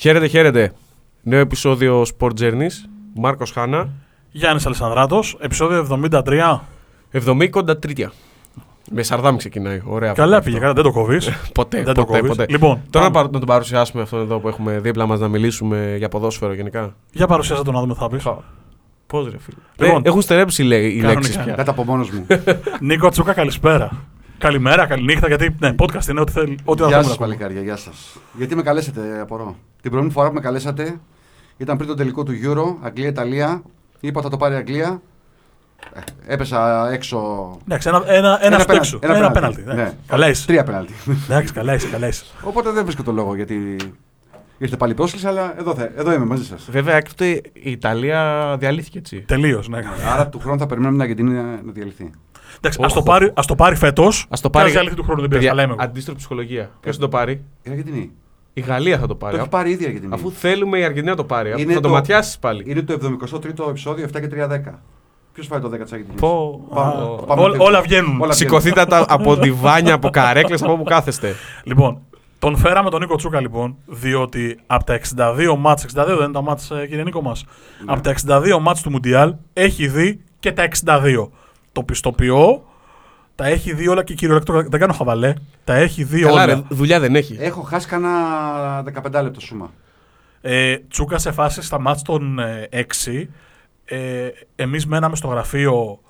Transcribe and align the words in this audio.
Χαίρετε, 0.00 0.26
χαίρετε. 0.26 0.72
Νέο 1.22 1.38
επεισόδιο 1.40 2.02
Sport 2.18 2.30
Journeys. 2.40 2.72
Μάρκος 3.14 3.50
Χάνα. 3.50 3.88
Γιάννης 4.30 4.66
Αλessandράτο, 4.66 5.20
επεισόδιο 5.38 5.86
73. 6.10 6.60
73. 7.12 8.10
Με 8.90 9.02
σαρδάμι 9.02 9.38
ξεκινάει. 9.38 9.82
Ωραία. 9.84 10.12
Καλά 10.12 10.36
αυτό. 10.36 10.48
πήγε, 10.50 10.60
καλά, 10.60 10.72
δεν 10.72 10.82
το 10.84 10.90
κόβεις. 10.92 11.28
Ποτέ, 11.54 11.82
δεν 11.82 11.94
το 11.94 12.04
ποτέ, 12.04 12.18
κόβεις. 12.20 12.36
ποτέ. 12.36 12.46
Λοιπόν, 12.52 12.80
Τώρα 12.90 13.04
να, 13.06 13.10
πάμε. 13.10 13.24
παρ- 13.24 13.32
να 13.32 13.38
τον 13.38 13.48
παρουσιάσουμε 13.48 14.02
αυτόν 14.02 14.20
εδώ 14.20 14.38
που 14.38 14.48
έχουμε 14.48 14.78
δίπλα 14.78 15.06
μας 15.06 15.20
να 15.20 15.28
μιλήσουμε 15.28 15.94
για 15.98 16.08
ποδόσφαιρο 16.08 16.52
γενικά. 16.52 16.94
για 17.12 17.26
παρουσίασα 17.26 17.62
το 17.62 17.72
να 17.72 17.80
δούμε 17.80 17.94
θα 17.94 18.08
πεις. 18.08 18.22
Πώς 19.06 19.30
ρε 19.30 19.38
φίλε. 19.38 19.56
Λοιπόν, 19.88 20.02
Ε, 20.04 20.08
έχουν 20.08 20.20
στερέψει 20.22 20.62
λέ- 20.62 20.82
οι 20.84 20.86
κανονικά. 21.00 21.12
λέξεις 21.12 21.38
πια. 21.38 21.54
Δεν 21.54 21.64
τα 21.64 21.72
πω 21.72 21.84
μόνος 21.84 22.10
μου. 22.10 22.26
Νίκο 22.80 23.08
Τσούκα, 23.08 23.32
καλησπέρα. 23.32 23.90
Καλημέρα, 24.38 24.86
καληνύχτα, 24.86 25.26
γιατί 25.26 25.56
ναι, 25.60 25.74
podcast 25.78 26.08
είναι 26.10 26.20
ό,τι 26.20 26.32
θέλει. 26.32 26.58
Ό,τι 26.64 26.82
Γεια 26.82 26.86
θέλουμε 26.88 27.02
σας, 27.02 27.18
να 27.18 27.24
πούμε. 27.24 27.36
παλικάρια, 27.36 27.62
γεια 27.62 27.76
σας. 27.76 28.16
Γιατί 28.36 28.54
με 28.56 28.62
καλέσατε, 28.62 29.00
απορώ. 29.20 29.56
Την 29.82 29.90
προηγούμενη 29.90 30.10
φορά 30.12 30.28
που 30.28 30.34
με 30.34 30.40
καλέσατε 30.40 31.00
ήταν 31.56 31.76
πριν 31.76 31.88
το 31.88 31.94
τελικό 31.94 32.22
του 32.22 32.32
Euro, 32.44 32.76
Αγγλία-Ιταλία. 32.82 33.62
Είπα 34.00 34.22
θα 34.22 34.28
το 34.28 34.36
πάρει 34.36 34.54
η 34.54 34.56
Αγγλία. 34.56 35.02
Ε, 35.92 36.32
έπεσα 36.32 36.90
έξω. 36.92 37.50
Εντάξει, 37.64 37.88
ένα, 37.88 38.02
ένα, 38.06 38.38
ένα, 38.44 38.58
στο 38.58 38.66
πέναλτι, 38.66 38.74
έξω. 38.76 38.98
Ένα, 39.02 39.30
πέναλτι. 39.30 39.60
εντάξει. 39.60 39.82
Ναι. 39.82 39.92
Καλά 40.06 40.28
είσαι. 40.28 40.46
Τρία 40.46 40.64
πέναλτι. 40.64 40.92
Εντάξει, 41.24 41.52
καλά 41.52 41.74
είσαι, 41.74 41.88
καλά 41.88 42.06
είσαι. 42.06 42.24
Οπότε 42.42 42.70
δεν 42.70 42.82
βρίσκω 42.84 43.02
το 43.02 43.12
λόγο 43.12 43.34
γιατί 43.34 43.76
ήρθε 44.58 44.76
πάλι 44.76 44.94
πρόσκληση, 44.94 45.26
αλλά 45.26 45.58
εδώ, 45.58 45.74
θα, 45.74 45.90
εδώ 45.96 46.12
είμαι 46.12 46.24
μαζί 46.24 46.44
σας. 46.44 46.68
Βέβαια, 46.70 46.96
έκτοτε 46.96 47.26
η 47.52 47.70
Ιταλία 47.70 48.56
διαλύθηκε 48.58 48.98
έτσι. 48.98 49.20
Τελείως, 49.26 49.68
ναι. 49.68 49.78
Άρα 50.12 50.28
του 50.28 50.38
χρόνου 50.38 50.58
θα 50.58 50.66
περιμένουμε 50.66 51.04
την 51.04 51.10
Αργεντινή 51.10 51.42
να, 51.42 51.62
να 51.62 51.72
διαλυθεί. 51.72 52.10
Εντάξει, 52.56 52.78
Όχο. 52.78 52.86
ας 52.86 52.92
το 52.92 53.02
πάρει, 53.02 53.32
ας 53.34 53.46
το 53.46 53.54
πάρει 53.54 53.74
φέτος. 53.76 54.22
Α 54.28 54.38
το 54.40 54.50
πάρει. 54.50 54.70
Και 54.70 54.78
αλήθεια 54.78 54.96
του 54.96 55.02
χρόνου 55.02 55.20
δεν 55.20 55.28
πειράζει. 55.28 55.46
Παιδιά, 55.46 55.62
Αλλά 55.62 55.62
είμαι 55.72 55.82
εγώ. 55.82 55.90
Αντίστροφη 55.90 56.18
ψυχολογία. 56.18 56.70
Ποιος 56.80 56.94
θα 56.96 57.00
το 57.02 57.08
πάρει; 57.08 57.32
Η 57.62 57.70
Αργεντινή. 57.70 58.12
Η 58.58 58.60
Γαλλία 58.60 58.94
θα 58.94 59.00
το 59.00 59.06
Το 59.06 59.14
πάρει. 59.14 59.36
έχει 59.36 59.48
πάρει 59.48 59.70
ήδη 59.70 59.82
η 59.82 59.86
Αργεντινή. 59.86 60.14
Αφού 60.14 60.30
θέλουμε 60.30 60.78
η 60.78 60.82
Αργεντινή 60.84 61.06
να 61.10 61.16
το 61.16 61.24
πάρει. 61.24 61.50
Αφού 61.52 61.60
Είναι 61.60 61.72
θα 61.74 61.80
το 61.80 61.88
το- 61.88 61.94
ματιάσεις 61.94 62.38
πάλι. 62.38 62.62
Είναι 62.66 62.82
το 62.82 62.92
73ο 62.92 63.68
επεισόδιο 63.68 64.04
7 64.04 64.20
και 64.20 64.26
3 64.28 64.46
10. 64.48 64.82
Ποιος 65.32 65.46
φάει 65.46 65.60
το 65.60 65.68
10 65.68 65.82
της 65.82 65.92
Αργεντινής; 65.92 66.20
Πω. 66.20 66.64
Πάμε- 66.74 66.92
Α, 66.92 67.06
πάμε 67.26 67.40
Όλα- 67.42 67.52
τέλος. 67.52 67.66
όλα 67.66 67.80
βγαίνουν. 67.80 68.20
Όλα 68.20 68.32
Σηκωθείτε 68.32 68.84
τα- 68.84 69.04
από 69.08 69.34
διβάνια, 69.36 69.94
από 69.94 70.08
καρέκλες, 70.10 70.62
από 70.62 70.72
όπου 70.72 70.82
κάθεστε. 70.84 71.34
Λοιπόν, 71.64 71.98
τον 72.38 72.56
φέραμε 72.56 72.90
τον 72.90 73.00
Νίκο 73.00 73.16
Τσούκα 73.16 73.40
λοιπόν, 73.40 73.76
διότι 73.86 74.58
από 74.66 74.84
τα 74.84 74.94
62 74.94 75.56
μάτς, 75.58 75.84
62 75.84 76.16
δεν 76.16 76.24
είναι 76.24 76.32
τα 76.32 76.42
μάτς 76.42 76.70
ε, 76.70 76.86
κύριε 76.88 77.02
Νίκο 77.04 77.22
μας, 77.22 77.44
Ναι. 77.86 77.92
από 77.92 78.02
τα 78.02 78.10
62 78.10 78.58
μάτς 78.60 78.82
του 78.82 78.90
Μουντιάλ 78.90 79.34
έχει 79.52 79.86
δει 79.88 80.20
και 80.40 80.52
τα 80.52 80.62
62. 80.62 81.30
Το 81.72 81.82
πιστοποιώ, 81.82 82.62
τα 83.38 83.46
έχει 83.46 83.74
δει 83.74 83.88
όλα 83.88 84.04
και 84.04 84.14
κυριολεκτικά, 84.14 84.62
δεν 84.62 84.80
κάνω 84.80 84.92
χαβαλέ, 84.92 85.34
τα 85.64 85.74
έχει 85.74 86.04
δει 86.04 86.20
Καλά, 86.20 86.32
όλα. 86.32 86.46
ρε, 86.46 86.62
δουλειά 86.68 87.00
δεν 87.00 87.16
έχει. 87.16 87.36
Έχω 87.40 87.60
χάσει 87.62 87.86
κανένα 87.86 88.82
15 88.82 89.22
λεπτό 89.22 89.40
σούμα. 89.40 89.72
Ε, 90.40 90.76
Τσούκα 90.88 91.18
σε 91.18 91.32
φάση 91.32 91.62
στα 91.62 91.80
μάτς 91.80 92.02
των 92.02 92.38
ε, 92.38 92.68
6, 93.04 93.24
ε, 93.84 94.28
εμείς 94.56 94.86
μέναμε 94.86 95.16
στο 95.16 95.28
γραφείο 95.28 96.00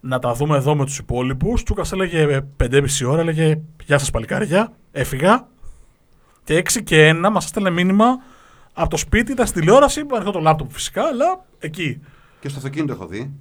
να 0.00 0.18
τα 0.18 0.32
δούμε 0.34 0.56
εδώ 0.56 0.74
με 0.74 0.84
τους 0.84 0.98
υπόλοιπους. 0.98 1.62
Τσούκας 1.62 1.92
έλεγε 1.92 2.20
ε, 2.20 2.40
5,5 2.62 2.82
ώρα, 3.06 3.20
έλεγε 3.20 3.60
«Γεια 3.84 3.98
σας 3.98 4.10
παλικάρια», 4.10 4.72
έφυγα. 4.92 5.46
Και 6.44 6.58
6 6.58 6.82
και 6.84 7.10
1 7.10 7.28
μας 7.32 7.44
έστελνε 7.44 7.70
μήνυμα 7.70 8.06
από 8.72 8.90
το 8.90 8.96
σπίτι, 8.96 9.32
ήταν 9.32 9.46
στη 9.46 9.58
τηλεόραση, 9.60 10.04
που 10.04 10.30
το 10.32 10.40
λάπτοπ 10.40 10.70
φυσικά, 10.72 11.02
αλλά 11.02 11.44
εκεί. 11.58 12.00
Και 12.40 12.48
στο 12.48 12.58
αυτοκίνητο 12.58 12.92
έχω 12.92 13.06
δει. 13.06 13.32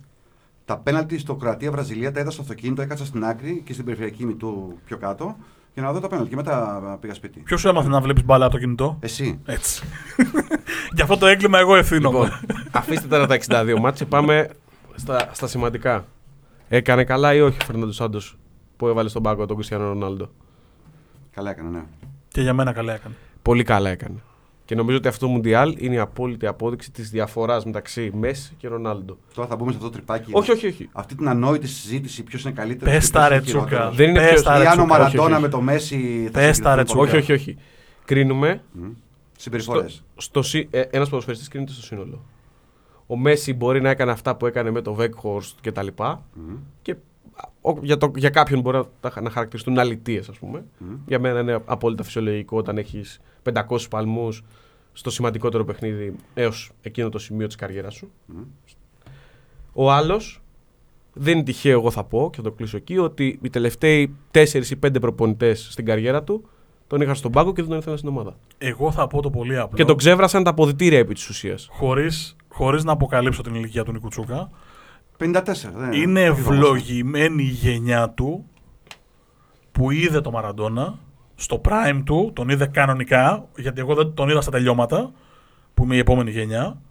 Τα 0.71 0.77
πέναλτι 0.77 1.17
στο 1.17 1.35
Κροατία-Βραζιλία 1.35 2.11
τα 2.11 2.19
είδα 2.19 2.31
στο 2.31 2.41
αυτοκίνητο, 2.41 2.81
έκατσα 2.81 3.05
στην 3.05 3.25
άκρη 3.25 3.61
και 3.65 3.73
στην 3.73 3.85
περιφερειακή 3.85 4.25
μητού 4.25 4.77
πιο 4.85 4.97
κάτω 4.97 5.35
για 5.73 5.83
να 5.83 5.91
δω 5.91 5.99
τα 5.99 6.07
πέναλτι. 6.07 6.29
Και 6.29 6.35
μετά 6.35 6.97
πήγα 7.01 7.13
σπίτι. 7.13 7.39
Ποιος 7.39 7.59
σου 7.59 7.67
έμαθε 7.67 7.89
να 7.89 8.01
βλέπεις 8.01 8.25
μπάλα 8.25 8.45
από 8.45 8.53
το 8.53 8.59
κινητό; 8.59 8.97
Εσύ. 8.99 9.39
Έτσι. 9.45 9.83
Γι' 10.95 11.01
αυτό 11.01 11.17
το 11.17 11.25
έγκλημα 11.25 11.59
εγώ 11.59 11.75
ευθύνομαι. 11.75 12.17
Λοιπόν, 12.17 12.39
αφήστε 12.71 13.07
τώρα 13.07 13.27
τα 13.27 13.37
62 13.47 13.75
μάτια, 13.79 14.05
πάμε 14.05 14.49
στα, 14.95 15.29
στα 15.31 15.47
σημαντικά. 15.47 16.05
Έκανε 16.67 17.03
καλά 17.03 17.33
ή 17.33 17.41
όχι 17.41 17.57
ο 17.61 17.65
Φερνάντος 17.65 17.95
Σάντος 17.95 18.37
που 18.77 18.87
έβαλε 18.87 19.09
στον 19.09 19.23
πάγκο 19.23 19.45
τον 19.45 19.55
Κριστιανό 19.55 19.87
Ρονάλντο; 19.87 20.29
Καλά 21.31 21.49
έκανα, 21.49 21.69
ναι. 21.69 21.83
και 22.27 22.41
για 22.41 22.53
μένα 22.53 22.73
καλά 22.73 22.93
έκανε. 22.93 23.15
Πολύ 23.41 23.63
καλά 23.63 23.89
έκανε. 23.89 24.21
Και 24.71 24.77
νομίζω 24.77 24.97
ότι 24.97 25.07
αυτό 25.07 25.25
το 25.25 25.31
Μουντιάλ 25.31 25.75
είναι 25.79 25.95
η 25.95 25.97
απόλυτη 25.99 26.45
απόδειξη 26.47 26.91
της 26.91 27.09
διαφοράς 27.09 27.65
μεταξύ 27.65 28.11
Μέση 28.13 28.53
και 28.57 28.67
Ρονάλντο. 28.67 29.17
Τώρα 29.33 29.47
θα 29.47 29.55
μπούμε 29.55 29.71
σε 29.71 29.77
αυτό 29.77 29.89
το 29.89 29.95
τρυπάκι. 29.95 30.31
Όχι, 30.33 30.51
όχι, 30.51 30.67
όχι. 30.67 30.89
Αυτή 30.91 31.15
την 31.15 31.27
ανόητη 31.27 31.67
συζήτηση 31.67 32.23
ποιος 32.23 32.43
είναι 32.43 32.53
καλύτερος. 32.53 32.93
Πες 32.93 33.09
τα, 33.09 33.27
ρε, 33.27 33.41
Τσούκα. 33.41 33.89
Δεν 33.91 34.09
είναι 34.09 34.19
Πες 34.19 34.29
ποιος- 34.29 34.43
τα, 34.43 34.57
ρε, 34.57 34.63
Ή 34.63 34.65
αν 34.67 34.71
ο 34.71 34.75
Τσούκα. 34.75 34.93
όχι, 34.93 35.01
Μαραντόνα 35.01 35.33
όχι. 35.35 35.41
με 35.41 35.49
το 35.49 35.61
Μέση. 35.61 36.29
θα 36.31 36.39
Πες 36.39 36.59
τα, 36.59 36.75
ρε, 36.75 36.81
συγκριθούν 36.85 36.85
Τσούκα. 36.85 37.01
Όχι, 37.01 37.15
όχι, 37.17 37.31
όχι. 37.33 37.57
Κρίνουμε. 38.05 38.61
Συμπεριφορές. 39.37 40.03
Στο, 40.17 40.41
συ- 40.41 40.67
ε, 40.75 40.81
ένας 40.91 41.09
ποδοσφαιριστής 41.09 41.47
κρίνεται 41.47 41.71
στο 41.71 41.81
σύνολο. 41.81 42.25
Ο 43.07 43.17
Μέση 43.17 43.53
μπορεί 43.53 43.81
να 43.81 43.89
έκανε 43.89 44.11
αυτά 44.11 44.35
που 44.35 44.45
έκανε 44.45 44.71
με 44.71 44.81
το 44.81 44.93
Βέκχορστ 44.93 45.57
και 45.61 45.71
τα 45.71 45.83
λοιπά. 45.83 46.23
Και 46.81 46.95
ο- 47.61 47.77
για, 47.81 47.97
το, 47.97 48.11
για 48.15 48.29
κάποιον 48.29 48.61
μπορεί 48.61 48.77
να, 48.77 48.83
τα- 49.09 49.21
να 49.21 49.29
χαρακτηριστούν 49.29 49.79
αλητίες, 49.79 50.29
ας 50.29 50.37
πούμε. 50.37 50.63
Για 51.05 51.19
μένα 51.19 51.39
είναι 51.39 51.59
απόλυτα 51.65 52.03
φυσιολογικό 52.03 52.57
όταν 52.57 52.77
έχεις 52.77 53.19
500 53.43 53.89
παλμούς 53.89 54.43
στο 54.93 55.09
σημαντικότερο 55.09 55.65
παιχνίδι 55.65 56.15
έως 56.33 56.71
εκείνο 56.81 57.09
το 57.09 57.19
σημείο 57.19 57.47
της 57.47 57.55
καριέρας 57.55 57.93
σου. 57.93 58.11
Ο 59.73 59.91
άλλος 59.91 60.41
δεν 61.13 61.33
είναι 61.35 61.43
τυχαίο, 61.43 61.71
εγώ 61.79 61.91
θα 61.91 62.03
πω, 62.03 62.29
και 62.31 62.37
θα 62.37 62.43
το 62.43 62.51
κλείσω 62.51 62.77
εκεί, 62.77 62.97
ότι 62.97 63.39
οι 63.41 63.49
τελευταίοι 63.49 64.15
4 64.31 64.71
ή 64.71 64.75
5 64.75 64.99
προπονητές 65.01 65.67
στην 65.71 65.85
καριέρα 65.85 66.23
του 66.23 66.49
τον 66.87 67.01
είχαν 67.01 67.15
στον 67.15 67.31
πάγκο 67.31 67.53
και 67.53 67.61
δεν 67.61 67.69
τον 67.69 67.79
ήθελαν 67.79 67.97
στην 67.97 68.09
ομάδα. 68.09 68.37
Εγώ 68.57 68.91
θα 68.91 69.07
πω 69.07 69.21
το 69.21 69.29
πολύ 69.29 69.57
απλό. 69.57 69.77
Και 69.77 69.85
τον 69.85 69.95
ξέβρασαν 69.97 70.43
τα 70.43 70.49
αποδητήρια 70.49 70.99
επί 70.99 71.13
της 71.13 71.29
ουσίας. 71.29 71.67
χωρίς, 71.71 72.35
χωρίς 72.49 72.83
να 72.83 72.91
αποκαλύψω 72.91 73.41
την 73.41 73.55
ηλικία 73.55 73.83
του 73.83 73.91
Νίκου 73.91 74.07
Τσούκα, 74.07 74.49
54. 75.17 75.71
δεν- 75.75 75.91
είναι 75.93 76.29
όχι 76.29 76.41
βόμβα. 76.41 76.55
ευλογημένη 76.57 77.43
η 77.43 77.47
γενιά 77.47 78.09
του 78.09 78.45
που 79.71 79.91
είδε 79.91 80.21
το 80.21 80.31
Μαραντόνα 80.31 80.99
στο 81.41 81.61
prime 81.65 82.01
του, 82.05 82.31
τον 82.35 82.49
είδε 82.49 82.65
κανονικά, 82.67 83.45
γιατί 83.57 83.79
εγώ 83.79 83.95
δεν 83.95 84.13
τον 84.13 84.29
είδα 84.29 84.41
στα 84.41 84.51
τελειώματα, 84.51 85.11
που 85.73 85.83
είμαι 85.83 85.95
η 85.95 85.99
επόμενη 85.99 86.31
γενιά, 86.31 86.81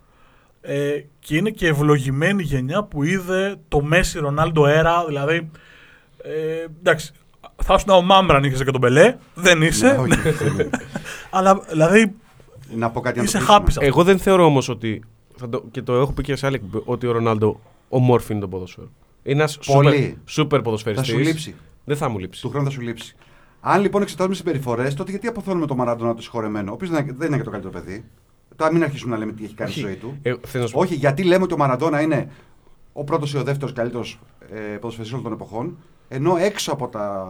ε, 0.60 0.90
και 1.18 1.36
είναι 1.36 1.50
και 1.50 1.66
ευλογημένη 1.66 2.42
η 2.42 2.46
γενιά 2.46 2.84
που 2.84 3.02
είδε 3.02 3.56
το 3.68 3.82
Μέση 3.82 4.18
Ρονάλντο 4.18 4.66
έρα, 4.66 5.04
δηλαδή, 5.06 5.50
ε, 6.22 6.64
εντάξει, 6.80 7.12
θα 7.62 7.74
ήσουν 7.74 7.90
ο 7.90 8.02
Μάμπρα 8.02 8.36
αν 8.36 8.44
είχες 8.44 8.64
και 8.64 8.70
τον 8.70 8.80
Μπελέ, 8.80 9.16
δεν 9.34 9.62
είσαι, 9.62 9.86
Ναι, 9.92 9.98
όχι, 9.98 10.16
δεν 10.30 10.52
είναι. 10.52 10.70
αλλά 11.30 11.60
δηλαδή 11.70 12.14
Να 12.74 12.90
πω 12.90 13.00
κάτι 13.00 13.18
να 13.18 13.24
το 13.24 13.28
είσαι 13.28 13.38
κλείσουμε. 13.38 13.56
happy 13.58 13.64
σε 13.72 13.78
αυτό. 13.78 13.84
Εγώ 13.84 14.04
δεν 14.04 14.18
θεωρώ 14.18 14.44
όμως 14.44 14.68
ότι. 14.68 15.04
Θα 15.36 15.48
το, 15.48 15.64
και 15.70 15.82
το 15.82 15.94
έχω 15.94 16.12
πει 16.12 16.22
και 16.22 16.36
σε 16.36 16.46
άλλη 16.46 16.54
εκπομπή, 16.54 16.82
ότι 16.86 17.06
ο 17.06 17.12
Ρονάλντο 17.12 17.60
ομόρφη 17.88 18.32
είναι 18.32 18.40
το 18.40 18.48
ποδόσφαιρο. 18.48 18.88
Είναι 19.22 19.38
ένας 19.40 19.58
Πολύ. 19.72 19.94
σούπερ, 19.96 20.12
σούπερ 20.24 20.58
Θα 20.58 20.64
ποδοσφαιριστής. 20.64 21.08
σου 21.08 21.18
λείψει. 21.18 21.54
Δεν 21.84 21.96
θα 21.96 22.08
μου 22.08 22.18
λείψει. 22.18 22.40
Του 22.40 22.48
χρόνου 22.48 22.64
θα 22.64 22.70
σου 22.70 22.80
λείψει. 22.80 23.14
Αν 23.60 23.80
λοιπόν 23.80 24.02
εξετάζουμε 24.02 24.34
συμπεριφορές, 24.34 24.94
τότε 24.94 25.10
γιατί 25.10 25.26
αποθώνουμε 25.26 25.66
τον 25.66 25.76
Μαραντόνα 25.76 26.14
το 26.14 26.22
συγχωρεμένο, 26.22 26.70
ο 26.70 26.74
οποίο 26.74 26.88
δεν 27.16 27.26
είναι 27.28 27.36
και 27.36 27.42
το 27.42 27.50
καλύτερο 27.50 27.72
παιδί. 27.72 28.04
Τώρα 28.56 28.72
μην 28.72 28.82
αρχίσουμε 28.82 29.12
να 29.12 29.18
λέμε 29.18 29.32
τι 29.32 29.44
έχει 29.44 29.54
κάνει 29.54 29.70
στη 29.70 29.80
Όχι. 29.80 29.88
ζωή 29.88 29.96
του. 29.98 30.18
Ε, 30.22 30.34
θέλω 30.46 30.62
να 30.62 30.68
σου 30.68 30.74
πω- 30.74 30.82
Όχι, 30.82 30.94
γιατί 30.94 31.22
λέμε 31.22 31.44
ότι 31.44 31.54
ο 31.54 31.56
Μαραντόνα 31.56 32.00
είναι 32.00 32.28
ο 32.92 33.04
πρώτος 33.04 33.32
ή 33.32 33.36
ο 33.36 33.42
δεύτερος 33.42 33.72
καλύτερος 33.72 34.20
ε, 34.50 34.56
ποδοσφαιριστής 34.56 35.10
όλων 35.12 35.22
των 35.24 35.32
εποχών, 35.32 35.76
ενώ 36.08 36.36
έξω 36.36 36.72
από 36.72 36.88
τα, 36.88 37.26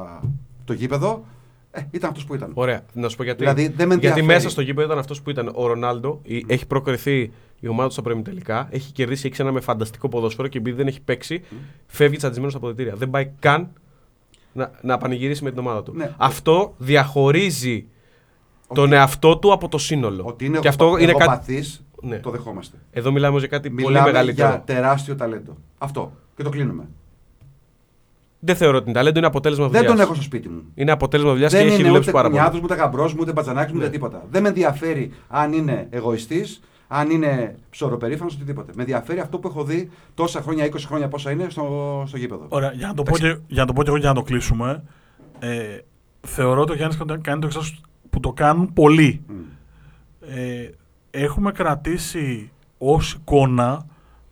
το 0.65 0.73
γήπεδο 0.73 1.25
ε, 1.71 1.81
ήταν 1.91 2.11
αυτός 2.11 2.25
που 2.25 2.35
ήταν. 2.35 2.51
Ωραία. 2.55 2.83
Να 2.93 3.09
σου 3.09 3.17
πω 3.17 3.23
γιατί. 3.23 3.39
Δηλαδή, 3.39 3.63
δεν 3.63 3.73
με 3.75 3.95
γιατί 3.95 4.07
ενδιαφέρει. 4.07 4.27
μέσα 4.27 4.49
στο 4.49 4.61
γήπεδο 4.61 4.87
ήταν 4.87 4.99
αυτός 4.99 5.23
που 5.23 5.31
ήταν. 5.31 5.51
Ο 5.55 5.67
Ρονάλντο 5.67 6.21
η- 6.23 6.45
έχει 6.47 6.67
προκριθεί 6.67 7.33
η 7.61 7.69
ομάδα 7.69 7.87
του 7.87 7.93
στα 7.93 8.03
πρώιμη 8.03 8.23
τελικά. 8.23 8.69
Έχει 8.71 8.93
κερδίσει, 8.93 9.29
έχει 9.33 9.41
ένα 9.43 9.53
με 9.53 9.61
φανταστικό 9.61 10.09
ποδόσφαιρο 10.09 10.49
και 10.49 10.59
επειδή 10.59 10.77
δεν 10.77 10.87
έχει 10.87 11.01
παίξει, 11.01 11.43
φεύγει 11.87 12.17
τσαντισμένος 12.17 12.53
στα 12.53 12.61
αποδητήρια. 12.61 12.95
Δεν 12.97 13.11
πάει 13.11 13.31
καν 13.39 13.73
να, 14.53 14.71
να 14.83 14.99
πανηγυρίσει 14.99 15.45
με 15.45 15.51
την 15.51 15.59
ομάδα 15.59 15.83
του. 15.83 15.93
Ναι. 15.97 16.15
Αυτό 16.17 16.75
διαχωρίζει 16.79 17.87
τον 18.75 18.93
εαυτό 18.93 19.39
του 19.39 19.53
από 19.53 19.69
το 19.69 19.79
σύνολο. 19.79 20.23
Ότι 20.27 20.45
είναι, 20.45 20.59
και 20.59 20.69
αυτό 20.69 20.87
είναι 20.99 21.13
κάτι. 21.13 21.23
εγωπαθής, 21.23 21.85
Ναι. 22.03 22.19
το 22.19 22.31
δεχόμαστε. 22.31 22.77
Εδώ 22.91 23.13
μιλάμε 23.13 23.39
για 23.39 23.49
κάτι 23.49 23.71
πολύ 23.71 23.87
Μιλάμε 23.87 24.07
μεγαλύτερο. 24.11 24.49
για 24.49 24.63
τεράστιο 24.67 25.17
ταλέντο. 25.17 25.57
Αυτό. 25.79 26.13
Και 26.37 26.43
το 26.43 26.49
κλείνουμε. 26.51 26.89
Δεν 28.43 28.57
θεωρώ 28.57 28.77
ότι 28.77 28.85
είναι 28.85 28.95
ταλέντο, 28.95 29.19
είναι 29.19 29.27
αποτέλεσμα 29.27 29.65
δουλειά. 29.67 29.81
Δεν 29.81 29.91
τον 29.91 30.01
έχω 30.01 30.15
στο 30.15 30.23
σπίτι 30.23 30.49
μου. 30.49 30.63
Είναι 30.75 30.91
αποτέλεσμα 30.93 31.33
δουλειάς 31.33 31.51
και 31.53 31.57
Δεν 31.59 31.67
έχει 31.67 31.75
είναι 31.79 31.87
δουλέψει 31.87 32.09
ούτε 32.09 32.19
πάρα 32.19 32.29
πολύ. 32.29 32.41
κουνιάδος, 32.41 32.63
ούτε 32.71 32.75
γαμπρό 32.75 33.05
μου, 33.09 33.17
ούτε 33.21 33.33
μπατζανάκι 33.33 33.71
μου, 33.73 33.77
ούτε 33.77 33.87
Ναι. 33.87 33.93
τίποτα. 33.93 34.27
Δεν 34.31 34.43
με 34.43 34.49
ενδιαφέρει 34.49 35.13
αν 35.29 35.53
είναι 35.53 35.87
εγωιστής, 35.91 36.61
αν 36.93 37.11
είναι 37.11 37.57
ψωροπερήφανος, 37.71 38.35
οτιδήποτε. 38.35 38.73
Με 38.75 38.83
ενδιαφέρει 38.83 39.21
αυτό 39.21 39.39
που 39.39 39.49
έχω 39.49 39.65
δει 39.65 39.91
τόσα 40.15 40.43
χρόνια, 40.43 40.67
20 40.67 40.75
χρόνια 40.87 41.09
πόσα 41.09 41.31
είναι 41.31 41.47
στο, 41.49 42.05
στο 42.07 42.17
γήπεδο. 42.17 42.47
Ωραία, 42.49 42.73
για 42.73 42.87
να 42.87 42.95
το 42.95 43.03
πω 43.03 43.17
και, 43.17 43.39
για 43.47 43.61
να 43.61 43.67
το 43.67 43.73
πω 43.73 43.83
και 43.83 43.89
εγώ 43.89 43.99
για 43.99 44.09
να 44.09 44.15
το 44.15 44.23
κλείσουμε. 44.23 44.83
Ε, 45.39 45.79
θεωρώ 46.21 46.61
ότι 46.61 46.73
ο 46.73 46.75
Γιάννης 46.75 46.99
κάνει 47.21 47.41
το 47.41 47.47
εξής 47.47 47.81
που 48.11 48.21
το 48.21 48.33
κάνουν 48.33 48.73
πολλοί. 48.73 49.23
Μμ. 49.27 49.35
Ε, 50.21 50.71
έχουμε 51.11 51.53
κρατήσει 51.53 52.51
ως 52.79 53.13
εικόνα 53.13 53.87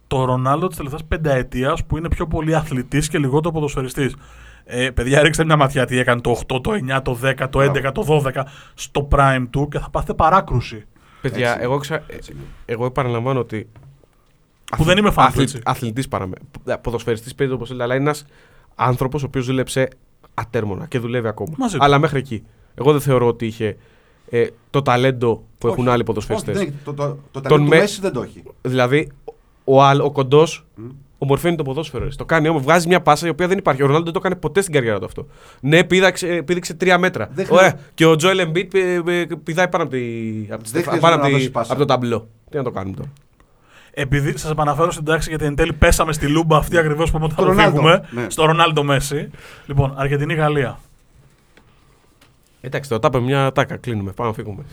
το 0.07 0.25
Ρονάλντο 0.25 0.67
της 0.67 0.77
τελευταίας 0.77 1.05
πενταετίας 1.05 1.85
που 1.85 1.97
είναι 1.97 2.09
πιο 2.09 2.27
πολύ 2.27 2.55
αθλητής 2.55 3.09
και 3.09 3.19
λιγότερο 3.19 3.55
ποδοσφαιριστής. 3.55 4.17
Ε, 4.65 4.91
παιδιά, 4.91 5.23
ρίξτε 5.23 5.45
μια 5.45 5.57
ματιά 5.57 5.85
τι 5.85 5.99
έκανε 5.99 6.21
το 6.21 6.41
8, 6.47 6.61
το 6.63 6.73
9, 6.97 7.03
το 7.03 7.19
10, 7.23 7.49
το 7.51 7.61
11, 7.61 7.93
το 7.93 8.23
12 8.35 8.43
στο 8.75 9.09
prime 9.11 9.47
του 9.51 9.69
και 9.69 9.79
θα 9.79 9.91
πάθετε 9.91 10.15
παράκρουση. 10.15 10.87
Παιδιά, 11.21 11.49
Έτσι. 11.51 11.63
εγώ, 11.63 11.79
ξα... 11.79 12.03
Έτσι. 12.07 12.37
εγώ 12.65 12.85
επαναλαμβάνω 12.87 13.41
ότι. 13.41 13.69
Που 14.77 14.85
δεν 14.85 14.99
είμαι 14.99 15.11
φαν 15.11 15.33
του, 15.33 15.41
έτσι. 15.41 15.61
Αθλητής 15.65 16.09
παραμε. 16.09 16.35
Ποδοσφαιριστής 16.81 17.35
παίζει 17.35 17.53
όπως 17.53 17.69
θέλει, 17.69 17.83
αλλά 17.83 17.95
είναι 17.95 18.03
ένας 18.05 18.25
άνθρωπος 18.75 19.23
ο 19.23 19.27
οποίος 19.27 19.47
δούλεψε 19.47 19.89
ατέρμονα 20.35 20.87
και 20.87 20.99
δουλεύει 20.99 21.29
ακόμα. 21.29 21.55
Μαζί 21.59 21.77
του. 21.79 21.85
Αλλά 21.85 21.99
μέχρι 21.99 22.19
εκεί. 22.19 22.43
Εγώ 22.75 22.93
δεν 22.93 23.01
θεωρώ 23.01 23.27
ότι 23.27 23.47
είχε 23.47 23.77
ε, 24.31 24.47
το 24.71 24.83
ταλέντο 24.83 25.45
που 25.59 25.67
έχουν 25.67 25.79
Όχι. 25.79 25.89
άλλοι 25.89 25.97
Όχι, 25.97 26.05
ποδοσφαιριστέ. 26.05 26.53
δεν 26.53 26.63
έχει. 26.63 26.73
Το, 26.85 26.95
το, 26.95 27.03
το 27.07 27.19
Τον 27.31 27.43
ταλέντο 27.43 27.63
του 27.65 27.69
με- 27.71 27.77
Μέση 27.79 28.01
δεν 28.01 28.13
το 28.13 28.23
έχει. 28.23 28.43
Δηλαδή, 28.63 29.11
ο, 29.65 29.83
άλλ- 29.83 30.01
ο 30.01 30.11
κοντός 30.13 30.67
Μμ. 30.75 30.89
Ομορφαίνει 31.19 31.57
το 31.57 31.63
ποδόσφαιρο. 31.63 32.05
ρε. 32.05 32.11
Το 32.17 32.25
κάνει 32.25 32.49
όμως. 32.49 32.63
Βγάζει 32.63 32.89
μια 32.89 33.01
πάσα 33.01 33.27
η 33.27 33.31
οποία 33.31 33.49
δεν 33.49 33.59
υπάρχει. 33.59 33.83
Ο 33.83 33.87
Ρονάλντο 33.87 34.05
δεν 34.11 34.15
το 34.15 34.19
έκανε 34.27 34.41
ποτέ 34.41 34.61
στην 34.61 34.73
καριέρα 34.75 34.99
του 34.99 35.05
αυτό. 35.05 35.27
Ναι, 35.61 35.85
πήδαξε, 35.85 36.43
πήδηξε 36.43 36.75
τρία 36.75 36.99
μέτρα. 36.99 37.29
Δεν 37.33 37.47
Ωραία. 37.51 37.59
χρειάζεται. 37.59 37.91
Και 37.95 38.07
ο 38.07 38.17
Τζόελ 38.17 38.39
Εμπίτ 38.39 38.73
πηδάει 39.45 39.69
πάνω 39.69 39.85
από, 39.85 39.93
τη, 39.93 39.99
από, 40.51 40.63
τη 40.63 40.71
Δεν 40.71 40.83
στεφα- 40.83 40.85
χρειάζεται 40.91 41.01
πάνω 41.01 41.15
να 41.17 41.21
από, 41.21 41.27
τη- 41.27 41.33
δώσει 41.33 41.51
πάσα. 41.51 41.71
από 41.73 41.81
το 41.81 41.87
ταμπλό. 41.87 42.29
Τι 42.51 42.57
να 42.57 42.63
το 42.63 42.71
κάνουμε 42.71 42.97
τώρα. 42.97 43.11
Επειδή 43.91 44.37
σας 44.39 44.51
επαναφέρω 44.51 44.91
στην 44.91 45.05
τάξη 45.05 45.29
γιατί 45.29 45.45
εν 45.45 45.55
τέλει 45.55 45.73
πέσαμε 45.73 46.13
στη 46.13 46.27
λούμπα 46.29 46.57
αυτή 46.57 46.79
ακριβώς 46.79 47.11
που 47.11 47.17
είπαμε 47.17 47.25
ότι 47.25 47.35
θα 47.35 47.41
Το 47.41 47.47
το 47.47 47.53
Ρονάλντο. 47.53 47.77
φύγουμε. 47.77 48.09
Ναι. 48.11 48.31
Στο 48.31 48.45
Ρονάλντο 48.45 48.83
Μέση. 48.83 49.31
Λοιπόν, 49.67 49.95
Αργεντινή-Γαλλία. 49.97 50.79
Εντάξει, 52.61 52.89
το 52.91 52.99
τάπε 52.99 53.21
μια 53.21 53.53
τάκα. 53.53 53.77
Κλείνουμε. 53.77 54.13
Πάμε 54.13 54.29
να 54.29 54.35
φύγουμε. 54.35 54.65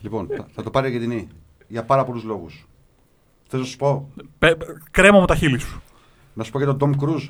Λοιπόν, 0.00 0.28
θα, 0.36 0.46
θα 0.54 0.62
το 0.62 0.70
πάρει 0.70 0.86
η 0.86 0.94
Αργεντινή. 0.94 1.28
Για 1.68 1.82
πάρα 1.84 2.04
πολλούς 2.04 2.22
λόγους. 2.24 2.66
Θες 3.48 3.60
να 3.60 3.66
σου 3.66 3.76
πω; 3.76 4.08
Πε- 4.38 4.62
κρέμα 4.90 5.18
μου 5.20 5.24
τα 5.26 5.34
χείλη 5.34 5.58
σου. 5.58 5.82
Να 6.38 6.44
σου 6.44 6.50
πω 6.52 6.58
για 6.58 6.66
τον 6.66 6.78
Τόμ 6.78 6.92
Κρούζ. 6.92 7.28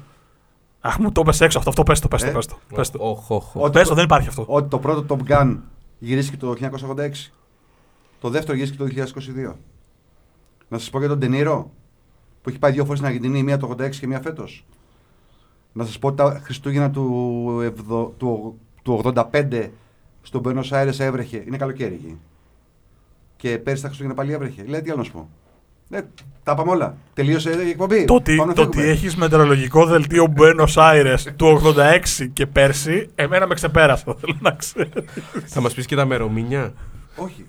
Αχ, 0.80 0.98
μου 0.98 1.12
το 1.12 1.22
πες 1.22 1.40
έξω 1.40 1.58
αυτό. 1.58 1.70
Αυτό 1.70 1.82
πες 1.82 2.00
το, 2.00 2.08
πες 2.08 2.22
το, 2.22 2.28
Ε; 2.28 2.32
πες 2.32 2.46
το. 2.46 2.58
Πες 2.74 2.90
το. 2.90 2.98
Οχ, 3.02 3.30
οχ, 3.30 3.54
οχ. 3.56 3.62
Ότι 3.62 3.70
Πες 3.72 3.82
το, 3.82 3.88
το- 3.88 3.94
δεν 3.94 4.04
υπάρχει 4.04 4.28
αυτό. 4.28 4.44
Ότι 4.48 4.68
το 4.68 4.78
πρώτο 4.78 5.16
Top 5.16 5.30
Gun 5.32 5.56
γυρίστηκε 5.98 6.36
το 6.36 6.54
1986. 6.60 7.32
Το 8.20 8.28
δεύτερο 8.28 8.56
γυρίστηκε 8.56 8.82
το 8.82 8.88
2022. 8.88 9.54
Να 10.68 10.78
σας 10.78 10.90
πω 10.90 10.98
για 10.98 11.08
τον 11.08 11.18
Ντενίρο 11.18 11.70
που 12.42 12.48
έχει 12.48 12.58
πάει 12.58 12.72
δύο 12.72 12.82
φορές 12.84 12.98
στην 12.98 13.10
Αργεντινή, 13.10 13.42
μία 13.42 13.56
το 13.58 13.66
86 13.78 13.90
και 13.90 14.06
μία 14.06 14.20
φέτος. 14.20 14.66
Να 15.72 15.84
σας 15.84 15.98
πω 15.98 16.06
ότι 16.08 16.16
τα 16.16 16.40
Χριστούγεννα 16.44 16.90
του, 16.90 17.60
εβδο- 17.62 18.14
του, 18.16 18.58
του 18.82 18.92
85 19.04 19.70
στον 20.22 20.40
Μπένο 20.40 20.62
Άιρε 20.70 20.90
έβρεχε. 21.04 21.44
Είναι 21.46 21.56
καλοκαίρι 21.56 21.94
εκεί. 21.94 22.18
Και 23.36 23.58
πέρυσι 23.58 23.82
τα 23.82 23.88
Χριστούγεννα 23.88 24.16
πάλι 24.16 24.32
έβρεχε. 24.32 24.64
Λέει 24.66 24.80
τι 24.82 24.90
άλλο 24.90 24.98
να 24.98 25.04
σου 25.04 25.12
πω. 25.12 25.28
Ε, 25.90 26.00
τα 26.42 26.54
πάμε 26.54 26.70
όλα. 26.70 26.96
Τελείωσε 27.14 27.50
η 27.64 27.68
εκπομπή. 27.68 28.04
Το 28.04 28.14
ότι, 28.14 28.36
Πάμε 28.36 28.48
να 28.48 28.54
το 28.54 28.62
ότι 28.62 28.76
φύγουμε. 28.76 28.92
έχεις 28.92 29.16
μετεωρολογικό 29.16 29.86
δελτίο 29.86 30.32
Buenos 30.36 30.74
Aires 30.74 31.18
του 31.36 31.46
86 31.46 32.28
και 32.32 32.46
πέρσι, 32.46 33.10
εμένα 33.14 33.46
με 33.46 33.54
ξεπέρασε, 33.54 34.04
θέλω 34.20 34.36
να 34.40 34.50
ξέρω. 34.50 34.88
Θα 35.46 35.60
μας 35.60 35.74
πεις 35.74 35.86
και 35.86 35.96
τα 35.96 36.04
μερομήνια. 36.04 36.72
Όχι. 37.16 37.46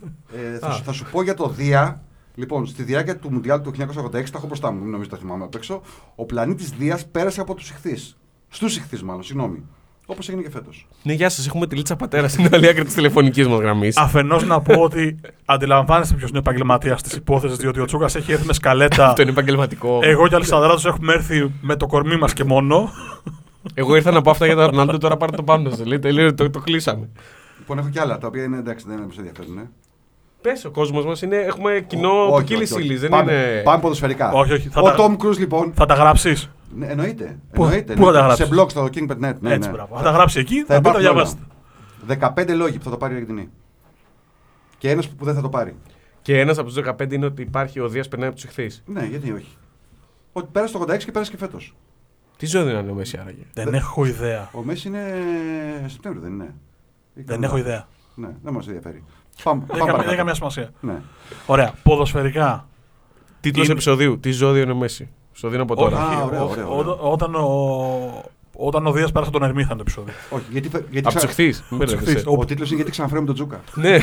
Ε, 0.53 0.57
θα, 0.57 0.67
Α. 0.67 0.71
σου, 0.71 0.83
θα 0.83 0.91
σου 0.91 1.05
πω 1.11 1.23
για 1.23 1.33
το 1.33 1.49
Δία. 1.49 2.01
Λοιπόν, 2.35 2.65
στη 2.65 2.83
διάρκεια 2.83 3.17
του 3.17 3.31
Μουντιάλ 3.31 3.61
του 3.61 3.71
1986, 3.77 3.85
τα 4.11 4.19
έχω 4.35 4.47
μπροστά 4.47 4.71
μου, 4.71 4.81
μην 4.81 4.89
νομίζω 4.91 5.09
τα 5.09 5.17
θυμάμαι 5.17 5.43
απ' 5.43 5.55
έξω. 5.55 5.81
Ο 6.15 6.25
πλανήτης 6.25 6.69
Δίας 6.69 7.05
πέρασε 7.07 7.41
από 7.41 7.53
τους 7.53 7.69
ηχθείς. 7.69 8.17
Στους 8.47 8.77
ηχθείς, 8.77 9.03
μάλλον, 9.03 9.23
συγγνώμη. 9.23 9.63
Όπως 10.11 10.29
έγινε 10.29 10.41
και 10.41 10.49
φέτος. 10.49 10.87
Ναι, 11.03 11.13
γεια 11.13 11.29
σας. 11.29 11.47
Έχουμε 11.47 11.67
τη 11.67 11.75
λίτσα 11.75 11.95
πατέρα 11.95 12.27
στην 12.27 12.49
άλλη 12.53 12.67
άκρη 12.67 12.83
της 12.83 12.93
τηλεφωνικής 12.93 13.47
μας 13.47 13.59
γραμμής. 13.59 13.97
Αφενός 13.97 14.45
να 14.45 14.61
πω 14.61 14.81
ότι 14.81 15.19
αντιλαμβάνεστε 15.45 16.15
ποιος 16.15 16.29
είναι 16.29 16.37
ο 16.37 16.41
επαγγελματίας 16.45 17.01
της 17.01 17.13
υπόθεσης, 17.13 17.57
διότι 17.57 17.79
ο 17.79 17.85
Τσούκας 17.85 18.15
έχει 18.15 18.31
έρθει 18.31 18.45
με 18.45 18.53
σκαλέτα. 18.53 19.07
Αυτό 19.07 19.21
είναι 19.21 19.31
επαγγελματικό. 19.31 19.99
Εγώ 20.03 20.27
και 20.27 20.35
ο 20.35 20.39
Αλessandro 20.41 20.85
έχουμε 20.85 21.13
έρθει 21.13 21.51
με 21.61 21.75
το 21.75 21.85
κορμί 21.87 22.17
μας 22.17 22.33
και 22.33 22.43
μόνο. 22.43 22.89
Εγώ 23.73 23.95
ήρθα 23.95 24.11
να 24.11 24.21
πω 24.21 24.29
αυτά 24.31 24.45
για 24.45 24.55
τον 24.55 24.65
Ρονάλντο, 24.65 24.97
τώρα 24.97 25.17
πάρε 25.17 25.35
το 25.35 25.43
πάνω 25.43 25.69
σας. 25.69 25.85
Λέει, 25.85 25.99
τελείω, 25.99 26.33
το, 26.33 26.49
το 26.49 26.59
κλείσαμε. 26.59 27.09
Λοιπόν, 27.59 27.77
έχω 27.77 27.89
κι 27.89 27.99
άλλα 27.99 28.17
τα 28.17 28.27
οποία 28.27 28.43
είναι 28.43 28.57
εντάξει, 28.57 28.85
δεν 28.87 28.99
μας 29.07 29.17
ενδιαφέρουν. 29.17 29.57
Ε. 29.57 29.69
Πες, 30.41 30.65
ο 30.65 30.69
κόσμος 30.71 31.05
μας 31.05 31.21
είναι. 31.21 31.35
Έχουμε 31.35 31.83
κοινό 31.87 32.09
Ό- 32.09 32.33
όχι, 32.33 32.43
ποικίλης 32.43 32.71
όχι, 32.71 32.79
όχι. 32.79 32.87
ύλης. 32.89 33.01
Δεν 33.01 33.09
πάμε, 33.09 33.31
είναι. 33.31 33.61
πάμε 33.63 33.81
ποδοσφαιρικά. 33.81 34.31
Όχι, 34.31 34.53
όχι, 34.53 34.67
θα 34.69 34.81
ο 34.81 34.83
τα- 34.83 34.95
Τόμ 34.95 35.15
Κρούζ, 35.15 35.37
λοιπόν. 35.37 35.71
Θα 35.75 35.85
τα 35.85 35.93
γράψεις. 35.93 36.49
Ναι, 36.75 36.85
εννοείται. 36.87 37.39
Πού- 37.53 37.63
εννοείται, 37.63 37.93
πού 37.93 38.05
θα 38.05 38.11
τα 38.11 38.17
εννοείται. 38.19 38.43
Σε 38.43 38.49
γράψεις; 38.53 38.59
blog 38.59 38.69
στο 38.69 38.83
King.net. 39.05 39.35
Ναι, 39.39 39.53
Έτσι, 39.53 39.69
ναι. 39.69 39.73
μπράβο. 39.75 39.97
Θα 39.97 40.03
τα 40.03 40.11
γράψεις 40.11 40.41
εκεί, 40.41 40.63
θα, 40.63 40.73
Θα 40.73 40.79
μπείτε 40.79 40.91
να 40.91 40.99
υπάρχουν 40.99 41.35
διαβάσετε. 42.05 42.51
15 42.51 42.55
λόγοι 42.55 42.77
που 42.77 42.83
θα 42.83 42.89
το 42.89 42.97
πάρει 42.97 43.13
η 43.13 43.15
Αργεντινή. 43.15 43.49
Και 44.77 44.89
ένας 44.89 45.09
που 45.09 45.25
δεν 45.25 45.35
θα 45.35 45.41
το 45.41 45.49
πάρει. 45.49 45.75
Και 46.21 46.39
ένας 46.39 46.57
από 46.57 46.67
τους 46.67 46.75
15 46.75 47.11
είναι 47.13 47.25
ότι 47.25 47.41
υπάρχει 47.41 47.79
ο 47.79 47.87
Δίας 47.89 48.07
περνάει 48.07 48.27
από 48.27 48.35
τους 48.39 48.45
ηχθεί. 48.45 48.69
Ναι, 48.85 49.05
γιατί 49.05 49.31
όχι. 49.31 49.57
Ότι 50.33 50.47
πέρασε 50.51 50.73
το 50.73 50.79
86 50.79 50.97
και 51.05 51.11
πέρασε 51.11 51.31
και 51.31 51.37
φέτος. 51.37 51.75
Τι 52.37 52.45
ζώδιο 52.45 52.79
είναι 52.79 52.91
ο 52.91 52.93
Μέση 52.93 53.17
άραγε; 53.21 53.41
Δεν 53.53 53.73
έχω 53.73 54.05
ιδέα. 54.05 54.49
Ο 54.53 54.61
Μέση 54.63 54.87
είναι 54.87 55.03
Σεπτέμβριο, 55.87 56.23
δεν 56.23 56.33
είναι. 56.33 56.43
Ή 56.43 56.49
Δεν 57.13 57.25
κανένα. 57.25 57.45
έχω 57.47 57.57
ιδέα. 57.57 57.87
Ναι, 58.15 58.29
δεν 58.43 58.53
μας 58.53 58.67
ενδιαφέρει. 58.67 59.03
Πάμε, 59.43 59.59
Δεν 59.59 59.67
πάμε 59.67 59.81
έχει 59.81 59.91
καμία- 59.91 60.05
δεν 60.05 60.13
έχει 60.13 60.15
παρακάτω. 60.15 60.15
καμία 60.17 60.33
σημασία. 60.33 60.71
Ναι. 60.79 61.01
Ωραία. 61.45 61.73
Ποδοσφαιρικά. 61.83 62.67
Τίτλος 63.39 63.63
Είναι- 63.65 63.73
επεισοδίου. 63.73 64.19
Τι 64.19 64.31
ζώδιο 64.31 64.61
είναι 64.61 64.71
ο 64.71 64.75
Μέση; 64.75 65.09
Στο 65.39 65.47
δίνω 65.49 65.63
από 65.63 65.75
τώρα. 65.75 65.97
Α, 66.01 66.07
Όχι, 66.07 66.21
ωραίο, 66.25 66.43
ο- 66.45 66.49
ωραίο, 66.49 66.67
ο- 66.73 66.77
ωραίο. 66.77 67.11
Όταν 67.11 67.35
ο, 67.35 68.23
όταν 68.53 68.87
ο 68.87 68.91
Δίας 68.91 69.11
πέρασε 69.11 69.31
τον 69.31 69.43
Ερμή 69.43 69.61
θα 69.63 69.67
είναι 69.73 69.75
το 69.75 69.81
επεισόδιο. 69.81 70.13
Όχι, 70.29 70.43
γιατί, 70.51 70.69
φε- 70.69 70.83
γιατί 70.91 71.07
Από 71.07 71.15
τους 71.19 71.25
ξα- 71.29 71.43
ηχθεί. 71.43 71.43
Μην 71.43 71.53
τους 71.69 71.77
μπερδεύεσαι. 71.77 72.11
ηχθείς. 72.11 72.25
Ο 72.27 72.45
τίτλος 72.45 72.67
είναι 72.67 72.75
γιατί 72.75 72.91
ξαναφέρουμε 72.91 73.25
τον 73.25 73.35
Τζούκα. 73.35 73.61
Ναι. 73.75 73.95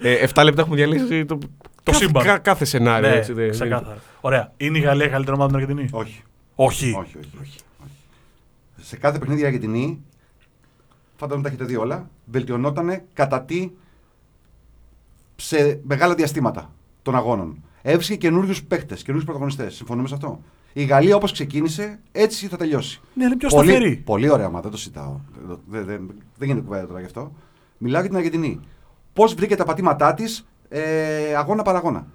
ε, 0.00 0.14
7 0.34 0.44
λεπτά 0.44 0.60
έχουμε 0.60 0.76
διαλύσει 0.76 1.24
το, 1.24 1.38
κάθε, 1.82 2.04
σύμπαν. 2.04 2.24
κα- 2.24 2.38
κάθε 2.38 2.64
σενάριο. 2.64 3.08
Ναι, 3.08 3.14
έτσι, 3.14 3.32
δεν- 3.32 3.50
ξεκάθαρα. 3.50 3.98
Ωραία. 4.20 4.52
Είναι 4.56 4.78
η 4.78 4.80
Γαλλία 4.80 5.08
καλύτερη 5.08 5.36
ομάδα 5.36 5.54
από 5.56 5.62
την 5.64 5.70
Αργεντινή; 5.70 6.02
Όχι. 6.02 6.22
Όχι. 6.54 6.84
όχι, 6.86 6.96
όχι, 6.98 7.16
όχι, 7.18 7.30
όχι. 7.42 7.58
Σε 8.76 8.96
κάθε 8.96 9.18
παιχνίδι 9.18 9.40
η 9.42 9.44
Αργεντινή, 9.44 10.00
φαντάζομαι 11.16 11.42
τα 11.42 11.48
έχετε 11.54 11.64
δει 11.64 11.76
όλα, 11.76 12.10
βελτιωνόταν 12.24 13.00
κατά 13.12 13.42
τι 13.42 13.70
σε 15.36 15.80
μεγάλα 15.86 16.14
διαστήματα 16.14 16.70
των 17.02 17.16
αγώνων. 17.16 17.56
Έβρισκε 17.88 18.16
καινούριους 18.16 18.62
παίχτε, 18.64 18.94
καινούριους 18.94 19.24
πρωταγωνιστές. 19.24 19.74
Συμφωνούμε 19.74 20.08
σε 20.08 20.14
αυτό; 20.14 20.40
Η 20.72 20.84
Γαλλία 20.84 21.16
όπως 21.16 21.32
ξεκίνησε, 21.32 21.98
έτσι 22.12 22.46
θα 22.46 22.56
τελειώσει. 22.56 23.00
Ναι, 23.14 23.24
είναι 23.24 23.36
πιο 23.36 23.48
πολύ, 23.48 23.70
σταθερή. 23.70 23.96
πολύ 23.96 24.28
ωραία 24.30 24.46
ομάδα, 24.46 24.62
δεν 24.62 24.70
το 24.70 24.76
συζητάω. 24.76 25.20
Δεν, 25.66 25.84
δεν, 25.84 26.00
δεν 26.38 26.48
γίνεται 26.48 26.66
κουβέντα 26.66 26.86
τώρα 26.86 26.98
γι' 27.00 27.06
αυτό. 27.06 27.32
Μιλάω 27.78 28.00
για 28.00 28.08
την 28.10 28.18
Αργεντινή. 28.18 28.60
Πώς 29.12 29.34
βρήκε 29.34 29.56
τα 29.56 29.64
πατήματά 29.64 30.14
της 30.14 30.46
ε, 30.68 31.34
αγώνα 31.36 31.62
παραγώνα. 31.62 32.06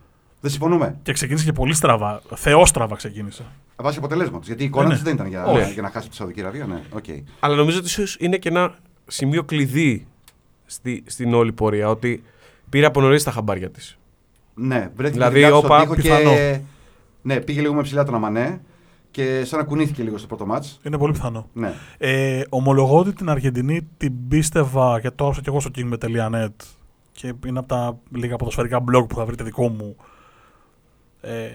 Δεν 0.42 0.52
συμφωνούμε. 0.52 1.00
Και 1.04 1.14
ξεκίνησε 1.14 1.46
και 1.46 1.52
πολύ 1.54 1.74
στραβά. 1.74 2.22
Θεόστραβα 2.36 2.96
ξεκίνησε. 2.96 3.46
Βάσει 3.76 3.98
αποτελέσματος. 3.98 4.48
Γιατί 4.48 4.64
η 4.64 4.66
εικόνα 4.66 4.88
Ναι, 4.88 4.94
της 4.94 5.04
ναι. 5.04 5.10
δεν 5.10 5.16
ήταν 5.16 5.28
για, 5.28 5.46
Όχι. 5.46 5.74
για 5.74 5.82
να 5.82 5.90
χάσει 5.90 6.10
τη 6.10 6.16
Σαουδική 6.16 6.40
Αραβία. 6.42 6.66
Ναι, 6.66 6.82
οκ. 6.92 7.04
Αλλά 7.40 7.56
νομίζω 7.56 7.78
ότι 7.78 7.88
ίσως 7.88 8.18
είναι 8.20 8.38
και 8.38 8.50
ένα 8.50 8.76
σημείο 9.08 9.44
κλειδί 9.44 10.08
στη, 10.66 11.04
στην 11.08 11.34
όλη 11.34 11.52
πορεία. 11.54 11.90
Ότι 11.90 12.24
πήρε 12.70 12.86
από 12.86 13.02
νωρίς 13.02 13.24
τα 13.24 13.32
χαμπάρια 13.32 13.70
της. 13.70 13.98
Ναι, 14.62 14.78
βρέθηκε 14.96 15.10
Δηλαδή, 15.12 15.36
δηλαδή, 15.36 15.54
στον 15.58 15.66
όπα, 15.66 15.80
τοίχο 15.82 15.94
πιθανό. 15.96 16.30
και. 16.34 16.60
Ναι, 17.22 17.40
πήγε 17.40 17.62
λίγο 17.62 17.74
με 17.74 17.82
ψηλά 17.82 18.04
τον 18.04 18.16
Αμανέ 18.16 18.62
και 19.12 19.44
σαν 19.46 19.60
να 19.60 19.66
κουνήθηκε 19.66 20.04
λίγο 20.04 20.18
στο 20.18 20.28
πρώτο 20.28 20.46
μάτς. 20.46 20.80
Είναι 20.84 20.98
πολύ 20.98 21.14
πιθανό. 21.14 21.48
Ναι. 21.54 21.74
Ε, 21.98 22.42
ομολογώ 22.50 22.98
ότι 23.00 23.14
την 23.14 23.30
Αργεντινή 23.30 23.88
την 23.98 24.28
πίστευα 24.28 25.00
και 25.02 25.10
το 25.10 25.16
έγραψα 25.20 25.42
και 25.42 25.50
εγώ 25.50 25.60
στο 25.60 25.70
kingme.net 25.76 26.48
και 27.12 27.34
είναι 27.48 27.60
από 27.60 27.68
τα 27.68 27.98
λίγα 28.16 28.36
ποδοσφαιρικά 28.36 28.84
blog 28.84 29.08
που 29.10 29.16
θα 29.16 29.26
βρείτε 29.26 29.44
δικό 29.44 29.68
μου 29.70 29.96
ε, 31.22 31.48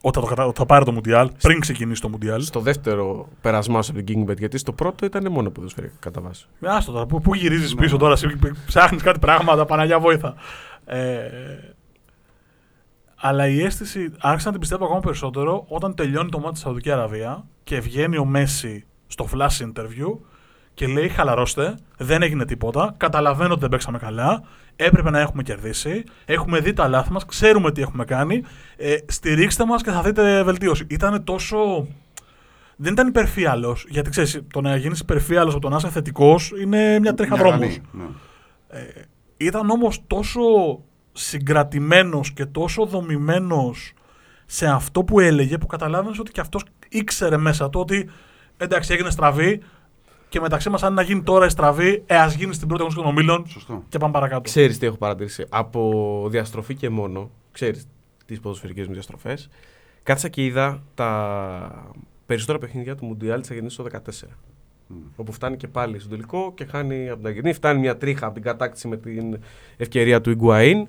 όταν 0.00 0.22
το, 0.22 0.28
κατα- 0.28 0.52
θα 0.54 0.66
πάρει 0.66 0.84
το 0.84 0.92
Μουντιάλ, 0.92 1.30
πριν 1.42 1.60
ξεκινήσει 1.60 2.00
το 2.00 2.08
Μουντιάλ. 2.08 2.42
Στο 2.42 2.60
δεύτερο 2.60 3.28
περασμά 3.40 3.82
σου 3.82 3.90
από 3.96 4.02
την 4.02 4.24
Kingbet, 4.28 4.38
γιατί 4.38 4.58
στο 4.58 4.72
πρώτο 4.72 5.04
ήταν 5.06 5.32
μόνο 5.32 5.50
ποδοσφαιρικά 5.50 5.94
κατά 6.00 6.20
βάση. 6.20 6.46
Άστο 6.60 6.92
τώρα, 6.92 7.06
πού, 7.06 7.20
πού 7.20 7.34
γυρίζεις 7.34 7.74
Ναι. 7.74 7.80
πίσω 7.80 7.96
τώρα, 7.96 8.12
εσύ 8.12 8.26
ψάχνεις 8.66 9.02
κάτι 9.02 9.18
πράγματα, 9.18 9.64
Παναγιά 9.64 10.00
βόηθα. 10.00 10.34
Ε, 10.84 11.18
αλλά 13.20 13.48
η 13.48 13.62
αίσθηση 13.62 14.12
άρχισα 14.18 14.46
να 14.46 14.50
την 14.52 14.60
πιστεύω 14.60 14.84
ακόμα 14.84 15.00
περισσότερο 15.00 15.64
όταν 15.68 15.94
τελειώνει 15.94 16.28
το 16.28 16.38
μάτι 16.38 16.54
στη 16.56 16.64
Σαουδική 16.64 16.90
Αραβία 16.90 17.44
και 17.64 17.80
βγαίνει 17.80 18.18
ο 18.18 18.24
Μέση 18.24 18.84
στο 19.06 19.28
flash 19.32 19.62
interview 19.66 20.18
και 20.74 20.86
λέει 20.86 21.08
χαλαρώστε, 21.08 21.74
δεν 21.96 22.22
έγινε 22.22 22.44
τίποτα, 22.44 22.94
καταλαβαίνω 22.96 23.50
ότι 23.52 23.60
δεν 23.60 23.68
παίξαμε 23.70 23.98
καλά, 23.98 24.42
έπρεπε 24.76 25.10
να 25.10 25.20
έχουμε 25.20 25.42
κερδίσει, 25.42 26.04
έχουμε 26.24 26.60
δει 26.60 26.72
τα 26.72 26.88
λάθη 26.88 27.12
μας, 27.12 27.24
ξέρουμε 27.24 27.72
τι 27.72 27.82
έχουμε 27.82 28.04
κάνει, 28.04 28.42
ε, 28.76 28.96
στηρίξτε 29.06 29.64
μας 29.66 29.82
και 29.82 29.90
θα 29.90 30.02
δείτε 30.02 30.42
βελτίωση. 30.42 30.86
Ήταν 30.90 31.24
τόσο... 31.24 31.86
Δεν 32.76 32.92
ήταν 32.92 33.08
υπερφύαλος. 33.08 33.86
Γιατί 33.88 34.10
ξέρεις, 34.10 34.42
το 34.52 34.60
να 34.60 34.76
γίνεις 34.76 35.00
υπερφύαλος 35.00 35.52
από 35.52 35.62
το 35.62 35.68
να 35.68 35.76
είσαι 35.76 35.88
θετικός 35.90 36.52
είναι 36.62 36.98
μια 36.98 37.14
τρίχα 37.14 37.34
Μια 37.34 37.42
δρόμου. 37.44 37.58
γραμμή, 37.58 37.80
ναι. 37.92 38.04
Ήταν 39.36 39.70
όμως 39.70 40.02
τόσο 40.06 40.40
συγκρατημένος 41.16 42.32
και 42.32 42.44
τόσο 42.46 42.86
δομημένος 42.86 43.92
σε 44.46 44.66
αυτό 44.66 45.04
που 45.04 45.20
έλεγε 45.20 45.58
που 45.58 45.66
καταλάβαινες 45.66 46.18
ότι 46.18 46.32
και 46.32 46.40
αυτός 46.40 46.64
ήξερε 46.88 47.36
μέσα 47.36 47.70
του 47.70 47.80
ότι 47.80 48.10
εντάξει 48.56 48.92
έγινε 48.92 49.10
στραβή 49.10 49.62
και 50.28 50.40
μεταξύ 50.40 50.70
μας 50.70 50.82
αν 50.82 50.94
να 50.94 51.02
γίνει 51.02 51.22
τώρα 51.22 51.46
η 51.46 51.48
στραβή, 51.48 52.02
ε, 52.06 52.16
ας 52.16 52.34
γίνει 52.34 52.54
στην 52.54 52.68
πρώτη 52.68 52.82
αγωνιστική 52.82 53.08
των 53.08 53.18
ομίλων 53.18 53.46
Σωστό. 53.46 53.84
και 53.88 53.98
πάμε 53.98 54.12
παρακάτω. 54.12 54.40
Ξέρεις 54.42 54.78
τι 54.78 54.86
έχω 54.86 54.96
παρατηρήσει. 54.96 55.46
Από 55.48 56.26
διαστροφή 56.30 56.74
και 56.74 56.88
μόνο, 56.90 57.30
ξέρεις 57.52 57.86
τις 58.26 58.40
ποδοσφαιρικές 58.40 58.86
μου 58.86 58.92
διαστροφές, 58.92 59.48
κάθισα 60.02 60.28
και 60.28 60.44
είδα 60.44 60.82
τα 60.94 61.92
περισσότερα 62.26 62.58
παιχνίδια 62.58 62.94
του 62.94 63.06
Μουντιάλ 63.06 63.40
της 63.40 63.50
Αργεντινή 63.50 63.74
το 63.74 63.82
2014. 63.82 64.28
Μμ. 64.86 64.96
Όπου 65.16 65.32
φτάνει 65.32 65.56
και 65.56 65.68
πάλι 65.68 65.98
στο 65.98 66.08
τελικό 66.08 66.52
και 66.54 66.64
χάνει 66.64 67.08
από 67.08 67.16
την 67.16 67.26
Αργεντινή. 67.26 67.54
Φτάνει 67.54 67.80
μια 67.80 67.96
τρίχα 67.96 68.24
από 68.24 68.34
την 68.34 68.42
κατάκτηση 68.42 68.88
με 68.88 68.96
την 68.96 69.38
ευκαιρία 69.76 70.20
του 70.20 70.36
Ιγκουαΐν. 70.38 70.82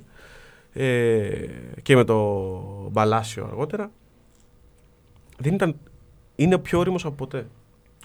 Ε, 0.80 1.48
και 1.82 1.96
με 1.96 2.04
το 2.04 2.90
Μπαλάσιο 2.92 3.46
αργότερα. 3.46 3.92
Δεν 5.38 5.54
ήταν, 5.54 5.76
είναι 6.36 6.56
ο 6.56 6.60
πιο 6.60 6.80
όριμος 6.80 7.06
από 7.06 7.16
ποτέ 7.16 7.48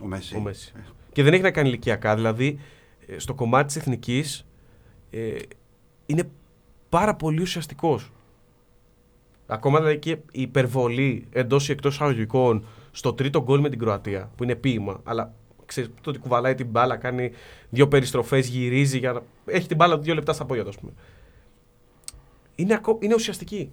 Ο 0.03 0.07
Μέση. 0.07 0.37
ο 0.37 0.41
Μέση. 0.41 0.73
Και 1.13 1.23
δεν 1.23 1.33
έχει 1.33 1.43
να 1.43 1.51
κάνει 1.51 1.69
ηλικιακά. 1.69 2.15
Δηλαδή, 2.15 2.59
ε, 3.07 3.19
στο 3.19 3.35
κομμάτι 3.35 3.67
της 3.67 3.77
εθνικής 3.77 4.47
ε, 5.11 5.33
είναι 6.07 6.31
πάρα 6.89 7.15
πολύ 7.15 7.41
ουσιαστικός. 7.41 8.13
Ακόμα 9.47 9.79
δηλαδή 9.79 9.99
και 9.99 10.11
η 10.11 10.41
υπερβολή 10.43 11.27
εντός 11.31 11.69
ή 11.69 11.73
εκτός 11.73 11.95
εισαγωγικών 11.95 12.65
στο 12.91 13.13
τρίτο 13.13 13.43
γκολ 13.43 13.61
με 13.61 13.69
την 13.69 13.79
Κροατία, 13.79 14.31
που 14.37 14.43
είναι 14.43 14.55
ποίημα, 14.55 15.01
αλλά 15.05 15.35
ξέρεις, 15.67 15.91
το 16.01 16.11
ότι 16.11 16.19
κουβαλάει 16.19 16.55
την 16.55 16.67
μπάλα, 16.67 16.97
κάνει 16.97 17.31
δύο 17.71 17.89
περιστροφές, 17.89 18.49
γυρίζει 18.49 18.99
για 18.99 19.13
να. 19.13 19.23
Έχει 19.47 19.67
την 19.67 19.77
μπάλα 19.77 19.99
δύο 19.99 20.15
λεπτά 20.15 20.33
στα 20.33 20.45
πόδια 20.45 20.63
του, 20.63 20.69
ας 20.69 20.79
πούμε. 20.79 20.93
Είναι, 22.63 22.75
ακό... 22.75 22.99
είναι 23.01 23.15
ουσιαστική. 23.15 23.71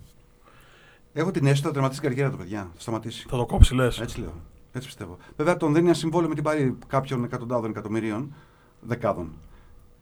Έχω 1.13 1.31
την 1.31 1.41
αίσθηση 1.46 1.60
ότι 1.60 1.67
θα 1.67 1.74
τερματίσει 1.74 2.00
την 2.01 2.10
καριέρα 2.10 2.31
του, 2.31 2.38
παιδιά. 2.38 2.60
Θα 2.74 2.81
σταματήσει. 2.81 3.25
Θα 3.29 3.38
το 3.38 3.46
κόψει, 3.46 3.75
λες. 3.75 4.00
Έτσι 4.00 4.19
λέω. 4.19 4.34
Έτσι 4.74 4.88
πιστεύω. 4.88 5.17
Βέβαια 5.38 5.58
τον 5.58 5.74
δίνει 5.74 5.86
ένα 5.86 5.93
συμβόλαιο 5.96 6.29
με 6.29 6.36
την 6.36 6.43
πάρη 6.43 6.77
κάποιων 6.88 7.24
εκατοντάδων 7.24 7.69
εκατομμυρίων, 7.69 8.34
δεκάδων. 8.81 9.31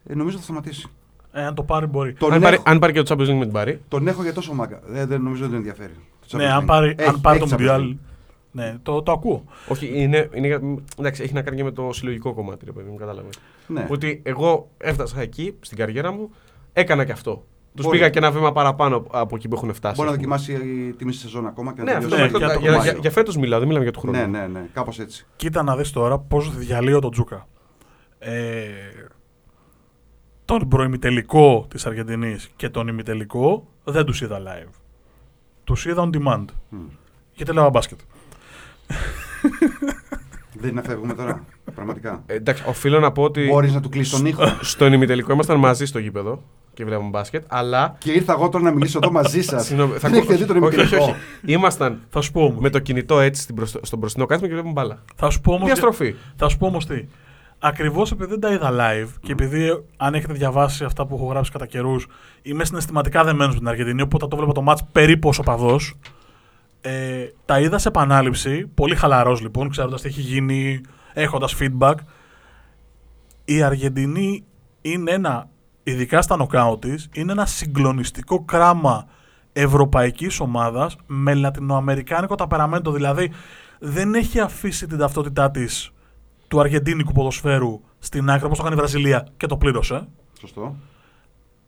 Ε, 0.05 0.15
νομίζω 0.15 0.37
θα 0.37 0.43
σταματήσει. 0.43 0.87
Ε, 1.31 1.45
αν 1.45 1.55
το 1.55 1.63
πάρει, 1.63 1.85
μπορεί. 1.85 2.13
Τον, 2.13 2.33
Αν 2.33 2.41
πάρει, 2.41 2.55
έχω, 2.55 2.63
αν 2.67 2.79
πάρει 2.79 2.93
και 2.93 3.01
το 3.01 3.15
Champions 3.15 3.27
League 3.29 3.33
με 3.37 3.43
την 3.43 3.51
πάρει. 3.53 3.81
τον 3.87 4.07
έχω 4.07 4.23
για 4.23 4.33
τόσο 4.33 4.53
μάγκα. 4.53 4.81
Ε, 4.93 5.05
δεν 5.05 5.21
νομίζω 5.21 5.41
ότι 5.41 5.51
τον 5.51 5.59
ενδιαφέρει. 5.59 5.93
Το 6.27 6.37
Ναι, 6.37 6.43
Champions 6.43 6.47
αν 6.51 6.63
League. 6.63 6.65
πάρει, 6.67 6.95
Έχει- 6.97 7.09
αν 7.09 7.21
πάρει 7.21 7.39
το 7.39 7.45
έχει 7.45 7.55
Champions 7.57 7.69
Mundial. 7.69 7.79
League. 7.81 7.95
Ναι, 8.51 8.77
το, 8.83 9.01
το 9.03 9.11
ακούω. 9.11 9.43
Όχι, 9.67 9.91
είναι, 10.01 10.29
είναι, 10.33 10.61
εντάξει, 10.99 11.23
έχει 11.23 11.33
να 11.33 11.41
κάνει 11.41 11.57
και 11.57 11.63
με 11.63 11.71
το 11.71 11.89
συλλογικό 11.93 12.33
κομμάτι, 12.33 12.65
ρε 12.65 12.71
παιδί 12.71 12.89
μου, 12.89 12.97
κατάλαβες. 12.97 13.39
Ναι. 13.67 13.87
Ότι 13.89 14.19
εγώ 14.23 14.69
έφτασα 14.77 15.21
εκεί, 15.21 15.55
στην 15.61 15.77
καριέρα 15.77 16.11
μου, 16.11 16.29
έκανα 16.73 17.05
και 17.05 17.11
αυτό. 17.11 17.45
Τους 17.77 17.85
Μπορεί. 17.85 17.97
πήγα 17.97 18.09
και 18.09 18.17
ένα 18.17 18.31
βήμα 18.31 18.51
παραπάνω 18.51 19.05
από 19.11 19.35
εκεί 19.35 19.47
που 19.47 19.55
έχουν 19.55 19.73
φτάσει. 19.73 19.95
Μπορεί 19.95 20.07
να 20.09 20.15
ας 20.15 20.21
πούμε. 20.21 20.37
δοκιμάσει 20.37 20.93
τη 20.97 21.05
μισή 21.05 21.19
σεζόν 21.19 21.47
ακόμα 21.47 21.73
και 21.73 21.81
να 21.81 21.91
Ναι, 21.91 21.97
αυτό, 21.97 22.09
τελειώσει 22.09 22.31
Ναι, 22.31 22.37
αυτό, 22.37 22.47
για 22.47 22.53
το 22.55 22.59
για, 22.59 22.69
για, 22.69 22.77
Μάιο. 22.77 22.91
για, 22.91 22.99
για 23.01 23.11
φέτος 23.11 23.37
μιλάω, 23.37 23.57
δεν 23.59 23.67
μιλάμε 23.67 23.83
για 23.85 23.93
του 23.93 23.99
χρόνου. 23.99 24.17
Ναι, 24.17 24.25
ναι, 24.25 24.47
ναι. 24.47 24.67
Κάπως 24.73 24.99
έτσι. 24.99 25.25
Κοίτα 25.35 25.63
να 25.63 25.75
δεις 25.77 25.91
τώρα 25.91 26.19
πώς 26.19 26.57
διαλύω 26.57 26.99
τον 26.99 27.11
Τζούκα. 27.11 27.47
Ε, 28.19 28.63
τον 30.45 30.67
προημιτελικό 30.67 31.65
της 31.69 31.85
Αργεντινής 31.85 32.49
και 32.55 32.69
τον 32.69 32.87
ημιτελικό 32.87 33.67
δεν 33.83 34.05
τους 34.05 34.21
είδα 34.21 34.39
live. 34.39 34.69
Τους 35.63 35.85
είδα 35.85 36.09
on 36.11 36.15
demand. 36.17 36.45
Μμ. 36.69 36.77
Γιατί 37.33 37.53
λέω 37.53 37.69
μπάσκετ. 37.69 37.99
Δεν 40.59 40.69
είναι 40.69 40.81
να 40.81 40.87
φεύγουμε 40.87 41.13
τώρα. 41.13 41.43
Πραγματικά. 41.75 42.23
Ε, 42.25 42.33
εντάξει, 42.33 42.63
οφείλω 42.67 42.99
να 42.99 43.11
πω 43.11 43.23
ότι 43.23 43.47
Μπορείς 43.47 43.73
να 43.73 43.81
του 43.81 43.89
κλείσεις 43.89 44.13
τον 44.17 44.25
ήχο. 44.25 44.43
στον 44.61 44.93
ημιτελικό 44.93 45.31
ήμασταν 45.33 45.59
μαζί 45.59 45.85
στο 45.85 45.99
γήπεδο 45.99 46.43
και 46.77 46.85
βλέπαμε 46.85 47.09
μπάσκετ, 47.09 47.43
αλλά. 47.47 47.95
και 47.99 48.11
ήρθα 48.11 48.33
εγώ 48.33 48.49
τώρα 48.49 48.63
να 48.63 48.71
μιλήσω 48.71 48.99
εδώ 49.03 49.11
μαζί 49.11 49.41
σας. 49.41 49.65
Συγγνώμη, 49.65 49.97
Δεν 49.97 50.11
κο- 50.11 50.17
έχετε 50.17 50.35
δει 50.35 50.45
τον 50.45 50.57
όχι, 50.57 50.65
όχι, 50.67 50.75
ημιτελικό. 50.79 51.03
όχι. 51.05 51.15
Ήμασταν 51.45 52.01
Θα 52.09 52.21
σου 52.21 52.31
πω 52.31 52.41
όμως. 52.43 52.61
με 52.61 52.69
το 52.69 52.79
κινητό 52.79 53.19
έτσι 53.19 53.41
στην 53.41 53.55
μπροστο- 53.55 53.79
στον 53.83 53.99
μπροστινό 53.99 54.25
κάθισμα 54.25 54.47
και 54.47 54.53
βλέπουμε 54.53 54.73
μπάλα. 54.81 55.03
Θα 55.15 55.29
σου 55.29 55.41
πω 55.41 55.53
όμως, 55.53 55.65
Διαστροφή. 55.65 56.15
θα 56.35 56.49
σου 56.49 56.57
πω 56.57 56.65
όμως 56.65 56.85
τι. 56.85 57.05
Ακριβώς 57.59 58.11
επειδή 58.11 58.29
δεν 58.29 58.39
τα 58.39 58.51
είδα 58.53 58.71
live 58.71 59.09
και 59.21 59.31
επειδή 59.31 59.83
αν 59.97 60.13
έχετε 60.13 60.33
διαβάσει 60.33 60.83
αυτά 60.83 61.05
που 61.05 61.15
έχω 61.15 61.25
γράψει 61.25 61.51
κατά 61.51 61.65
καιρούς, 61.65 62.07
είμαι 62.41 62.65
συναισθηματικά 62.65 63.23
δεμένος 63.23 63.53
με 63.53 63.59
την 63.59 63.67
Αργεντινή, 63.67 64.01
οπότε 64.01 64.27
το 64.27 64.35
βλέπω 64.35 64.53
το 64.53 64.61
μάτς 64.61 64.83
περίπου 64.91 65.29
ως 65.29 65.39
οπαδός. 65.39 65.95
Ε, 66.81 67.25
τα 67.45 67.59
είδα 67.59 67.77
σε 67.77 67.87
επανάληψη, 67.87 68.67
πολύ 68.73 68.95
χαλαρός 68.95 69.41
λοιπόν, 69.41 69.69
ξέροντας 69.69 70.01
τι 70.01 70.07
έχει 70.07 70.21
γίνει, 70.21 70.81
έχοντας 71.13 71.55
feedback. 71.59 71.93
Η 73.45 73.61
Αργεντινή 73.61 74.43
είναι 74.81 75.11
ένα, 75.11 75.49
ειδικά 75.91 76.21
στα 76.21 76.35
νοκάου 76.35 76.79
της, 76.79 77.09
είναι 77.13 77.31
ένα 77.31 77.45
συγκλονιστικό 77.45 78.43
κράμα 78.43 79.07
ευρωπαϊκής 79.53 80.39
ομάδας 80.39 80.95
με 81.05 81.33
λατινοαμερικάνικο 81.33 82.35
ταπεραμέντο. 82.35 82.91
Δηλαδή 82.91 83.31
δεν 83.79 84.13
έχει 84.13 84.39
αφήσει 84.39 84.87
την 84.87 84.97
ταυτότητά 84.97 85.51
της 85.51 85.91
του 86.47 86.59
αργεντίνικου 86.59 87.11
ποδοσφαίρου 87.11 87.81
στην 87.99 88.29
άκρη 88.29 88.45
όπως 88.45 88.57
το 88.57 88.63
κάνει 88.63 88.75
η 88.75 88.77
Βραζιλία 88.77 89.27
και 89.37 89.47
το 89.47 89.57
πλήρωσε. 89.57 90.07
Σωστό. 90.39 90.75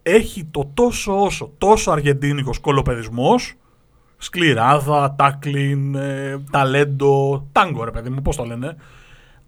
Έχει 0.01 0.45
το 0.45 0.71
τόσο 0.73 1.23
όσο, 1.23 1.51
τόσο 1.57 1.91
αργεντίνικος 1.91 2.59
κολοπεδισμός, 2.59 3.53
σκληράδα, 4.17 5.15
τάκλιν, 5.17 5.95
ε, 5.95 6.43
ταλέντο, 6.51 7.47
τάγκο 7.51 7.83
ρε 7.83 7.91
παιδί 7.91 8.09
μου, 8.09 8.21
πώς 8.21 8.35
το 8.35 8.43
λένε, 8.43 8.75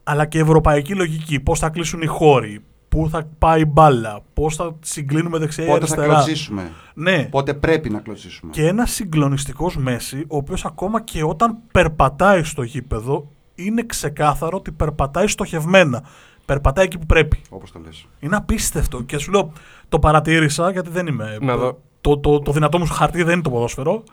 αλλά 0.03 0.25
και 0.25 0.39
ευρωπαϊκή 0.39 0.95
λογική, 0.95 1.39
πώς 1.39 1.59
θα 1.59 1.69
κλείσουν 1.69 2.01
οι 2.01 2.05
χώροι, 2.05 2.63
πού 2.95 3.07
θα 3.09 3.27
πάει 3.37 3.61
η 3.61 3.65
μπάλα, 3.67 4.21
πώς 4.33 4.55
θα 4.55 4.75
συγκλίνουμε 4.81 5.37
δεξιά 5.37 5.63
ή 5.63 5.67
Πότε 5.67 5.85
θα 5.85 5.93
αριστερά. 5.93 6.13
κλωτσίσουμε. 6.13 6.71
Ναι, 6.93 7.23
Πότε 7.31 7.53
πρέπει 7.53 7.89
να 7.89 7.99
κλωτσίσουμε. 7.99 8.51
και 8.51 8.67
ένας 8.67 8.91
συγκλονιστικός 8.91 9.77
Μέση, 9.77 10.25
ο 10.27 10.37
οποίος 10.37 10.65
ακόμα 10.65 11.01
και 11.01 11.23
όταν 11.23 11.57
περπατάει 11.71 12.43
στο 12.43 12.61
γήπεδο, 12.63 13.27
είναι 13.55 13.83
ξεκάθαρο 13.85 14.57
ότι 14.57 14.71
περπατάει 14.71 15.27
στοχευμένα. 15.27 16.03
Περπατάει 16.45 16.85
εκεί 16.85 16.97
που 16.97 17.05
πρέπει. 17.05 17.41
Όπως 17.49 17.71
το 17.71 17.79
λες. 17.79 18.05
Είναι 18.19 18.35
απίστευτο. 18.35 19.01
Και 19.01 19.17
σου 19.17 19.31
λέω, 19.31 19.51
το 19.89 19.99
παρατήρησα 19.99 20.71
γιατί 20.71 20.89
δεν 20.89 21.07
είμαι. 21.07 21.37
Να 21.41 21.57
δω. 21.57 21.79
Το, 22.01 22.17
το, 22.17 22.39
το 22.39 22.51
δυνατό 22.51 22.79
μου 22.79 22.85
χαρτί 22.85 23.23
δεν 23.23 23.33
είναι 23.33 23.41
το 23.41 23.49
ποδόσφαιρο. 23.49 24.03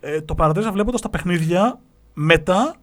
Ε, 0.00 0.20
το 0.20 0.34
παρατήρησα 0.34 0.72
βλέποντας 0.72 1.00
τα 1.00 1.08
παιχνίδια 1.10 1.78
μετά, 2.14 2.74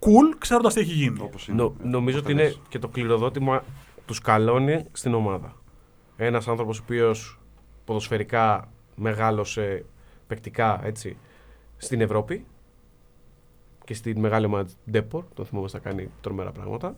cool, 0.00 0.34
ξέροντας 0.38 0.74
τι 0.74 0.80
έχει 0.80 0.92
γίνει. 0.92 1.20
Όπως 1.20 1.48
είναι. 1.48 1.62
Νο- 1.62 1.74
Ε, 1.84 1.88
νομίζω 1.88 2.00
όπως 2.00 2.14
ότι 2.18 2.22
το 2.24 2.30
είναι 2.30 2.42
λες. 2.42 2.60
και 2.68 2.78
το 2.78 2.88
κληροδότημα 2.88 3.62
τους 4.10 4.18
σκαλώνει 4.18 4.84
στην 4.92 5.14
ομάδα. 5.14 5.56
Ένας 6.16 6.48
άνθρωπος 6.48 6.78
ο 6.78 6.82
οποίος 6.84 7.40
ποδοσφαιρικά 7.84 8.68
μεγάλωσε 8.94 9.84
παικτικά 10.26 10.80
έτσι, 10.84 11.16
στην 11.76 12.00
Ευρώπη 12.00 12.46
και 13.84 13.94
στην 13.94 14.20
μεγάλη 14.20 14.46
ομάδα 14.46 14.68
Ντέπορ. 14.90 15.24
Τον 15.34 15.44
θυμόμαστε 15.46 15.78
να 15.78 15.82
κάνει 15.84 16.10
τρομερά 16.20 16.50
πράγματα. 16.52 16.96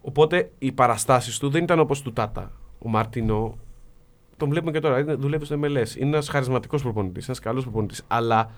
Οπότε 0.00 0.50
οι 0.58 0.72
παραστάσεις 0.72 1.38
του 1.38 1.48
δεν 1.50 1.62
ήταν 1.62 1.78
όπως 1.78 2.02
του 2.02 2.12
Τάτα. 2.12 2.52
Ο 2.78 2.88
Μαρτίνο 2.88 3.58
τον 4.36 4.48
βλέπουμε 4.48 4.72
και 4.72 4.80
τώρα. 4.80 4.98
είναι- 4.98 5.14
Δουλεύει 5.14 5.44
στο 5.44 5.54
MLS. 5.62 5.96
Είναι 5.96 6.08
ένας 6.08 6.28
χαρισματικός 6.28 6.82
προπονητής, 6.82 7.24
ένας 7.26 7.38
καλός 7.38 7.62
προπονητής. 7.62 8.04
Αλλά 8.08 8.50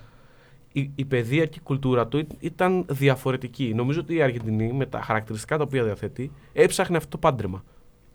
η, 0.71 0.91
η 0.95 1.05
παιδεία 1.05 1.45
και 1.45 1.57
η 1.59 1.63
κουλτούρα 1.63 2.07
του 2.07 2.17
ή- 2.17 2.27
ήταν 2.39 2.85
διαφορετική. 2.89 3.73
Νομίζω 3.75 3.99
ότι 3.99 4.15
η 4.15 4.21
Αργεντινή 4.21 4.71
με 4.73 4.85
τα 4.85 5.01
χαρακτηριστικά 5.01 5.57
τα 5.57 5.63
οποία 5.63 5.83
διαθέτει 5.83 6.31
έψαχνε 6.53 6.97
αυτό 6.97 7.09
το 7.09 7.17
πάντρεμα. 7.17 7.63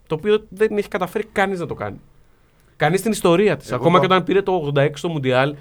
Το 0.06 0.14
οποίο 0.14 0.44
δεν 0.48 0.76
έχει 0.76 0.88
καταφέρει 0.88 1.24
κανείς 1.32 1.58
να 1.60 1.66
το 1.66 1.74
κάνει. 1.74 2.00
Κανείς 2.76 3.00
στην 3.00 3.12
ιστορία 3.12 3.56
της. 3.56 3.66
Εγώ 3.70 3.76
Ακόμα 3.80 3.94
το- 4.00 4.06
και 4.06 4.12
όταν 4.12 4.24
πήρε 4.24 4.42
το 4.42 4.72
86 4.76 4.90
στο 4.98 5.08
Μουντιάλ, 5.08 5.54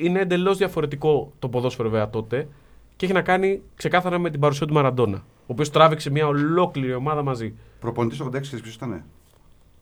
είναι 0.00 0.20
εντελώς 0.20 0.56
διαφορετικό 0.58 1.32
το 1.38 1.48
ποδόσφαιρο 1.48 1.88
βέβαια 1.88 2.10
τότε 2.10 2.48
και 2.96 3.04
έχει 3.04 3.14
να 3.14 3.22
κάνει 3.22 3.62
ξεκάθαρα 3.74 4.18
με 4.18 4.30
την 4.30 4.40
παρουσία 4.40 4.66
του 4.66 4.74
Μαραντόνα. 4.74 5.16
Ο 5.16 5.46
οποίος 5.46 5.70
τράβηξε 5.70 6.10
μια 6.10 6.26
ολόκληρη 6.26 6.94
ομάδα 6.94 7.22
μαζί. 7.22 7.54
Προπονητής 7.80 8.20
86 8.20 8.40
ξέρεις 8.40 8.60
ποιος 8.62 8.74
ήταν. 8.74 9.04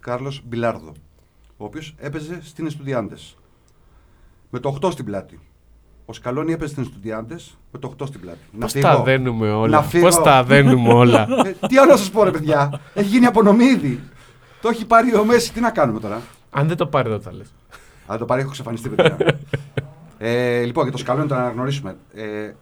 Κάρλος 0.01 0.43
Μπιλάρδο. 0.45 0.93
Ο 1.57 1.65
οποίος 1.65 1.95
έπαιζε 1.99 2.39
στην 2.43 2.67
Εστουδιάντες. 2.67 3.37
Με 4.51 4.59
το 4.59 4.69
8 4.69 4.91
στην 4.91 5.05
πλάτη. 5.05 5.41
Ο 6.13 6.15
Σκαλόνι 6.15 6.53
έπαιζες 6.53 6.71
στην 6.71 6.83
Εστουδιάντε 6.83 7.37
με 7.71 7.79
το 7.79 7.95
8 7.99 8.07
στην 8.07 8.21
πλάτη. 8.21 8.39
Πώς 8.61 8.73
τα 8.73 9.03
δένουμε 9.03 9.51
όλα; 9.51 9.77
Να 9.77 9.83
φύγω. 9.83 10.05
Πώς 10.05 10.23
τα 10.23 10.45
δένουμε 10.45 10.93
όλα; 10.93 11.27
Ε, 11.61 11.67
τι 11.67 11.79
άλλο 11.79 11.91
να 11.91 11.97
σας 11.97 12.11
πω, 12.11 12.25
ρε 12.25 12.31
παιδιά; 12.31 12.81
Έχει 12.95 13.09
γίνει 13.09 13.27
απονομή 13.27 13.65
ήδη. 13.65 14.01
Το 14.61 14.69
έχει 14.69 14.87
πάρει 14.87 15.17
ο 15.17 15.25
Μέση. 15.25 15.53
Τι 15.53 15.61
να 15.61 15.71
κάνουμε 15.71 16.01
τώρα; 16.01 16.23
Αν 16.51 16.69
δεν 16.69 16.77
το 16.77 16.87
πάρει, 16.87 17.09
δεν 17.09 17.21
θα 17.21 17.33
λες. 17.33 17.53
Αν 18.07 18.19
το 18.19 18.25
πάρει, 18.25 18.41
έχω 18.41 18.51
εξαφανιστεί, 18.51 18.89
παιδιά. 18.89 19.17
ε, 20.19 20.63
λοιπόν, 20.63 20.83
για 20.83 20.93
το 20.93 20.99
Σκαλόνι 20.99 21.29
το 21.29 21.35
να 21.35 21.41
αναγνωρίσουμε. 21.41 21.97
Ε, 22.15 22.23
ε, 22.23 22.55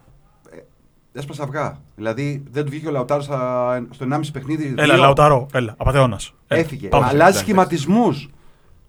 έσπασε 1.13 1.41
αυγά. 1.43 1.81
Δηλαδή 1.95 2.43
δεν 2.51 2.63
του 2.63 2.69
βγήκε 2.69 2.87
ο 2.87 2.91
Λαουτάρος 2.91 3.25
στα- 3.25 3.87
στο 3.89 4.05
1,5 4.05 4.19
παιχνίδι. 4.33 4.73
Έλα, 4.77 4.93
δύο. 4.93 5.03
Λαουταρό, 5.03 5.47
έλα, 5.53 5.73
απαταιώνας. 5.77 6.33
Έφυγε. 6.47 6.89
Αλλάζει 6.91 7.37
σχηματισμούς. 7.37 8.29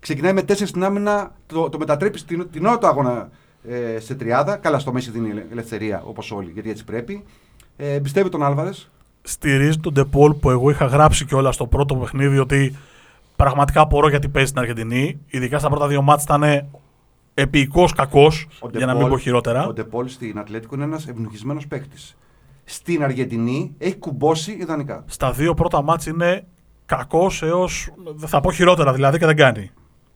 Ξεκινάει 0.00 0.33
με 0.33 0.42
τέσσερις 0.42 0.69
στην 0.71 0.85
άμυνα, 0.85 1.33
το, 1.47 1.69
το 1.69 1.78
μετατρέπει 1.78 2.21
την, 2.21 2.49
την 2.50 2.66
ώρα 2.66 2.78
του 2.78 2.87
αγώνα 2.87 3.28
ε, 3.69 4.00
σε 4.00 4.14
τριάδα. 4.14 4.57
Καλά, 4.57 4.78
στο 4.78 4.92
Μέση 4.92 5.11
δίνει 5.11 5.31
ελε- 5.31 5.50
ελευθερία 5.52 6.02
όπως 6.04 6.31
όλοι, 6.31 6.50
γιατί 6.50 6.71
έτσι 6.71 6.85
πρέπει. 6.85 7.25
Ε, 7.76 7.99
πιστεύει 8.02 8.28
τον 8.28 8.42
Άλβαρες. 8.42 8.90
Στηρίζει 9.23 9.78
τον 9.78 9.92
Ντεπόλ 9.92 10.33
που 10.35 10.50
εγώ 10.50 10.71
είχα 10.71 10.87
γράψει 10.87 11.25
κιόλας 11.25 11.54
στο 11.54 11.66
πρώτο 11.66 11.95
παιχνίδι 11.97 12.38
ότι 12.38 12.76
πραγματικά 13.37 13.81
απορώ 13.81 14.09
γιατί 14.09 14.28
παίζει 14.28 14.49
στην 14.49 14.61
Αργεντινή. 14.61 15.21
Ειδικά 15.26 15.59
στα 15.59 15.69
πρώτα 15.69 15.87
δύο 15.87 16.02
μάτς 16.02 16.23
ήταν 16.23 16.69
επίοικο 17.35 17.88
κακός, 17.97 18.49
για 18.73 18.87
να 18.87 18.95
μην 18.95 19.09
πω 19.09 19.19
χειρότερα. 19.19 19.66
Ο 19.66 19.73
Ντεπόλ 19.73 20.09
στην 20.09 20.38
Ατλέτικο 20.38 20.75
είναι 20.75 20.85
ένας 20.85 21.09
ευνοχισμένος 21.09 21.66
παίκτης. 21.66 22.16
Στην 22.64 23.02
Αργεντινή 23.02 23.75
έχει 23.78 23.97
κουμπώσει 23.97 24.52
ιδανικά. 24.52 25.04
Στα 25.07 25.33
δύο 25.33 25.54
πρώτα 25.54 25.83
μάτς 25.83 26.07
είναι 26.07 26.47
κακός 26.87 27.42
έως. 27.42 27.90
Δεν 28.14 28.28
θα 28.28 28.40
πω 28.40 28.52
χειρότερα 28.52 28.92
δηλαδή 28.92 29.19
και 29.19 29.26
δεν 29.26 29.37
κάνει. 29.37 29.71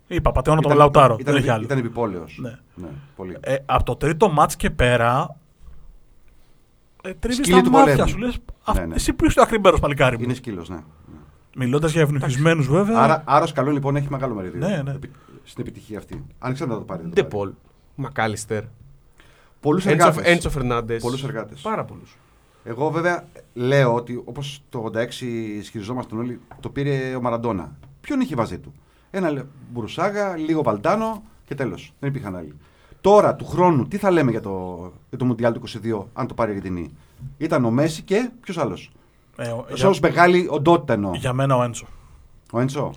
Είπα, 0.06 0.32
πατεώνα 0.32 0.60
τον 0.60 0.76
Λαουτάρο. 0.76 1.16
Ήταν, 1.20 1.32
δεν 1.34 1.42
έχει 1.42 1.50
άλλο. 1.50 1.64
ήταν 1.64 1.78
επιπόλαιος. 1.78 2.38
Ναι. 2.42 2.58
ναι 2.75 2.88
πολύ. 3.16 3.36
Ε, 3.40 3.56
από 3.66 3.84
το 3.84 3.96
τρίτο 3.96 4.30
μάτς 4.30 4.56
και 4.56 4.70
πέρα. 4.70 5.36
Ε, 7.02 7.14
τρίβεις 7.14 7.38
Σκύλι 7.38 7.56
τα 7.56 7.62
του 7.62 7.70
μάτια 7.70 7.92
πολέμου. 7.92 8.08
σου. 8.10 8.18
Λες, 8.18 8.36
Ναι, 8.75 8.80
«Α, 8.82 8.86
ναι. 8.86 8.94
Εσύ 8.94 9.12
που 9.12 9.25
είσαι 9.25 9.40
ακριμπέρο 9.42 9.78
παλικάρι 9.78 10.16
μου. 10.18 10.22
Είναι 10.25 10.34
σκύλος, 10.34 10.68
ναι. 10.68 10.78
Μιλώντας 11.56 11.92
για 11.92 12.00
ευνοχισμένους 12.02 12.68
βέβαια. 12.68 12.98
Άρα, 13.00 13.22
άρα 13.26 13.44
ο 13.44 13.46
Σκαλόν 13.46 13.72
λοιπόν 13.72 13.96
έχει 13.96 14.06
μεγάλο 14.10 14.34
μερίδιο 14.34 14.68
Ναι, 14.68 14.82
ναι. 14.82 14.90
επι- 14.90 15.14
στην 15.44 15.62
επιτυχία 15.66 15.98
αυτή. 15.98 16.25
Αν 16.38 16.52
ξέρετε 16.54 16.75
να 16.75 16.80
το 16.80 16.86
πάρει. 16.86 17.02
δεν 17.02 17.10
το 17.14 17.22
Ντεπόλ. 17.22 17.52
Μακάλιστερ. 17.94 18.62
Πολλούς 19.60 19.86
Έντσο, 19.86 20.06
εργάτες. 20.06 20.32
Έντσο 20.32 20.50
Φερνάντε. 20.50 20.96
Πολλούς 20.96 21.25
εργάτες. 21.25 21.60
Πάρα 21.60 21.84
πολλούς. 21.84 22.16
Εγώ 22.64 22.90
βέβαια 22.90 23.25
λέω 23.54 23.94
ότι 23.94 24.22
όπως 24.25 24.62
το 24.68 24.78
86 24.78 25.26
ισχυριζόμασταν 25.58 26.18
όλοι, 26.18 26.40
το 26.60 26.68
πήρε 26.68 27.14
ο 27.14 27.20
Μαραντόνα. 27.20 27.76
Ποιον 28.00 28.20
είχε 28.20 28.36
μαζί 28.36 28.58
του; 28.58 28.72
Ένα 29.16 29.30
λε- 29.30 29.44
Μπουρουσάγα, 29.73 30.37
λίγο 30.37 30.62
Βαλτάνο 30.62 31.23
και 31.44 31.54
τέλος. 31.54 31.92
Δεν 31.99 32.08
υπήρχαν 32.11 32.37
άλλοι. 32.37 32.54
Τώρα 33.00 33.35
του 33.35 33.46
χρόνου, 33.46 33.88
τι 33.88 33.96
θα 33.96 34.11
λέμε 34.11 34.30
για 34.30 34.40
το, 34.40 34.78
για 35.08 35.18
το 35.18 35.25
Μουντιάλ 35.25 35.52
του 35.52 35.61
22, 35.61 36.04
αν 36.12 36.26
το 36.26 36.35
πάρει 36.35 36.50
η 36.52 36.54
Αργεντινή; 36.56 36.90
Ήταν 37.38 37.64
ο 37.64 37.70
Μέση 37.70 38.02
και 38.02 38.30
ποιος 38.40 38.58
άλλος; 38.58 38.90
Ε, 39.37 39.49
ο- 39.49 39.66
Σε 39.73 39.87
ω 39.87 39.94
μεγάλη 40.02 40.46
οντότητα 40.50 40.92
εννοώ. 40.92 41.11
για, 41.11 41.20
για 41.20 41.32
μένα 41.32 41.56
ο 41.56 41.62
Έντσο. 41.62 41.87
Ο 42.52 42.61
Έντσο. 42.61 42.92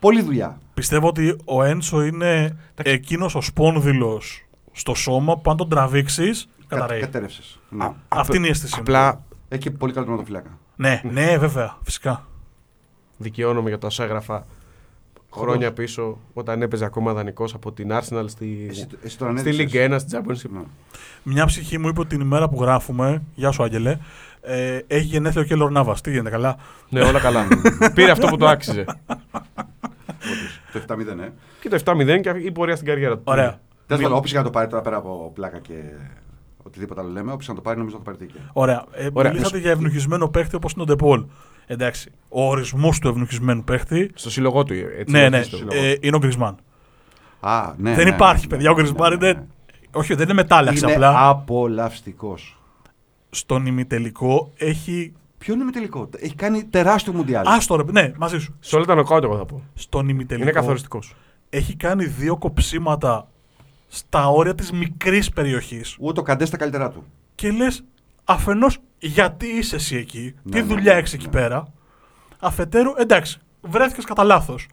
Πολλή 0.00 0.22
δουλειά. 0.22 0.58
Πιστεύω 0.74 1.08
ότι 1.08 1.36
ο 1.44 1.62
Έντσο 1.62 2.02
είναι 2.02 2.56
εκείνος 2.82 3.34
ο 3.34 3.40
σπόνδυλος 3.40 4.44
στο 4.72 4.94
σώμα 4.94 5.38
που 5.38 5.50
αν 5.50 5.56
τον 5.56 5.68
τραβήξεις. 5.68 6.48
Καταραίει. 6.66 7.00
Κατέρευσες. 7.00 7.58
Ναι. 7.68 7.84
Α, 7.84 7.94
Αυτή 8.08 8.36
είναι 8.36 8.46
η 8.46 8.50
αίσθηση. 8.50 8.74
μου. 8.74 8.80
Απλά 8.80 9.24
Έχει 9.48 9.60
και 9.62 9.70
πολύ 9.70 9.92
καλό 9.92 10.04
τερματοφύλακα. 10.06 10.58
Ναι, 10.76 11.00
ναι, 11.10 11.38
βέβαια, 11.38 11.76
φυσικά. 11.82 12.26
δικαιώνομαι 13.16 13.68
για 13.68 13.78
το 13.78 13.86
όσα 13.86 14.06
έγραφα 15.36 15.50
χρόνια 15.50 15.72
πίσω 15.72 16.18
όταν 16.34 16.62
έπαιζε 16.62 16.84
ακόμα 16.84 17.12
δανεικός 17.12 17.54
από 17.54 17.72
την 17.72 17.90
Arsenal 17.92 18.24
στη, 18.26 18.66
Εσύ, 18.70 18.86
εσύ 19.04 19.18
τον 19.18 19.38
στη 19.38 19.48
ανέδειξες. 19.48 19.80
Ligue 19.88 19.94
1 19.94 19.96
στη 19.98 20.16
Championship. 20.16 20.50
Ναι. 20.52 20.60
Μια 21.22 21.46
ψυχή 21.46 21.78
μου 21.78 21.88
είπε 21.88 22.00
ότι 22.00 22.08
την 22.08 22.20
ημέρα 22.20 22.48
που 22.48 22.62
γράφουμε, 22.62 23.22
Γεια 23.34 23.50
σου 23.50 23.62
Άγγελε, 23.62 23.98
ε, 24.40 24.78
έχει 24.86 25.04
γενέθλιο 25.04 25.44
και 25.44 25.54
Λορνάβας. 25.54 26.00
Τι 26.00 26.10
γίνεται, 26.10 26.30
καλά; 26.30 26.56
Ναι, 26.88 27.00
όλα 27.00 27.20
καλά. 27.20 27.46
Πήρε 27.94 28.10
αυτό 28.10 28.26
που 28.26 28.36
το 28.36 28.46
άξιζε. 28.46 28.84
Το 30.72 30.80
7-0, 30.88 30.98
ε. 30.98 31.32
Και 31.60 31.68
το 31.68 31.78
7-0 31.84 32.20
και 32.20 32.30
η 32.44 32.52
πορεία 32.52 32.74
στην 32.76 32.88
καριέρα 32.88 33.16
του. 33.16 33.22
Ωραία. 33.24 33.60
Τέλος 33.86 34.02
πάντων, 34.02 34.18
όποιος 34.18 34.32
να 34.32 34.42
το 34.42 34.50
πάρει 34.50 34.68
τώρα 34.68 34.82
πέρα 34.82 34.96
από 34.96 35.30
πλάκα 35.34 35.58
και 35.58 35.74
οτιδήποτε 36.62 37.00
άλλο 37.00 37.10
λέμε, 37.10 37.32
όποιος 37.32 37.48
να 37.48 37.54
το 37.54 37.60
πάρει 37.60 37.78
νομίζω 37.78 37.96
να 37.98 38.04
το 38.04 38.10
πάρει 38.10 38.24
δίκαια. 38.26 38.50
Ωραία. 38.52 38.84
Ε, 38.92 39.08
Ωραία. 39.12 39.32
Μιλήσατε 39.32 39.58
για 39.58 39.70
ευνοχισμένο 39.70 40.28
παίχτη 40.28 40.56
όπως 40.56 40.72
είναι 40.72 40.82
ο 40.82 40.84
Ντεπόλ. 40.84 41.24
Εντάξει. 41.66 42.10
Ο 42.28 42.48
ορισμός 42.48 42.98
του 42.98 43.08
ευνοχισμένου 43.08 43.64
παίχτη. 43.64 44.10
Στο 44.14 44.30
σύλλογό 44.30 44.64
του. 44.64 44.72
Έτσι, 44.72 45.12
Ναι, 45.12 45.28
ναι, 45.28 45.40
το 45.40 45.56
σύλλογο. 45.56 45.76
ε, 45.84 45.94
είναι 46.00 46.16
ο 46.16 46.18
Γκρισμάν. 46.18 46.56
Α, 47.40 47.72
ναι. 47.76 47.94
δεν 47.94 48.04
ναι, 48.04 48.14
υπάρχει, 48.14 48.42
ναι, 48.46 48.48
παιδιά. 48.56 48.70
Ο 48.70 48.74
ναι, 48.74 48.82
Γκρισμάν 48.82 49.10
ναι, 49.10 49.16
ναι, 49.16 49.26
είναι. 49.28 49.38
ναι. 49.38 49.46
Όχι, 49.94 50.14
δεν 50.14 50.24
είναι 50.24 50.34
μετάλλαξης 50.34 50.82
Είναι 50.82 50.92
απλά. 50.92 51.28
απολαυστικός. 51.28 52.56
Στον 53.30 53.66
ημιτελικό 53.66 54.52
έχει. 54.56 55.12
Ποιο 55.38 55.54
είναι 55.54 55.64
με 55.64 55.70
τελικό. 55.70 56.08
Έχει 56.18 56.34
κάνει 56.34 56.64
τεράστιο 56.64 57.12
μουντιάλ. 57.12 57.46
Άστο 57.46 57.76
ρε, 57.76 57.82
ναι, 57.92 58.12
μαζί 58.16 58.38
σου. 58.38 58.54
Σε 58.60 58.76
όλα 58.76 58.84
τα 58.84 58.94
νοκάουτ, 58.94 59.24
εγώ 59.24 59.36
θα 59.36 59.44
πω. 59.44 59.62
Στον 59.74 60.08
ημιτελικό. 60.08 60.48
Είναι 60.48 60.58
καθοριστικός. 60.60 61.14
Έχει 61.50 61.76
κάνει 61.76 62.04
δύο 62.04 62.36
κοψίματα 62.36 63.28
στα 63.88 64.28
όρια 64.28 64.54
της 64.54 64.72
μικρής 64.72 65.30
περιοχής. 65.30 65.96
Ούτε 66.00 66.20
ο 66.20 66.22
Καντές 66.22 66.48
στα 66.48 66.56
καλύτερά 66.56 66.90
του. 66.90 67.04
Και 67.34 67.50
λες, 67.50 67.84
αφενός, 68.24 68.78
γιατί 68.98 69.46
είσαι 69.46 69.76
εσύ 69.76 69.96
εκεί, 69.96 70.34
Ναι, 70.42 70.50
τι 70.52 70.58
ναι, 70.60 70.66
δουλειά 70.66 70.92
ναι, 70.92 70.98
έχεις 70.98 71.12
εκεί 71.12 71.24
ναι. 71.24 71.30
πέρα. 71.30 71.72
Αφετέρου, 72.40 72.92
εντάξει, 72.96 73.40
βρέθηκες 73.60 74.04
κατά 74.04 74.24
λάθος. 74.24 74.68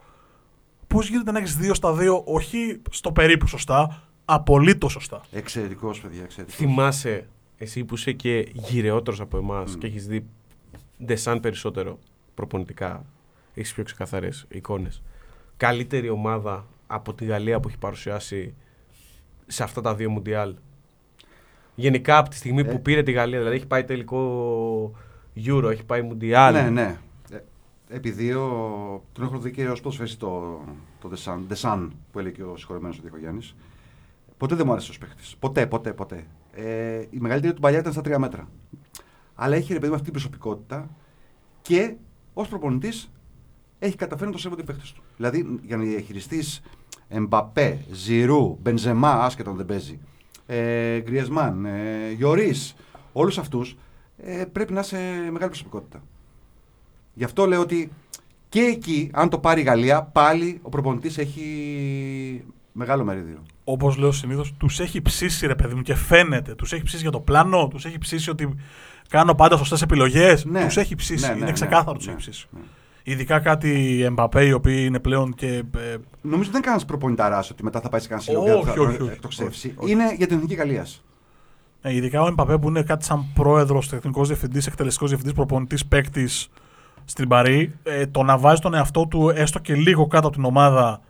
Πώς 0.88 1.10
γίνεται 1.10 1.32
να 1.32 1.39
έχεις 1.39 1.56
δύο 1.56 1.74
στα 1.74 1.94
δύο, 1.94 2.24
όχι 2.25 2.82
στο 2.89 3.12
περίπου 3.12 3.48
σωστά, 3.48 4.03
απολύτως 4.25 4.91
σωστά. 4.91 5.22
Εξαιρετικός, 5.32 6.01
παιδιά. 6.01 6.24
Εξαιρετικός. 6.24 6.65
Θυμάσαι 6.65 7.28
εσύ 7.58 7.86
που 7.86 7.95
είσαι 7.95 8.12
και 8.12 8.50
γυρεότερος 8.54 9.19
από 9.19 9.38
εμάς 9.38 9.76
Μμ. 9.76 9.80
και 9.80 9.88
έχεις 9.88 10.08
δει 10.08 10.26
ντεσάν 11.06 11.39
περισσότερο 11.39 12.00
προπονητικά. 12.34 13.06
Έχεις 13.54 13.74
πιο 13.74 13.84
ξεκαθαρές 13.84 14.45
εικόνες. 14.50 15.02
Καλύτερη 15.58 16.10
ομάδα 16.10 16.65
από 16.88 17.13
τη 17.13 17.26
Γαλλία 17.26 17.60
που 17.60 17.67
έχει 17.67 17.78
παρουσιάσει 17.78 18.54
σε 19.47 19.63
αυτά 19.63 19.82
τα 19.82 19.95
δύο 19.95 20.10
Μουντιάλ. 20.10 20.56
Γενικά 21.80 22.18
από 22.18 22.30
τη 22.30 22.36
στιγμή 22.36 22.62
Ε. 22.62 22.63
που 22.63 22.82
πήρε 22.82 23.04
τη 23.04 23.12
Γαλλία, 23.12 23.38
δηλαδή 23.38 23.56
έχει 23.56 23.68
πάει 23.68 23.84
τελικό 23.84 24.92
Euro, 25.46 25.70
έχει 25.72 25.84
πάει 25.86 26.02
Μουντιάλ. 26.02 26.54
Ναι, 26.54 26.70
ναι. 26.70 26.98
Ε, 27.32 27.38
Επειδή 27.89 28.34
ο... 28.34 29.04
τον 29.12 29.24
έχω 29.24 29.38
δει 29.38 29.52
και 29.52 29.68
ως 29.70 29.82
ποδοσφαιριστή 29.82 30.18
το, 30.18 30.62
το 31.02 31.12
The 31.15 31.24
Sun, 31.24 31.39
The 31.54 31.62
Sun 31.62 31.88
που 32.12 32.20
έλεγε 32.20 32.36
και 32.36 32.44
ο 32.44 32.58
συγχωρεμένος 32.58 32.98
ο 32.98 33.02
Διχογιάννη. 33.04 33.50
Ποτέ 34.38 34.56
δεν 34.56 34.65
μου 34.65 34.72
άρεσε 34.72 34.92
ως 34.92 34.98
παίχτη. 34.98 35.24
Ποτέ, 35.39 35.68
ποτέ, 35.68 35.94
ποτέ. 35.94 36.26
Ε, 36.52 37.02
η 37.10 37.18
μεγαλύτερη 37.20 37.54
του 37.54 37.62
παλιά 37.62 37.80
ήταν 37.80 37.92
στα 37.92 38.02
τρία 38.02 38.20
μέτρα. 38.20 38.48
Αλλά 39.36 39.56
έχει 39.56 39.68
ρε 39.74 39.78
παιδί 39.80 39.88
μου 39.88 39.94
αυτή 39.94 40.04
την 40.12 40.13
προσωπικότητα 40.13 40.89
και 41.62 41.96
ως 42.34 42.48
προπονητής 42.48 43.12
έχει 43.80 43.96
καταφέρει 43.96 44.28
να 44.28 44.36
το 44.36 44.42
σέβονται 44.42 44.62
οι 44.62 44.65
παίχτε 44.65 44.84
του. 44.96 45.02
Δηλαδή 45.15 45.60
για 45.63 45.78
να 45.78 45.84
διαχειριστεί 45.84 46.44
Εμπαπέ, 47.08 47.86
Ζιρού, 47.92 48.58
Μπενζεμά, 48.62 49.12
άσχετα 49.12 49.50
αν 49.50 49.56
δεν 49.58 49.65
παίζει, 49.65 50.00
ε, 50.52 51.00
Γκριεσμάν, 51.00 51.66
ε, 51.66 52.12
Γιωρίς, 52.12 52.76
όλους 53.14 53.38
αυτούς 53.38 53.78
ε, 54.18 54.46
πρέπει 54.52 54.74
να 54.74 54.80
είσαι 54.80 54.98
μεγάλη 55.32 55.50
προσωπικότητα. 55.50 56.04
Γι' 57.14 57.24
αυτό 57.24 57.46
λέω 57.46 57.62
ότι 57.62 57.92
και 58.50 58.60
εκεί, 58.60 59.10
αν 59.14 59.30
το 59.30 59.40
πάρει 59.40 59.62
η 59.62 59.64
Γαλλία, 59.64 60.04
πάλι 60.04 60.60
ο 60.62 60.70
προπονητής 60.70 61.18
έχει 61.18 62.44
μεγάλο 62.72 63.04
μερίδιο. 63.04 63.44
Όπως 63.64 63.98
λέω 63.98 64.12
συνήθως, 64.12 64.54
τους 64.58 64.80
έχει 64.80 65.02
ψήσει 65.02 65.48
ρε 65.48 65.56
παιδί 65.56 65.76
μου 65.76 65.82
και 65.82 65.96
φαίνεται. 65.96 66.56
Τους 66.56 66.74
έχει 66.74 66.84
ψήσει 66.84 67.02
για 67.02 67.12
το 67.12 67.20
πλάνο, 67.20 67.68
τους 67.68 67.86
έχει 67.86 67.98
ψήσει 67.98 68.30
ότι 68.30 68.56
κάνω 69.10 69.36
πάντα 69.36 69.58
σωστές 69.58 69.82
επιλογές. 69.82 70.46
Ναι. 70.46 70.66
Τους 70.66 70.78
έχει 70.78 70.96
ψήσει. 70.96 71.26
Ναι, 71.26 71.32
ναι, 71.32 71.38
είναι 71.38 71.46
ναι, 71.46 71.52
ξεκάθαρο 71.52 71.98
τους 71.98 72.06
ναι, 72.06 72.12
έχει 72.12 72.22
ψήσει. 72.22 72.48
Ναι. 73.06 73.14
Ειδικά 73.14 73.40
κάτι 73.40 74.02
Εμπαπέ, 74.04 74.46
οι 74.46 74.52
οποίοι 74.52 74.84
είναι 74.88 75.00
πλέον 75.00 75.34
και. 75.34 75.48
ε, 75.78 75.96
Νομίζω 76.22 76.52
δεν 76.52 76.62
κάνει 76.62 76.86
προπονηταράς 76.88 77.50
ότι 77.52 77.64
μετά 77.64 77.82
θα 77.82 77.90
πάει 77.90 78.02
σε 78.02 78.08
κανένα 78.08 78.28
σύλλογο 78.28 78.46
Όχι, 78.60 78.66
και 78.72 78.78
θα 78.78 78.82
όχι, 78.82 78.98
θα 78.98 79.04
όχι, 79.04 79.12
εκτοξεύσει. 79.14 79.68
όχι, 79.68 79.76
όχι. 79.80 79.92
Είναι 79.92 80.14
για 80.16 80.28
την 80.28 80.36
εθνική 80.36 80.54
Γαλλίας. 80.56 81.04
Ε, 81.82 81.94
ειδικά 81.96 82.22
ο 82.22 82.28
Εμπαπέ 82.28 82.58
που 82.58 82.68
είναι 82.68 82.84
κάτι 82.84 83.06
σαν 83.06 83.26
πρόεδρος, 83.34 83.90
τεχνικός 83.90 84.28
διευθυντής, 84.28 84.68
εκτελεστικός 84.68 85.08
διευθυντής, 85.10 85.36
προπονητής, 85.36 85.86
παίκτης 85.86 86.50
στην 87.06 87.28
Παρή, 87.28 87.74
ε, 87.84 88.08
το 88.08 88.24
να 88.24 88.38
βάζει 88.38 88.62
τον 88.62 88.74
εαυτό 88.74 89.08
του 89.08 89.30
έστω 89.30 89.60
και 89.60 89.76
λίγο 89.76 90.08
κάτω 90.08 90.28
από 90.28 90.36
την 90.36 90.46
ομάδα 90.46 91.02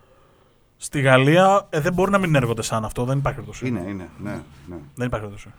στη 0.77 1.01
Γαλλία 1.01 1.67
ε, 1.69 1.79
δεν 1.79 1.93
μπορεί 1.93 2.11
να 2.11 2.17
μην 2.17 2.35
έρχονται 2.35 2.61
σαν 2.61 2.85
αυτό. 2.85 3.05
Δεν 3.05 3.17
υπάρχει 3.17 3.39
περίπτωση. 3.39 3.67
Είναι, 3.67 3.79
είναι. 3.89 4.09
Ναι, 4.23 4.31
ναι. 4.67 4.75
Δεν 4.95 5.07
υπάρχει 5.07 5.25
περίπτωση. 5.25 5.49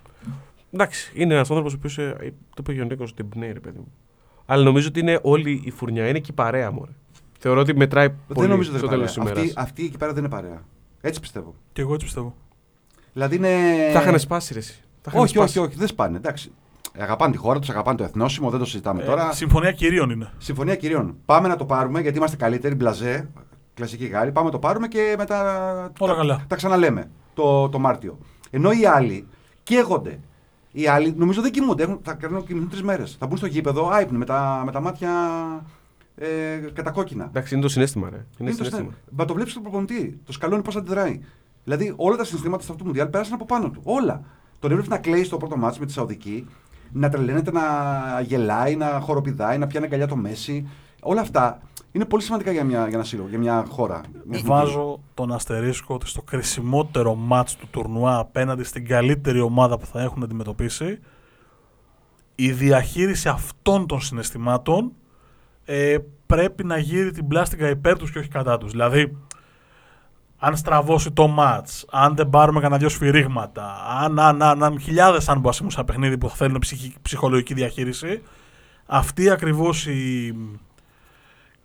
Εντάξει, 0.73 1.13
είναι 1.15 1.35
ένας 1.35 1.49
άνθρωπος 1.49 1.73
ο 1.73 1.77
οποίος. 1.79 1.99
ε, 1.99 2.17
Το 2.55 2.57
είπε 2.59 2.75
και 2.75 2.81
ο 2.81 2.85
Νίκος 2.85 3.11
ότι 3.11 3.23
εμπνέει, 3.33 3.53
ρε 3.53 3.61
παιδί 3.61 3.79
μου. 3.79 3.93
Αλλά 4.53 4.65
νομίζω 4.65 4.89
ότι 4.89 5.01
είναι 5.01 5.19
όλη 5.23 5.63
η 5.65 5.71
φουρνιά, 5.71 6.09
είναι 6.09 6.19
και 6.19 6.31
η 6.31 6.35
παρέα 6.35 6.71
μου. 6.71 6.89
Θεωρώ 7.39 7.61
ότι 7.61 7.77
μετράει 7.77 8.09
πολύ 8.11 8.41
δεν 8.41 8.49
νομίζω 8.49 8.71
ότι 8.71 8.79
στο 8.79 8.87
είναι 8.87 8.97
τέλος 8.97 9.15
παρέα. 9.15 9.33
της 9.33 9.43
ημέρας. 9.43 9.57
Αυτή, 9.57 9.71
αυτή 9.71 9.85
εκεί 9.85 9.97
πέρα 9.99 10.13
δεν 10.13 10.25
είναι 10.25 10.33
παρέα. 10.33 10.63
Έτσι 11.01 11.21
πιστεύω. 11.21 11.55
Και 11.73 11.81
εγώ 11.81 11.93
έτσι 11.95 12.05
πιστεύω. 12.07 12.35
Δηλαδή 13.13 13.37
είναι. 13.37 13.49
Θα 13.93 14.01
είχαν 14.01 14.19
σπάσει, 14.19 14.53
ρε. 14.53 14.59
εσύ. 14.59 14.81
Τα 15.03 15.11
είχαν 15.11 15.23
Όχι, 15.23 15.35
σπάσει. 15.35 15.59
όχι, 15.59 15.69
όχι, 15.69 15.79
δεν 15.79 15.89
σπάνε. 15.89 16.17
Εντάξει. 16.17 16.53
Αγαπάνε 16.99 17.33
τη 17.33 17.39
χώρα 17.39 17.59
τους, 17.59 17.71
αγαπάνε 17.71 17.97
το 17.97 18.05
εθνόσημο, 18.05 18.51
δεν 18.51 18.59
το 18.59 18.65
συζητάμε 18.65 19.03
Ε, 19.03 19.07
τώρα. 19.07 19.33
συμφωνία 19.33 19.73
κυρίων 19.73 20.11
είναι. 20.11 20.31
Συμφωνία 20.39 20.75
κυρίων. 20.77 21.17
Πάμε 21.25 21.49
να 21.49 21.57
το 21.57 21.65
πάρουμε 21.65 22.01
γιατί 22.01 22.17
είμαστε 22.19 22.37
καλύτεροι, 22.37 22.75
μπλαζέ, 22.75 23.29
κλασική 23.75 24.07
Γάλλοι. 24.07 24.33
Πάμε 24.33 24.47
να 24.47 24.53
το 24.53 24.59
πάρουμε 24.59 24.89
και 24.89 25.15
μετά 25.19 25.41
Όλα 25.99 26.13
τα, 26.13 26.19
καλά. 26.19 26.45
τα 26.49 26.57
ξαναλέμε 26.57 27.11
το, 27.35 27.69
το 27.69 27.79
Μάρτιο. 27.79 28.19
Ενώ 28.51 28.71
οι 28.71 28.87
άλλοι 28.87 29.27
καίγονται. 29.63 30.21
Οι 30.73 30.87
άλλοι 30.87 31.15
νομίζω 31.17 31.43
δεν 31.43 31.51
κοιμούνται. 31.51 31.83
Έχουν, 31.83 31.99
θα 32.03 32.15
κάνουν 32.15 32.47
κοιμηθούν 32.47 32.69
τρεις 32.69 32.83
μέρες. 32.83 33.17
Θα 33.19 33.27
μπουν 33.27 33.37
στο 33.37 33.47
γήπεδο 33.47 33.89
άϊπνοι 33.89 34.19
με 34.19 34.25
τα, 34.25 34.63
με 34.65 34.73
τα 34.73 34.81
μάτια 34.81 35.11
ε, 36.15 36.27
κατακόκκινα. 36.73 37.25
Εντάξει, 37.25 37.55
είναι 37.55 37.63
το 37.63 37.69
συνέστημα, 37.69 38.11
ρε. 38.11 38.17
Είναι, 38.17 38.27
Είναι 38.39 38.51
το 38.51 38.57
συνέστημα. 38.57 38.81
συνέστημα. 38.81 39.17
Μα 39.17 39.25
το 39.25 39.35
βλέπεις 39.35 39.53
τον 39.53 39.63
προπονητή. 39.63 40.21
Το 40.27 40.33
σκαλώνει 40.33 40.63
πώς 40.63 40.77
αντιδράει. 40.77 41.21
Δηλαδή 41.65 41.93
όλα 41.97 42.17
τα 42.17 42.25
συναισθήματα 42.25 42.63
σε 42.63 42.71
αυτό 42.71 42.83
το 42.83 42.89
Μουντιάλ 42.89 43.09
πέρασαν 43.09 43.35
από 43.35 43.45
πάνω 43.45 43.71
του. 43.71 43.81
Όλα. 43.85 44.23
Τον 44.59 44.71
έβλεπε 44.71 44.89
να 44.91 44.99
κλαίει 44.99 45.25
στο 45.25 45.37
πρώτο 45.37 45.57
μάτσο 45.57 45.81
με 45.81 45.87
τη 45.87 45.93
Σαουδική, 45.93 46.47
να 46.93 47.09
τρελαίνεται, 47.09 47.51
να 47.53 47.63
γελάει, 48.27 48.77
να 48.77 49.01
χοροπηδάει, 49.01 49.59
να 49.59 49.67
πιάνει 49.67 49.87
αγκαλιά 49.87 50.07
το 50.07 50.17
Μέση. 50.17 50.69
Όλα 51.01 51.21
αυτά 51.21 51.61
είναι 51.93 52.05
πολύ 52.05 52.23
σημαντικά 52.23 52.51
για, 52.51 52.65
μια, 52.65 52.79
για 52.79 52.95
ένα 52.95 53.05
σύλλογο, 53.05 53.29
για 53.29 53.39
μια 53.39 53.65
χώρα. 53.69 54.01
Μια 54.13 54.23
εθνική. 54.25 54.47
Βάζω 54.47 55.01
τον 55.15 55.33
αστερίσκο 55.33 55.95
ότι 55.95 56.07
στο 56.07 56.23
κρισιμότερο 56.23 57.15
μάτς 57.15 57.57
του 57.57 57.67
τουρνουά 57.71 58.19
απέναντι 58.19 58.63
στην 58.63 58.87
καλύτερη 58.87 59.41
ομάδα 59.41 59.79
που 59.79 59.87
θα 59.87 60.01
έχουν 60.01 60.23
αντιμετωπίσει 60.23 60.99
η 62.35 62.53
διαχείριση 62.53 63.29
αυτών 63.29 63.87
των 63.87 64.01
συναισθημάτων 64.01 64.93
ε, 65.65 65.99
πρέπει 66.27 66.65
να 66.65 66.79
γύρει 66.79 67.11
την 67.11 67.29
πλάστικα 67.29 67.69
υπέρ 67.69 67.99
τους 67.99 68.11
και 68.11 68.19
όχι 68.19 68.29
κατά 68.29 68.59
τους. 68.59 68.71
Δηλαδή, 68.71 69.17
αν 70.39 70.57
στραβώσει 70.57 71.11
το 71.13 71.27
μάτς, 71.27 71.87
αν 71.91 72.17
δεν 72.17 72.31
πάρουμε 72.31 72.61
κανένα 72.61 72.79
δυο 72.79 72.89
σφυρίγματα, 72.89 73.77
αν, 74.01 74.19
αν, 74.19 74.43
αν, 74.43 74.63
αν 74.63 74.81
χιλιάδες 74.81 75.29
αν 75.29 75.41
μπασίμουν 75.41 75.71
σαν 75.71 75.85
παιχνίδι 75.85 76.19
που 76.19 76.29
θα 76.29 76.35
θέλουν 76.35 76.59
ψυχη- 76.59 77.01
ψυχολογική 77.03 77.55
διαχείριση, 77.55 78.23
αυτή 78.87 79.31
ακριβώς 79.31 79.87
η 79.87 80.35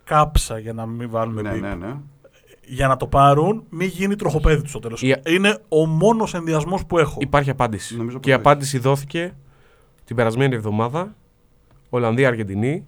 κάψα 0.06 0.58
για 0.58 0.72
να 0.72 0.86
μην 0.86 1.10
βάλουμε 1.10 1.42
Ναι, 1.42 1.50
μπιπ, 1.50 1.62
ναι, 1.62 1.74
ναι. 1.74 1.94
για 2.66 2.88
να 2.88 2.96
το 2.96 3.06
πάρουν, 3.06 3.62
μην 3.68 3.88
γίνει 3.88 4.16
τροχοπέδι 4.16 4.60
τους 4.62 4.70
στο 4.70 4.78
τέλος. 4.78 5.02
Η- 5.02 5.22
Είναι 5.28 5.58
ο 5.68 5.86
μόνος 5.86 6.34
ενδιασμός 6.34 6.86
που 6.86 6.98
έχω. 6.98 7.18
Υπάρχει 7.20 7.50
απάντηση. 7.50 7.96
Νομίζω 7.96 8.18
και 8.20 8.30
η 8.30 8.32
πως 8.32 8.40
απάντηση 8.40 8.78
δόθηκε 8.78 9.34
την 10.04 10.16
περασμένη 10.16 10.54
εβδομάδα. 10.54 11.14
Ολλανδία-Αργεντινή. 11.90 12.86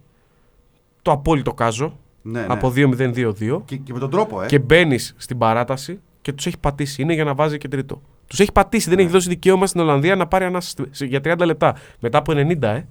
Το 1.03 1.11
απόλυτο 1.11 1.55
κάζο. 1.55 1.99
ναι, 2.23 2.41
ναι. 2.41 2.47
Από 2.49 2.73
2-0-2-2. 2.77 3.63
Και, 3.65 3.77
και 3.77 3.93
με 3.93 3.99
τον 3.99 4.11
τρόπο, 4.11 4.43
ε. 4.43 4.47
Και 4.47 4.59
μπαίνεις 4.59 5.15
στην 5.17 5.39
παράταση 5.39 6.01
και 6.23 6.33
τους 6.33 6.47
έχει 6.47 6.59
πατήσει. 6.59 7.03
Είναι 7.03 7.15
για 7.15 7.25
να 7.25 7.35
βάζει 7.35 7.59
και 7.59 7.69
τρίτο. 7.69 8.03
Τους 8.27 8.41
έχει 8.41 8.53
πατήσει, 8.53 8.89
δεν 8.91 8.99
έχει 8.99 9.09
δώσει 9.09 9.29
δικαίωμα 9.29 9.67
στην 9.67 9.81
Ολλανδία 9.81 10.17
να 10.17 10.27
πάρει 10.27 10.45
ανάσταση 10.45 11.07
για 11.07 11.21
30 11.25 11.45
λεπτά. 11.47 11.75
Μετά 12.01 12.19
από 12.19 12.33
90, 12.33 12.63
ε. 12.63 12.87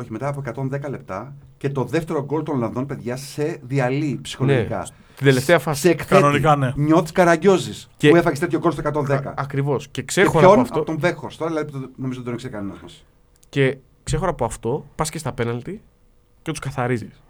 Όχι, 0.00 0.12
μετά 0.12 0.28
από 0.28 0.42
110 0.70 0.90
λεπτά 0.90 1.34
και 1.58 1.68
το 1.70 1.84
δεύτερο 1.84 2.24
γκολ 2.24 2.42
των 2.42 2.54
Ολλανδών, 2.54 2.86
παιδιά, 2.86 3.16
σε 3.16 3.60
διαλύει 3.62 4.18
ψυχολογικά. 4.22 4.78
Ναι, 4.78 4.84
στην 4.84 5.26
τελευταία 5.26 5.58
φάση. 5.58 5.80
Σε 5.80 5.90
εκθέτει. 5.90 6.20
Κανονικά, 6.20 6.56
ναι. 6.56 6.72
Νιώθεις 6.76 7.12
καραγκιόζης 7.12 7.88
Και- 7.96 8.08
που 8.10 8.16
έφαγες 8.16 8.38
τέτοιο 8.38 8.58
γκολ 8.58 8.72
στο 8.72 8.80
110. 8.80 9.34
Ακριβώς. 9.36 9.84
Και 9.84 9.90
Και 9.90 10.02
ξέχωρα 10.02 10.38
ποιον; 10.38 10.52
από 10.52 10.60
από 10.60 10.70
αυτό. 10.72 10.82
τον 10.84 10.98
Βέχορ. 10.98 11.34
Τώρα 11.36 11.50
δηλαδή 11.50 11.72
το- 11.72 11.78
νομίζω 11.96 12.14
δεν 12.18 12.24
τον 12.24 12.32
ήξερε 12.34 12.52
κανένας 12.52 12.78
μας. 12.82 13.04
Και 13.48 13.76
ξέχωρα 14.02 14.30
από 14.30 14.44
αυτό, 14.44 14.84
πας 14.94 15.10
και 15.10 15.18
στα 15.18 15.32
πέναλτι 15.32 15.82
και 16.42 16.50
τους 16.50 16.60
καθαρίζεις. 16.60 17.22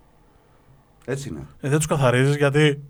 Έτσι 1.04 1.28
είναι. 1.28 1.40
Ε, 1.60 1.68
δεν 1.68 1.76
τους 1.78 1.86
καθαρίζεις 1.86 2.36
γιατί. 2.36 2.80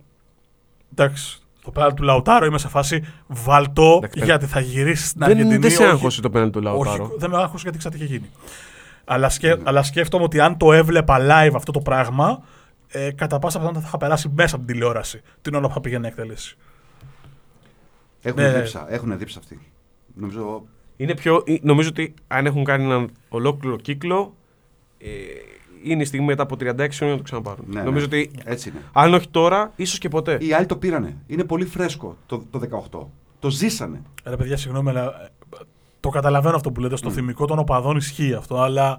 Εντάξει, 0.93 1.39
το 1.65 1.71
πέρα 1.71 1.95
του 1.95 2.03
Λαουτάρο 2.03 2.45
είμαι 2.47 2.59
σε 2.59 2.69
φάση 2.69 3.05
βαλτό 3.27 3.95
Εντάξει, 3.97 4.25
γιατί 4.25 4.47
θα 4.47 4.61
γυρίσεις 4.61 5.09
στην 5.09 5.21
Δεν, 5.21 5.31
Αργεντινή. 5.31 5.57
δεν 5.57 5.71
σε 5.71 5.83
όχι- 5.83 5.91
άγχωσε 5.93 6.21
το 6.21 6.31
πέναλτι 6.31 6.53
του 6.53 6.61
Λαουτάρο. 6.63 7.05
Όχι, 7.05 7.13
δεν 7.19 7.31
με 7.31 7.37
άγχωσε 7.37 7.63
γιατί 7.63 7.79
ξέρω 7.79 7.95
τι 7.95 8.03
είχε 8.05 8.15
γίνει. 8.15 8.31
Αλλά, 9.11 9.29
σκέ, 9.29 9.57
αλλά 9.63 9.83
σκέφτομαι 9.83 10.25
ότι 10.25 10.41
αν 10.41 10.57
το 10.57 10.73
έβλεπα 10.73 11.19
live 11.21 11.53
αυτό 11.55 11.73
το 11.73 11.81
πράγμα, 11.81 12.43
ε, 12.89 13.11
κατά 13.11 13.39
πάσα 13.39 13.57
πιθανότητα 13.59 13.81
θα 13.83 13.89
είχα 13.89 13.99
περάσει 13.99 14.29
μέσα 14.35 14.57
από 14.57 14.65
την 14.65 14.75
τηλεόραση 14.75 15.21
την 15.43 15.55
ώρα 15.55 15.67
που 15.67 15.73
θα 15.75 15.81
πήγαινε 15.81 16.01
να 16.01 16.07
εκτελέσει. 16.09 16.57
Έχουν 18.23 18.43
Ναι. 18.43 18.53
δίψα. 18.53 18.87
Έχουν 18.89 19.19
δίψα 19.19 19.39
αυτοί. 19.39 19.61
Νομίζω. 20.15 20.65
Είναι 20.97 21.15
πιο, 21.15 21.43
ε, 21.47 21.55
νομίζω 21.63 21.89
ότι 21.89 22.15
αν 22.29 22.47
έχουν 22.47 22.65
κάνει 22.65 22.85
έναν 22.85 23.11
ολόκληρο 23.29 23.77
κύκλο, 23.77 24.35
ε, 24.99 25.07
είναι 25.85 26.03
η 26.03 26.05
στιγμή 26.05 26.27
μετά 26.27 26.43
από 26.43 26.57
36 26.57 26.97
χρόνια 26.97 27.15
να 27.15 27.17
το 27.17 27.23
ξαναπάρουν. 27.23 27.65
Ναι, 27.69 27.83
νομίζω 27.83 28.07
ναι. 28.07 28.17
ότι 28.19 28.31
Έτσι 28.45 28.69
είναι. 28.69 28.79
αν 28.93 29.15
όχι 29.15 29.29
τώρα, 29.29 29.73
ίσως 29.77 29.99
και 29.99 30.09
ποτέ. 30.09 30.39
Οι 30.41 30.53
άλλοι 30.53 30.67
το 30.67 30.77
πήρανε. 30.77 31.17
Είναι 31.27 31.45
πολύ 31.45 31.65
φρέσκο 31.65 32.17
το, 32.27 32.43
το 32.51 32.61
18. 32.93 33.07
Το 33.39 33.51
ζήσανε. 33.51 34.03
Ρε 34.25 34.37
παιδιά, 34.37 34.57
συγγνώμη, 34.57 34.89
αλλά 34.91 35.03
ε, 35.05 35.29
το 36.01 36.09
καταλαβαίνω 36.09 36.57
αυτό 36.57 36.73
που 36.73 36.81
λέτε. 36.81 36.97
Στο 36.97 37.11
θυμικό 37.11 37.45
των 37.47 37.59
οπαδών 37.59 37.97
ισχύει 37.97 38.35
αυτό, 38.35 38.61
αλλά 38.61 38.99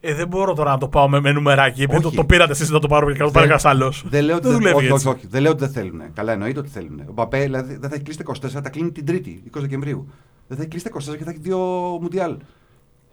ε, 0.00 0.14
δεν 0.14 0.28
μπορώ 0.28 0.54
τώρα 0.54 0.70
να 0.70 0.78
το 0.78 0.88
πάω 0.88 1.08
με, 1.08 1.20
με 1.20 1.32
νουμεράκι. 1.32 1.82
Επειδή 1.82 2.00
το, 2.02 2.06
Όχι. 2.08 2.16
το 2.16 2.24
πήρατε 2.24 2.52
εσείς 2.52 2.70
να 2.70 2.78
το 2.78 2.88
πάρω 2.88 3.12
και 3.12 3.18
να 3.18 3.24
το 3.24 3.30
πάρει 3.30 3.46
Δεν- 3.46 3.56
κανένας 3.58 3.64
άλλος. 3.64 4.04
Δεν 4.08 4.24
λέω 4.24 4.36
ότι 4.36 4.42
Δεν 4.48 4.52
δεν, 4.52 4.60
δουλεύει 4.60 4.76
όχι, 4.84 4.92
έτσι. 4.92 5.08
όχι, 5.08 5.16
όχι. 5.16 5.26
Δεν 5.26 5.42
λέω 5.42 5.50
ότι 5.50 5.60
δεν 5.60 5.70
θέλουν. 5.72 6.00
Καλά, 6.12 6.32
εννοείται 6.32 6.58
ότι 6.58 6.68
θέλουν. 6.68 7.00
Ο 7.08 7.12
Μπαπέ 7.12 7.40
δηλαδή, 7.42 7.76
δεν 7.76 7.88
θα 7.88 7.94
έχει 7.94 8.04
κλείσει 8.04 8.18
τα 8.18 8.24
24, 8.58 8.62
τα 8.62 8.70
κλείνει 8.70 8.90
την 8.92 9.06
Τρίτη, 9.06 9.42
20 9.56 9.60
Δεκεμβρίου. 9.60 10.08
Δεν 10.48 10.56
θα 10.56 10.62
έχει 10.62 10.70
κλείσει 10.70 10.84
τα 10.84 10.90
24 11.12 11.16
και 11.18 11.24
θα 11.24 11.30
έχει 11.30 11.38
δύο 11.40 11.58
Μουντιάλ. 12.00 12.36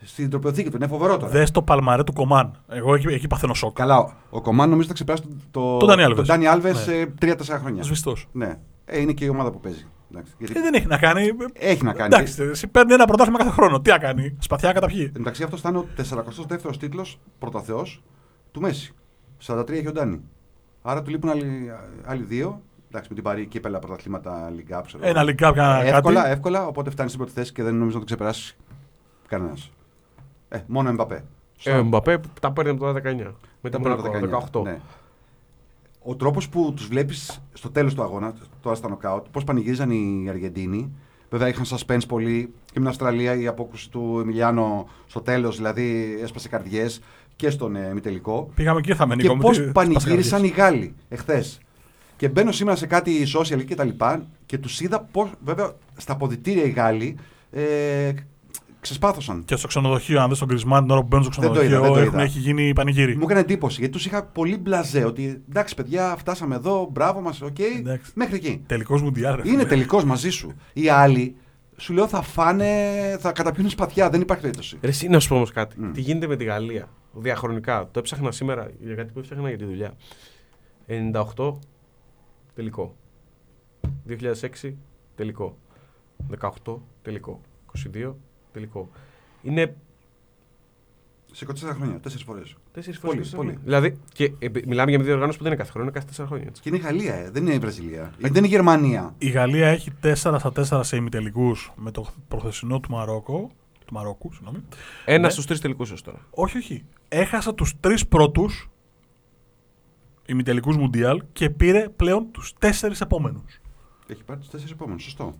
Στην 0.03 0.29
τροπιοθήκη 0.29 0.69
του. 0.69 0.75
Είναι 0.75 0.87
φοβερό 0.87 1.17
τώρα. 1.17 1.31
Δες 1.31 1.51
το 1.51 1.61
παλμαρέ 1.61 2.03
του 2.03 2.13
Κομάν. 2.13 2.51
Εγώ 2.67 2.95
εκεί, 2.95 3.07
εκεί 3.07 3.27
παθαίνω 3.27 3.53
σοκ. 3.53 3.75
Καλά, 3.75 3.97
ο- 3.99 4.11
ο 4.29 4.41
Κομάν 4.41 4.69
νομίζω 4.69 4.87
θα 4.87 4.93
ξεπεράσει 4.93 5.23
το, 5.51 5.77
Τον 5.77 5.87
Ντάνι 5.87 6.03
Άλβες. 6.03 6.17
τον 6.17 6.25
Ντάνι 6.35 6.47
Άλβες 6.47 6.73
Ναι. 6.87 6.93
σε 6.93 7.13
3-4 7.19 7.57
χρόνια. 7.59 7.83
Σβηστός. 7.83 8.27
Ναι. 8.31 8.57
Ε, 8.85 8.99
είναι 9.01 9.11
και 9.11 9.25
η 9.25 9.29
ομάδα 9.29 9.51
που 9.51 9.59
παίζει. 9.59 9.85
Εντάξει, 10.11 10.33
γιατί 10.37 10.59
Ε, 10.59 10.61
δεν 10.61 10.73
έχει 10.73 10.87
να 10.87 10.97
κάνει. 10.97 11.29
έχει 11.53 11.83
να 11.83 11.93
κάνει. 11.93 12.15
Εντάξει, 12.15 12.41
εσύ 12.43 12.67
παίρνει 12.67 12.93
ένα 12.93 13.05
πρωτάθλημα 13.05 13.37
κάθε 13.37 13.49
χρόνο. 13.49 13.81
Τι 13.81 13.89
να 13.89 13.97
κάνει, 13.97 14.35
σπαθιά 14.39 14.71
καταπιεί. 14.73 15.11
Εντάξει, 15.17 15.43
αυτό 15.43 15.57
θα 15.57 15.69
είναι 15.69 15.77
ο 15.77 15.85
42ο 16.09 16.77
τίτλος 16.79 17.19
πρωταθεός 17.39 18.01
του 18.51 18.61
Μέση. 18.61 18.93
43 19.45 19.69
έχει 19.69 19.87
ο 19.87 19.91
Ντάνι. 19.91 20.21
Άρα 20.81 21.01
του 21.01 21.09
λείπουν 21.09 21.29
άλλοι, 21.29 21.71
άλλοι 22.05 22.23
δύο. 22.23 22.61
Εντάξει, 22.87 23.09
με 23.09 23.15
την 23.15 23.23
Παρή 23.23 23.45
κύπελα 23.45 23.79
πρωταθλήματα 23.79 24.51
Ligue 24.55 24.77
Cup, 24.77 24.81
ξέρω 24.85 25.05
Ένα 25.05 25.19
εγώ. 25.19 25.27
λιγκάπ, 25.29 25.55
ένα 25.57 25.83
εύκολα, 25.83 26.21
κάτι. 26.21 26.31
εύκολα, 26.31 26.67
οπότε 26.67 26.89
φτάνει 26.89 27.09
στην 27.09 27.21
πρώτη 27.21 27.35
θέση 27.35 27.51
και 27.53 27.63
δεν 27.63 27.73
νομίζω 27.75 27.93
να 27.93 27.99
το 27.99 28.05
ξεπεράσει 28.05 28.55
κανένας. 29.27 29.71
Ε, 30.49 30.59
μόνο 30.67 30.89
Εμπαπέ. 30.89 31.23
Ε, 31.63 31.77
ο 31.77 31.83
Μπαπέ 31.83 32.17
που 32.17 32.27
τα 32.41 32.51
παίρνει 32.51 32.71
από 32.71 32.79
το 32.79 32.93
19. 32.93 33.35
Με 33.61 33.69
Τα 33.69 33.79
τα 33.79 33.79
πρώτα 33.79 34.49
18. 34.51 34.63
Ναι. 34.63 34.79
Ο 36.09 36.15
τρόπος 36.15 36.49
που 36.49 36.73
τους 36.75 36.87
βλέπεις 36.87 37.41
στο 37.53 37.69
τέλος 37.69 37.93
του 37.93 38.01
αγώνα, 38.01 38.33
τώρα 38.61 38.75
στα 38.75 38.89
νοκάουτ, 38.89 39.25
πώς 39.31 39.43
πανηγύριζαν 39.43 39.91
οι 39.91 40.25
Αργεντίνοι. 40.29 40.91
Βέβαια 41.29 41.47
είχαν 41.47 41.65
suspense 41.65 42.07
πολύ 42.07 42.41
και 42.43 42.71
με 42.73 42.79
την 42.79 42.87
Αυστραλία 42.87 43.35
η 43.35 43.47
απόκρουση 43.47 43.89
του 43.89 44.19
Εμιλιάνο 44.21 44.87
στο 45.07 45.21
τέλος, 45.21 45.55
δηλαδή 45.55 46.17
έσπασε 46.21 46.49
καρδιές 46.49 47.01
και 47.35 47.49
στον 47.49 47.75
ε, 47.75 47.87
ημιτελικό. 47.91 48.49
Πήγαμε 48.55 48.81
και 48.81 48.89
ήρθαμε, 48.91 49.15
Και 49.15 49.21
Νίκο. 49.21 49.35
μου, 49.35 49.41
πώ 49.41 49.49
τι- 49.51 49.61
πανηγύρισαν 49.71 50.43
οι 50.43 50.47
πας 50.49 50.57
Γάλλοι 50.57 50.93
εχθές. 51.09 51.59
Και 52.17 52.29
μπαίνω 52.29 52.51
σήμερα 52.51 52.77
σε 52.77 52.85
κάτι 52.87 53.11
social 53.37 53.65
και 53.65 53.75
τα 53.75 53.83
λοιπά 53.83 54.25
και 54.45 54.57
τους 54.57 54.81
είδα 54.81 55.01
πώς, 55.11 55.29
βέβαια, 55.43 55.71
στα 55.97 56.13
αποδητήρια 56.13 56.63
οι 56.63 56.69
Γάλλοι 56.69 57.17
ε, 57.51 58.11
ξεσπάθωσαν. 58.79 59.43
Και 59.45 59.55
στο 59.55 59.67
ξενοδοχείο, 59.67 60.21
αν 60.21 60.29
δεις 60.29 60.39
τον 60.39 60.47
Κρισμάν 60.47 60.81
την 60.81 60.91
ώρα 60.91 61.01
που 61.01 61.07
μπαίνουν 61.07 61.31
στο 61.31 61.41
Δεν 61.41 61.51
το 61.51 61.55
είδα, 61.61 61.65
ξενοδοχείο, 61.67 61.93
δεν 61.93 62.03
το 62.03 62.07
έχουν, 62.07 62.19
είδα. 62.19 62.27
έχει 62.29 62.39
γίνει 62.39 62.73
πανηγύρι. 62.73 63.15
Μου 63.15 63.23
έκανε 63.23 63.39
εντύπωση 63.39 63.79
γιατί 63.79 63.93
τους 63.93 64.05
είχα 64.05 64.23
πολύ 64.25 64.57
μπλαζέ 64.57 65.05
ότι 65.05 65.43
εντάξει, 65.49 65.75
παιδιά, 65.75 66.15
φτάσαμε 66.17 66.55
εδώ, 66.55 66.89
μπράβο 66.91 67.21
μας, 67.21 67.41
οκ, 67.41 67.59
Εντάξει. 67.59 68.11
μέχρι 68.15 68.35
εκεί. 68.35 68.63
Τελικός 68.65 69.01
Μουντιάλ. 69.01 69.35
ρε 69.35 69.41
Είναι 69.45 69.57
φίλε. 69.57 69.65
τελικός 69.69 70.03
μαζί 70.03 70.29
σου. 70.29 70.51
Οι 70.73 70.89
άλλοι 70.89 71.35
σου 71.77 71.93
λέω 71.93 72.07
θα 72.07 72.21
φάνε, 72.21 72.67
θα 73.19 73.31
καταπιούν 73.31 73.69
σπαθιά, 73.69 74.09
δεν 74.09 74.21
υπάρχει 74.21 74.41
περίπτωση. 74.43 74.77
Ρε, 74.81 74.87
εσύ 74.89 75.07
να 75.07 75.19
σου 75.19 75.27
πω 75.29 75.35
όμως 75.35 75.51
κάτι. 75.51 75.81
Μμ. 75.81 75.91
Τι 75.91 76.01
γίνεται 76.01 76.27
με 76.27 76.35
τη 76.35 76.43
Γαλλία 76.43 76.89
διαχρονικά. 77.13 77.89
Το 77.91 77.99
έψαχνα 77.99 78.31
σήμερα 78.31 78.69
για 78.83 78.95
κάτι 78.95 79.11
που 79.11 79.19
έφτιαχνα 79.19 79.47
για 79.49 79.57
τη 79.57 79.65
δουλειά. 79.65 79.93
98 81.35 81.53
τελικό. 82.55 82.95
2006 84.07 84.73
τελικό. 85.15 85.57
18 86.39 86.77
τελικό. 87.01 87.41
22 87.95 88.13
τελικό. 88.51 88.89
Είναι 89.41 89.75
Σε 91.31 91.45
24 91.49 91.53
χρόνια, 91.73 91.99
τέσσερις 91.99 92.25
φορές. 92.25 92.55
τέσσερις 92.71 92.99
φορές. 92.99 93.29
Πολύ, 93.29 93.49
πολύ. 93.49 93.59
Δηλαδή, 93.63 93.99
και 94.13 94.23
ε, 94.39 94.47
μιλάμε 94.65 94.89
για 94.89 94.99
μια 94.99 95.07
διοργάνωση 95.07 95.37
που 95.37 95.43
δεν 95.43 95.51
είναι 95.53 95.61
κάθε 95.61 95.71
χρόνο, 95.71 95.89
είναι 95.89 95.99
κάθε 96.05 96.23
4 96.23 96.25
χρόνια. 96.27 96.45
Έτσι. 96.47 96.61
Και 96.61 96.69
είναι 96.69 96.77
η 96.77 96.81
Γαλλία, 96.81 97.13
ε, 97.15 97.29
δεν 97.29 97.43
είναι 97.45 97.53
η 97.53 97.59
Βραζιλία. 97.59 98.13
Δεν 98.19 98.35
είναι 98.35 98.45
η 98.47 98.49
Γερμανία. 98.49 99.15
Η 99.17 99.29
Γαλλία 99.29 99.67
έχει 99.67 99.91
4 100.01 100.13
στα 100.15 100.51
4 100.79 100.83
σε 100.83 100.95
ημιτελικού 100.95 101.55
με 101.75 101.91
το 101.91 102.05
προχθεσινό 102.27 102.79
του 102.79 102.91
Μαρόκο. 102.91 103.51
Του 103.85 103.93
Μαρόκου, 103.93 104.33
συγγνώμη. 104.33 104.63
Ένα 105.05 105.19
Ναι. 105.25 105.29
στους 105.29 105.45
τρεις 105.45 105.59
τελικούς 105.59 105.89
έως 105.89 106.01
τώρα. 106.01 106.19
Όχι, 106.29 106.57
όχι. 106.57 106.85
Έχασε 107.07 107.53
τους 107.53 107.79
τρεις 107.79 108.07
πρώτους 108.07 108.69
ημιτελικούς 110.25 110.77
Μουντιάλ 110.77 111.23
και 111.33 111.49
πήρε 111.49 111.89
πλέον 111.89 112.31
τους 112.31 112.53
τέσσερις 112.59 113.01
επόμενους. 113.01 113.59
Έχει 114.07 114.23
πάρει 114.23 114.39
τους 114.39 114.49
τέσσερις 114.49 114.73
επόμενους. 114.73 115.03
Σωστό. 115.03 115.33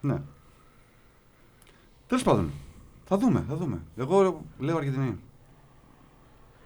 Ναι. 0.00 0.22
Τέλος 2.10 2.24
πάντων. 2.24 2.50
Θα 3.04 3.18
δούμε, 3.18 3.44
θα 3.48 3.56
δούμε. 3.56 3.82
Εγώ 3.96 4.42
λέω 4.58 4.76
Αργεντινή. 4.76 5.18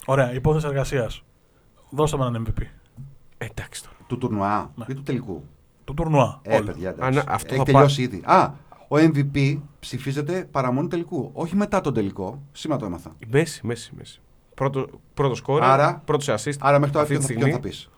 Ωραία, 0.07 0.35
υπόθεση 0.35 0.67
εργασίας. 0.67 1.25
Δώστε 1.91 2.17
με 2.17 2.27
έναν 2.27 2.47
MVP. 2.49 2.63
Ε, 3.39 3.45
εντάξει 3.45 3.83
τώρα. 3.83 3.97
Του 4.07 4.19
τουρνουά 4.19 4.71
Ναι. 4.75 4.85
ή 4.89 4.95
του 4.95 5.03
τελικού; 5.03 5.45
Του 5.85 5.95
τουρνουά. 5.95 6.41
Ε, 6.43 6.55
όλοι. 6.57 6.65
παιδιά, 6.67 6.89
Α, 6.89 6.93
εντάξει. 6.93 7.19
ναι, 7.19 7.25
αυτό 7.29 7.49
Έχει 7.55 7.57
θα 7.59 7.65
τελειώσει 7.65 8.03
ήδη. 8.03 8.23
Α, 8.25 8.53
ο 8.89 8.97
MVP 8.97 9.61
ψηφίζεται 9.81 10.49
παραμονή 10.51 10.89
τελικού. 10.89 11.31
Όχι 11.33 11.57
μετά 11.57 11.81
τον 11.81 11.95
τελικό. 11.95 12.43
Σήμερα 12.53 12.81
το 12.81 12.87
έμαθα. 12.87 13.13
Η 13.19 13.27
Μέση, 13.31 13.67
Μέση, 13.67 13.93
Μέση. 13.97 14.21
Πρώτο, 14.55 14.87
πρώτο 15.15 15.35
σκόρερ, 15.35 15.69
Άρα- 15.69 16.03
πρώτος 16.05 16.25
σε 16.25 16.35
assist. 16.51 16.59
Άρα 16.61 16.79
μέχρι 16.79 16.93
τώρα 16.93 17.05
αυτή 17.05 17.17
ποιο 17.17 17.27
τη 17.27 17.33
θα, 17.35 17.41
στιγμή. 17.41 17.45
ποιον 17.45 17.63
θα 17.63 17.69
πεις; 17.69 17.91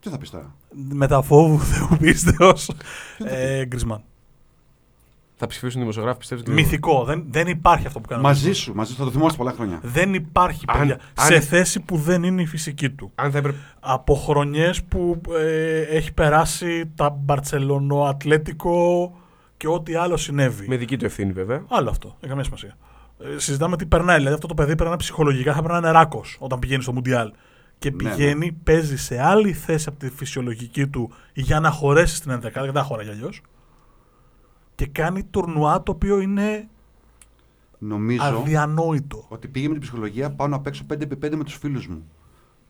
Τι 0.00 0.08
θα 0.08 0.18
πεις 0.18 0.30
τώρα; 0.30 0.54
Με 0.92 1.06
τα 1.06 1.22
φόβου 1.22 1.58
Θεού 1.70 1.96
πίστεω. 1.98 2.52
ε, 3.18 3.64
Γκρισμάν. 3.66 4.02
Θα 5.44 5.50
ψηφίσουν 5.50 5.78
οι 5.78 5.80
δημοσιογράφοι, 5.80 6.18
πιστεύετε. 6.18 6.50
ότι- 6.50 6.62
Μυθικό. 6.62 7.04
Δεν, 7.04 7.24
δεν 7.30 7.46
υπάρχει 7.46 7.86
αυτό 7.86 8.00
που 8.00 8.08
κάνει. 8.08 8.20
ο 8.20 8.24
Μαζί 8.24 8.40
Γκρισμάν. 8.44 8.64
σου, 8.64 8.74
μαζί 8.74 8.90
σου 8.92 8.96
θα 8.98 9.04
το 9.04 9.10
θυμόσαστε 9.10 9.38
πολλά 9.42 9.52
χρόνια. 9.54 9.80
Δεν 9.82 10.14
υπάρχει, 10.14 10.64
Αν- 10.66 10.78
παιδιά. 10.78 10.98
αν- 11.14 11.26
Σε 11.26 11.40
θέση 11.40 11.80
που 11.80 11.96
δεν 11.96 12.22
είναι 12.22 12.42
η 12.42 12.46
φυσική 12.46 12.90
του. 12.90 13.12
Αν 13.14 13.30
θα 13.30 13.38
έπρεπε. 13.38 13.58
Από 13.80 14.14
χρονιές 14.14 14.82
που 14.82 15.20
ε, 15.40 15.80
έχει 15.80 16.12
περάσει 16.12 16.92
τα 16.94 17.10
Μπαρτσελονό, 17.10 18.02
Ατλέτικο 18.04 19.12
και 19.56 19.68
ό,τι 19.68 19.94
άλλο 19.94 20.16
συνέβη. 20.16 20.68
Με 20.68 20.76
δική 20.76 20.96
του 20.96 21.04
ευθύνη 21.04 21.32
βέβαια. 21.32 21.64
Άλλο 21.68 21.90
αυτό. 21.90 22.06
Δεν 22.08 22.16
έχει 22.20 22.28
καμία 22.28 22.44
σημασία. 22.44 22.76
Ε, 23.34 23.38
συζητάμε 23.38 23.76
τι 23.76 23.86
περνάει. 23.86 24.16
Δηλαδή 24.16 24.34
αυτό 24.34 24.46
το 24.46 24.54
παιδί 24.54 24.74
περνάει 24.74 24.96
ψυχολογικά, 24.96 25.52
θα 25.54 25.62
περνάει 25.62 25.92
ράκο 25.92 26.24
όταν 26.38 26.58
πηγαίνει 26.58 26.82
στο 26.82 26.92
Μουντιάλ. 26.92 27.32
Και 27.78 27.90
Ναι, 27.90 27.96
πηγαίνει, 27.96 28.52
παίζει 28.64 28.96
σε 28.96 29.22
άλλη 29.22 29.52
θέση 29.52 29.88
από 29.88 29.98
τη 29.98 30.10
φυσιολογική 30.10 30.86
του 30.86 31.12
για 31.32 31.60
να 31.60 31.70
χωρέσει 31.70 32.14
στην 32.16 32.30
11, 32.30 32.62
δεν 32.62 32.72
τα 32.72 32.82
χωράει 32.82 33.08
αλλιώς. 33.08 33.40
Και 34.74 34.86
κάνει 34.86 35.22
τουρνουά 35.24 35.82
το 35.82 35.92
οποίο 35.92 36.20
είναι 36.20 36.68
Νομίζω 37.78 38.22
αδιανόητο. 38.24 39.24
ότι 39.28 39.48
πήγε 39.48 39.66
με 39.66 39.72
την 39.72 39.82
ψυχολογία 39.82 40.30
πάω 40.30 40.48
να 40.48 40.60
παίξω 40.60 40.84
5x5 40.92 41.30
με 41.36 41.44
τους 41.44 41.54
φίλους 41.56 41.86
μου. 41.88 42.02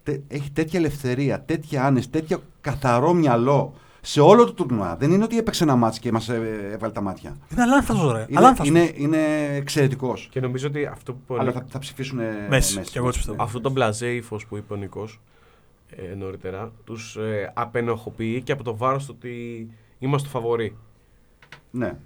Τε- 0.03 0.21
έχει 0.29 0.51
τέτοια 0.51 0.79
ελευθερία, 0.79 1.43
τέτοια 1.43 1.85
άνεση, 1.85 2.11
τέτοιο 2.11 2.43
καθαρό 2.61 3.13
μυαλό 3.13 3.75
σε 4.01 4.21
όλο 4.21 4.45
το 4.45 4.53
τουρνουά. 4.53 4.97
Δεν 4.97 5.11
είναι 5.11 5.25
ότι 5.25 5.39
έπαιξε 5.39 5.65
ένα 5.65 5.77
μάτς 5.77 5.99
και 5.99 6.13
μας 6.13 6.29
έβαλε 6.29 6.93
τα 6.93 7.01
μάτια. 7.01 7.37
Είναι 7.53 7.63
αλάνθαστο, 7.63 8.13
ρε. 8.13 8.27
Είναι, 8.29 8.39
Αλάνθαστος. 8.39 8.69
είναι, 8.69 8.93
είναι 8.97 9.19
εξαιρετικός. 9.57 10.29
Και 10.31 10.41
νομίζω 10.41 10.67
ότι 10.69 10.87
αυτό 10.87 11.13
που. 11.27 11.37
Αλλά 11.39 11.53
θα, 11.53 11.65
θα 11.69 11.79
ψηφίσουν 11.79 12.19
ε, 12.21 12.47
Μέση, 12.49 12.81
κι 12.81 12.99
εγώ 12.99 13.07
έτσι 13.07 13.19
πιστεύω. 13.19 13.43
Αυτό 13.43 13.61
το 13.61 13.71
μπλαζέ 13.71 14.15
ύφος 14.15 14.47
που 14.47 14.57
είπε 14.57 14.73
ο 14.73 14.77
Νικό 14.77 15.09
ε, 15.97 16.15
νωρίτερα 16.15 16.73
τους 16.85 17.17
ε, 17.17 17.53
απενοχοποιεί 17.55 18.43
και 18.43 18.53
από 18.53 18.63
το 18.63 18.77
βάρος 18.77 19.07
του 19.07 19.15
ότι 19.19 19.69
είμαστε 19.99 20.29
το 20.33 20.39
φαβορή. 20.39 20.77
Ναι. 21.73 21.97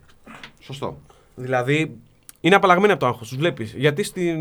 Σωστό. 0.61 1.00
Δηλαδή 1.35 1.96
είναι 2.40 2.55
απαλλαγμένοι 2.55 2.92
από 2.92 3.00
το 3.00 3.07
άγχος. 3.07 3.29
Τους 3.29 3.37
βλέπεις. 3.37 3.74
Γιατί 3.74 4.02
στην, 4.02 4.38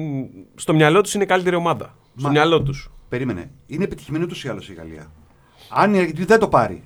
στο 0.56 0.74
μυαλό 0.74 1.02
τους 1.02 1.14
είναι 1.14 1.24
η 1.24 1.28
καλύτερη 1.28 1.56
ομάδα. 1.56 1.96
Στο 2.18 2.26
Μα- 2.26 2.30
μυαλό 2.30 2.62
τους. 2.64 2.92
Περίμενε. 3.10 3.52
Είναι 3.68 3.84
επιτυχημένη 3.84 4.24
ούτως 4.24 4.44
ή 4.44 4.50
άλλως 4.50 4.70
η 4.70 4.74
Γαλλία; 4.74 5.12
Αν 5.70 5.94
η 5.94 6.00
Αργεντινή 6.00 6.26
δεν 6.26 6.40
το 6.40 6.48
πάρει, 6.48 6.84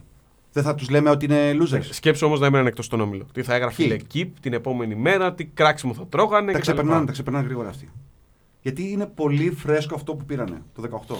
Δεν 0.52 0.63
θα 0.63 0.75
τους 0.75 0.89
λέμε 0.89 1.10
ότι 1.10 1.25
είναι 1.25 1.52
losers. 1.62 1.84
Σκέψου 1.89 2.25
όμως 2.28 2.39
να 2.39 2.45
έμεναν 2.45 2.67
εκτός 2.67 2.86
στον 2.86 3.02
όμιλο. 3.02 3.25
Τι 3.34 3.43
θα 3.43 3.56
έγραφε 3.56 3.75
Ποιοι; 3.75 3.86
η 3.89 3.89
Λεκύπ 3.89 4.39
την 4.39 4.54
επόμενη 4.54 4.95
μέρα, 4.95 5.34
τι 5.34 5.45
κράξιμο 5.45 5.93
θα 5.93 6.08
τρώγανε. 6.08 6.45
τα, 6.45 6.52
κτλ. 6.52 6.62
ξεπερνάνε, 6.62 7.06
τα 7.06 7.12
ξεπερνάνε 7.12 7.45
γρήγορα 7.45 7.69
αυτοί. 7.69 7.91
Γιατί 8.62 8.91
είναι 8.91 9.06
πολύ 9.06 9.52
φρέσκο 9.52 9.95
αυτό 9.95 10.15
που 10.15 10.25
πήρανε 10.25 10.62
το 10.75 11.04
18. 11.10 11.15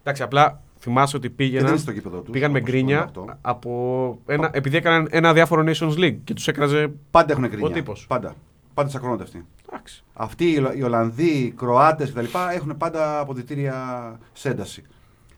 Εντάξει, 0.00 0.22
απλά 0.22 0.62
θυμάσαι 0.82 1.16
ότι 1.16 1.28
Και 1.28 1.34
δεν 1.36 1.46
πήγαιναν, 1.46 1.68
είναι 1.70 1.76
στο 1.80 1.90
γήπεδο 1.90 2.18
τους. 2.20 2.30
πήγαν 2.30 2.50
με 2.50 2.60
γκρίνια 2.60 3.10
από 3.40 4.18
ένα, 4.26 4.50
επειδή 4.52 4.76
έκαναν 4.76 5.06
ένα 5.10 5.32
διάφορο 5.32 5.64
Nations 5.66 5.98
League 5.98 6.18
και 6.24 6.34
τους 6.34 6.48
έκραζε. 6.48 6.92
Πάντα 7.10 7.32
έχουν 7.32 7.46
γκρίνια. 7.48 7.66
Ο 7.66 7.70
τύπος. 7.70 8.06
Πάντα. 8.08 8.34
Πάντα 8.74 8.88
τσακώνονται 8.88 9.22
αυτοί. 9.22 9.46
Εντάξει. 9.68 10.04
Αυτοί 10.12 10.50
οι, 10.50 10.58
Ολλα- 10.58 10.74
οι 10.74 10.82
Ολλανδοί, 10.82 11.26
οι 11.26 11.50
Κροάτες 11.50 12.12
κτλ. 12.12 12.24
έχουν 12.54 12.76
πάντα 12.76 13.18
αποδητήρια 13.20 14.18
σε 14.32 14.48
ένταση. 14.48 14.82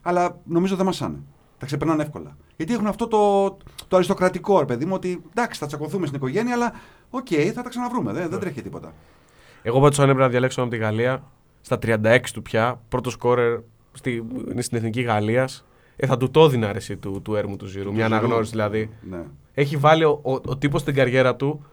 Αλλά 0.02 0.38
νομίζω 0.44 0.76
δεν 0.76 0.86
μασάνε. 0.86 1.16
Τα 1.58 1.66
ξεπερνάνε 1.66 2.02
εύκολα. 2.02 2.36
Γιατί 2.56 2.72
έχουν 2.74 2.86
αυτό 2.86 3.06
το, 3.08 3.48
το 3.88 3.96
αριστοκρατικό, 3.96 4.58
ρε 4.58 4.64
παιδί 4.64 4.84
μου, 4.84 4.92
ότι 4.94 5.22
εντάξει, 5.30 5.60
θα 5.60 5.66
τσακωθούμε 5.66 6.06
στην 6.06 6.18
οικογένεια, 6.18 6.54
αλλά 6.54 6.72
οκ, 7.10 7.26
θα 7.54 7.62
τα 7.62 7.68
ξαναβρούμε. 7.68 8.12
Δεν, 8.12 8.28
δεν 8.28 8.38
τρέχει 8.38 8.62
τίποτα. 8.62 8.92
Εγώ 9.62 9.80
πάντως 9.80 9.98
αν 9.98 10.04
έπρεπε 10.04 10.22
να 10.24 10.28
διαλέξω 10.30 10.60
από 10.62 10.70
τη 10.70 10.76
Γαλλία, 10.76 11.22
στα 11.60 11.78
36 11.82 12.18
του 12.32 12.42
πια, 12.42 12.80
πρώτο 12.88 13.10
σκόρερ 13.10 13.58
στη, 13.94 14.24
είναι 14.50 14.62
στην 14.62 14.76
εθνική 14.78 15.00
Γαλλίας, 15.00 15.64
ε, 15.96 16.06
θα 16.06 16.16
του 16.16 16.30
το 16.30 16.44
έδινα 16.44 16.68
αρέσει 16.68 16.96
του, 16.96 17.20
του 17.22 17.34
έρμου 17.34 17.56
του 17.56 17.66
Ζιρού. 17.66 17.92
Μια 17.92 18.06
Του 18.08 18.14
αναγνώριση 18.14 18.50
Ζιρού. 18.50 18.68
δηλαδή. 18.68 18.90
Ναι. 19.10 19.22
Έχει 19.54 19.76
βάλει 19.76 20.04
ο, 20.04 20.20
ο, 20.22 20.32
ο 20.32 20.56
τύπος 20.56 20.80
στην 20.80 20.94
καριέρα 20.94 21.36
του. 21.36 21.64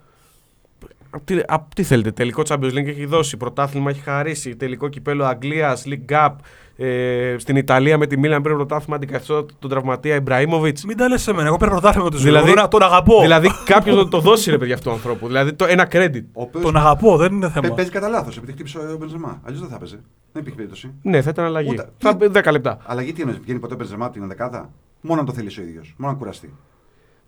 Απ' 1.10 1.24
τι, 1.26 1.40
απ' 1.48 1.74
τι 1.74 1.84
θέλετε, 1.84 2.12
τελικό 2.12 2.42
Champions 2.48 2.72
League 2.72 2.88
έχει 2.88 3.06
δώσει, 3.06 3.38
πρωτάθλημα 3.38 3.90
έχει 3.90 4.00
χαρίσει, 4.02 4.56
τελικό 4.56 4.88
κυπέλο 4.88 5.26
Αγγλίας, 5.26 5.84
League 5.88 6.12
Cup. 6.12 6.36
Ε, 6.84 7.36
στην 7.38 7.56
Ιταλία 7.56 7.98
με 7.98 8.08
τη 8.08 8.18
Μίλαν 8.18 8.42
πήρε 8.42 8.54
πρωτάθλημα 8.54 8.96
αντικαθιστώ 8.96 9.46
τον 9.60 9.70
τραυματία 9.70 10.16
Ιμπραήμοβιτς. 10.16 10.86
Μην 10.86 10.98
τα 10.98 11.08
λες 11.08 11.22
σε 11.22 11.34
μένα. 11.34 11.48
Εγώ 11.48 11.58
πήρα 11.58 11.70
πρωτάθλημα 11.72 12.04
με 12.06 12.10
τον 12.12 12.20
Δηλαδή- 12.20 12.50
δηλαδή, 12.50 12.68
τον 12.70 12.82
αγαπώ. 12.84 13.22
Δηλαδή 13.22 13.50
κάποιος 13.66 13.96
να 13.96 14.08
το 14.08 14.20
δώσει 14.20 14.50
ρε 14.52 14.58
παιδιά 14.58 14.74
αυτού 14.74 14.88
του 14.90 14.96
ανθρώπου. 14.96 15.28
Δηλαδή 15.28 15.54
το, 15.54 15.66
ένα 15.66 15.88
credit. 15.92 16.22
Ο 16.34 16.42
οποίος 16.42 16.64
Τον 16.64 16.78
αγαπώ, 16.78 17.18
δεν 17.18 17.32
είναι 17.34 17.50
θέμα. 17.50 17.62
παι- 17.68 17.76
παίζει 17.76 17.92
κατά 17.92 18.08
λάθος 18.08 18.38
επειδή 18.38 18.52
χτύπησε 18.52 18.78
ο 18.78 18.98
Μπενζεμά. 19.00 19.42
Αλλιώς 19.44 19.60
δεν 19.62 19.70
θα 19.70 19.78
παίζει. 19.78 19.96
Δεν 20.32 20.42
υπήρχε 20.42 20.56
περίπτωση. 20.56 20.92
Ναι, 21.02 21.22
θα 21.22 21.30
ήταν 21.30 21.46
αλλαγή. 21.46 21.70
Ούτε- 21.70 21.90
Θα, 21.98 22.18
10 22.32 22.52
λεπτά. 22.52 22.78
Αλλαγή 22.86 23.14
τι 23.14 23.22
εννοείς, 23.22 23.40
βγαίνει 23.40 23.60
ποτέ 23.60 23.74
ο 23.74 23.78
Μπενζεμά 23.78 24.06
από 24.06 24.14
την 24.14 24.28
δεκάδα. 24.28 24.70
Μόνο 25.02 25.20
αν 25.20 25.26
το 25.26 25.34
θέλεις 25.34 25.58
ο 25.58 25.62
ίδιος. 25.62 25.94
Μόνο 25.98 26.12
αν 26.12 26.18
κουραστεί. 26.20 26.54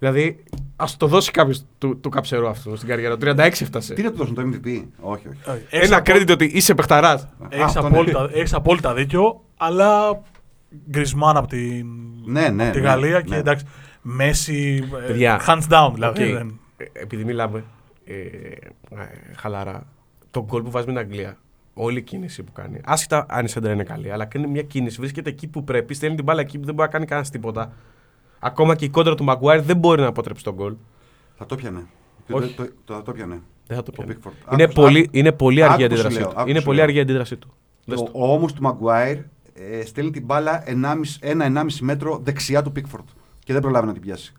Δηλαδή, 0.03 0.43
ας 0.75 0.97
το 0.97 1.07
δώσει 1.07 1.31
κάποιος 1.31 1.63
του, 1.77 1.99
του 1.99 2.09
καψερού 2.09 2.47
αυτού 2.47 2.75
στην 2.75 2.87
καριέρα. 2.89 3.17
του. 3.17 3.25
36 3.25 3.37
έφτασε. 3.61 3.93
Τι 3.93 4.01
να 4.03 4.11
του 4.11 4.17
δώσουν 4.17 4.35
το 4.35 4.41
MVP. 4.41 4.83
Όχι, 4.99 5.27
όχι. 5.27 5.37
Όχι. 5.49 5.63
Έχεις 5.69 5.87
Ένα 5.87 5.97
απο- 5.97 6.11
credit 6.11 6.29
ότι 6.31 6.45
είσαι 6.45 6.73
παιχταράς. 6.75 7.27
Έχεις 7.49 7.63
Αυτό 7.65 7.81
ναι. 7.81 7.87
απόλυτα, 7.87 8.29
έχεις 8.33 8.53
απόλυτα 8.53 8.93
δίκιο, 8.93 9.43
αλλά 9.57 10.21
Γκριζμάν 10.89 11.37
από 11.37 11.47
την, 11.47 11.87
Ναι, 12.25 12.49
ναι, 12.49 12.63
από 12.63 12.73
τη 12.73 12.79
ναι, 12.81 12.87
Γαλλία 12.87 13.17
ναι. 13.17 13.21
και 13.21 13.35
εντάξει, 13.35 13.65
Μέσι, 14.01 14.83
ε, 15.03 15.05
Παιδιά, 15.07 15.41
hands 15.47 15.67
down 15.69 15.91
δηλαδή. 15.93 16.23
Οκ. 16.23 16.33
δεν- 16.37 16.59
Ε, 16.77 16.85
Επειδή 16.93 17.23
μιλάμε 17.23 17.63
ε, 18.05 18.13
ε, 18.13 19.07
χαλαρά, 19.35 19.87
το 20.31 20.43
γκολ 20.45 20.61
που 20.61 20.71
βάζει 20.71 20.85
με 20.85 20.91
την 20.91 21.01
Αγγλία, 21.01 21.37
όλη 21.73 21.97
η 21.97 22.01
κίνηση 22.01 22.43
που 22.43 22.51
κάνει, 22.51 22.79
άσχετα 22.85 23.25
αν 23.29 23.45
η 23.45 23.49
σέντρα 23.49 23.71
είναι 23.71 23.83
καλή, 23.83 24.11
αλλά 24.11 24.25
κάνει 24.25 24.47
μια 24.47 24.61
κίνηση, 24.63 24.99
βρίσκεται 24.99 25.29
εκεί 25.29 25.47
που 25.47 25.63
πρέπει, 25.63 25.93
στέλνει 25.93 26.15
την 26.15 26.23
μπάλα 26.25 26.41
εκεί 26.41 26.57
που 26.59 26.65
δεν 26.65 26.73
μπορεί 26.73 26.87
να 26.87 26.93
κάνει 26.93 27.05
κανένας 27.05 27.29
τίποτα. 27.29 27.73
Ακόμα 28.45 28.75
και 28.75 28.85
η 28.85 28.89
κόντρα 28.89 29.15
του 29.15 29.23
Μαγκουάιρ 29.23 29.61
δεν 29.61 29.77
μπορεί 29.77 30.01
να 30.01 30.07
αποτρέψει 30.07 30.43
τον 30.43 30.53
γκολ. 30.53 30.75
Θα 31.35 31.45
το 31.45 31.55
πιανε. 31.55 31.85
Όχι. 32.31 32.53
Το, 32.53 32.63
το, 32.63 32.69
το, 32.85 33.01
το 33.01 33.11
πιανε. 33.11 33.41
Δεν 33.67 33.77
θα 33.77 33.83
το 33.83 33.91
Ο 33.97 34.03
πιάνει. 34.03 34.19
Pickford. 34.23 34.53
Είναι, 34.53 34.63
Άκουσα- 34.63 34.81
πολύ, 34.81 35.07
είναι 35.11 35.31
πολύ 35.31 35.63
αργή 35.63 35.81
η 35.81 35.85
άκου 35.85 35.95
σου 35.97 36.01
αντίδρασή 36.01 36.19
λέω, 36.19 36.33
του. 36.33 36.39
άκου 36.39 36.49
Είναι 36.49 36.59
σου 36.59 36.65
πολύ 36.65 36.77
λέω. 36.77 36.85
αργή 36.85 36.97
η 36.97 37.01
αντίδρασή 37.01 37.37
του. 37.37 37.53
Δες 37.85 37.99
Ο, 37.99 38.03
το. 38.03 38.11
ο 38.13 38.33
ώμος 38.33 38.53
του 38.53 38.61
Μαγκουάιρ 38.61 39.17
ε, 39.53 39.85
στέλνει 39.85 40.11
την 40.11 40.25
μπάλα 40.25 40.63
1,5 40.67 41.65
μέτρο 41.81 42.19
δεξιά 42.23 42.61
του 42.61 42.71
Πίκφορντ 42.71 43.07
και 43.43 43.53
δεν 43.53 43.61
προλάβει 43.61 43.87
να 43.87 43.93
την 43.93 44.01
πιάσει. 44.01 44.33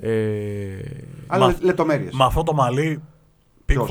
Ε, 0.00 0.10
Αλλά 1.26 1.46
Μα- 1.46 1.56
λεπτομέρειες. 1.60 2.12
Με 2.14 2.24
αυτό 2.24 2.42
το 2.42 2.52
μαλλί, 2.52 3.02
Ποιος; 3.64 3.90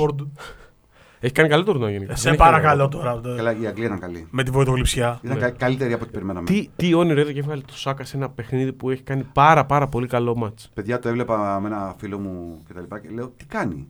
Pickford, 1.17 1.23
έχει 1.23 1.33
κάνει 1.33 1.49
καλό 1.49 1.63
τουρνό 1.63 1.89
γενικά. 1.89 2.15
σε 2.15 2.23
Δεν 2.23 2.33
έχει 2.33 2.41
παρακαλώ 2.43 2.87
κάνει 2.87 3.03
τώρα. 3.21 3.35
Καλά, 3.35 3.57
η 3.59 3.67
Αγγλία 3.67 3.85
ήταν 3.85 3.99
καλή. 3.99 4.27
Με 4.31 4.43
τη 4.43 4.51
βοηθογλυψιά. 4.51 5.19
Ήταν 5.23 5.37
Ναι. 5.37 5.43
κα- 5.43 5.49
καλύτερη 5.49 5.93
από 5.93 6.03
ό,τι 6.03 6.11
περιμέναμε. 6.13 6.45
Τι, 6.45 6.69
τι 6.75 6.93
όνειρο 6.93 7.19
είδε 7.21 7.33
και 7.33 7.39
έβγαλε 7.39 7.61
το 7.61 7.77
Σάκα 7.77 8.03
σε 8.03 8.17
ένα 8.17 8.29
παιχνίδι 8.29 8.73
που 8.73 8.89
έχει 8.89 9.01
κάνει 9.01 9.23
πάρα 9.33 9.65
πάρα 9.65 9.87
πολύ 9.87 10.07
καλό 10.07 10.35
μάτς. 10.35 10.69
Παιδιά, 10.73 10.99
το 10.99 11.09
έβλεπα 11.09 11.59
με 11.59 11.67
ένα 11.67 11.95
φίλο 11.99 12.19
μου 12.19 12.61
και 12.67 12.73
τα 12.73 12.81
λοιπά 12.81 12.99
και 12.99 13.09
λέω 13.09 13.33
τι 13.37 13.45
κάνει; 13.45 13.87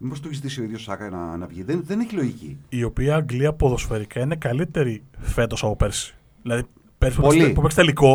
Μήπως 0.00 0.20
του 0.20 0.26
έχει 0.26 0.34
ζητήσει 0.36 0.60
ο 0.60 0.64
ίδιος 0.64 0.82
Σάκα 0.82 1.10
να, 1.10 1.36
να 1.36 1.46
βγει; 1.46 1.62
Δεν, 1.62 1.82
δεν 1.86 2.00
έχει 2.00 2.14
λογική. 2.14 2.58
Η 2.68 2.82
οποία 2.84 3.14
Αγγλία 3.14 3.52
ποδοσφαιρικά 3.52 4.20
είναι 4.20 4.36
καλύτερη 4.36 5.02
φέτος 5.18 5.62
από 5.62 5.76
πέρσι. 5.76 6.14
Δηλαδή, 6.42 6.62
πέρσι 6.98 7.16
που 7.16 7.22
Πολύ. 7.22 7.38
παίξει- 7.38 7.54
που 7.54 7.60
παίξει 7.60 7.76
τελικό, 7.76 8.14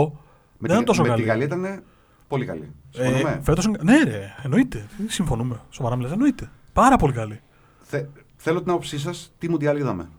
Με, 0.58 0.68
δεν 0.68 0.68
τη, 0.68 0.74
ήταν 0.74 0.86
τόσο 0.86 1.02
με 1.02 1.08
καλή. 1.08 1.22
τη 1.22 1.28
Γαλλία 1.28 1.46
ήταν 1.46 1.84
πολύ 2.28 2.46
καλή. 2.46 2.72
Ε, 2.98 3.04
Συμφωνούμε; 3.04 3.40
φέτος 3.44 3.66
είναι- 3.66 3.78
ναι, 3.84 4.04
ρε, 4.04 4.34
εννοείται. 4.44 4.86
Δεν 4.98 5.10
συμφωνούμε. 5.10 5.60
Σοβαρά 5.70 5.96
μιλάς, 5.96 6.12
εννοείται. 6.12 6.50
Πάρα 6.74 6.96
πολύ 6.96 7.14
καλή. 7.14 7.40
Θε, 7.82 8.04
θέλω 8.44 8.62
την 8.62 8.70
άποψή 8.70 9.00
σας, 9.00 9.34
τι 9.38 9.50
μου 9.50 9.58
διάλογο 9.58 9.84
είδαμε. 9.84 10.10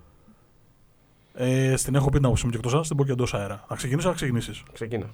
Ε, 1.34 1.76
στην 1.76 1.94
έχω 1.94 2.08
πει 2.08 2.16
την 2.16 2.24
άποψή 2.24 2.44
μου 2.44 2.50
και 2.50 2.56
εκτός 2.56 2.88
την 2.88 2.96
πω 2.96 3.04
και 3.04 3.12
εντός 3.12 3.34
αέρα. 3.34 3.64
Να 3.68 3.76
ξεκινήσω, 3.76 4.08
να 4.08 4.14
ξεκινήσεις; 4.14 4.62
Ξεκίνα. 4.72 5.06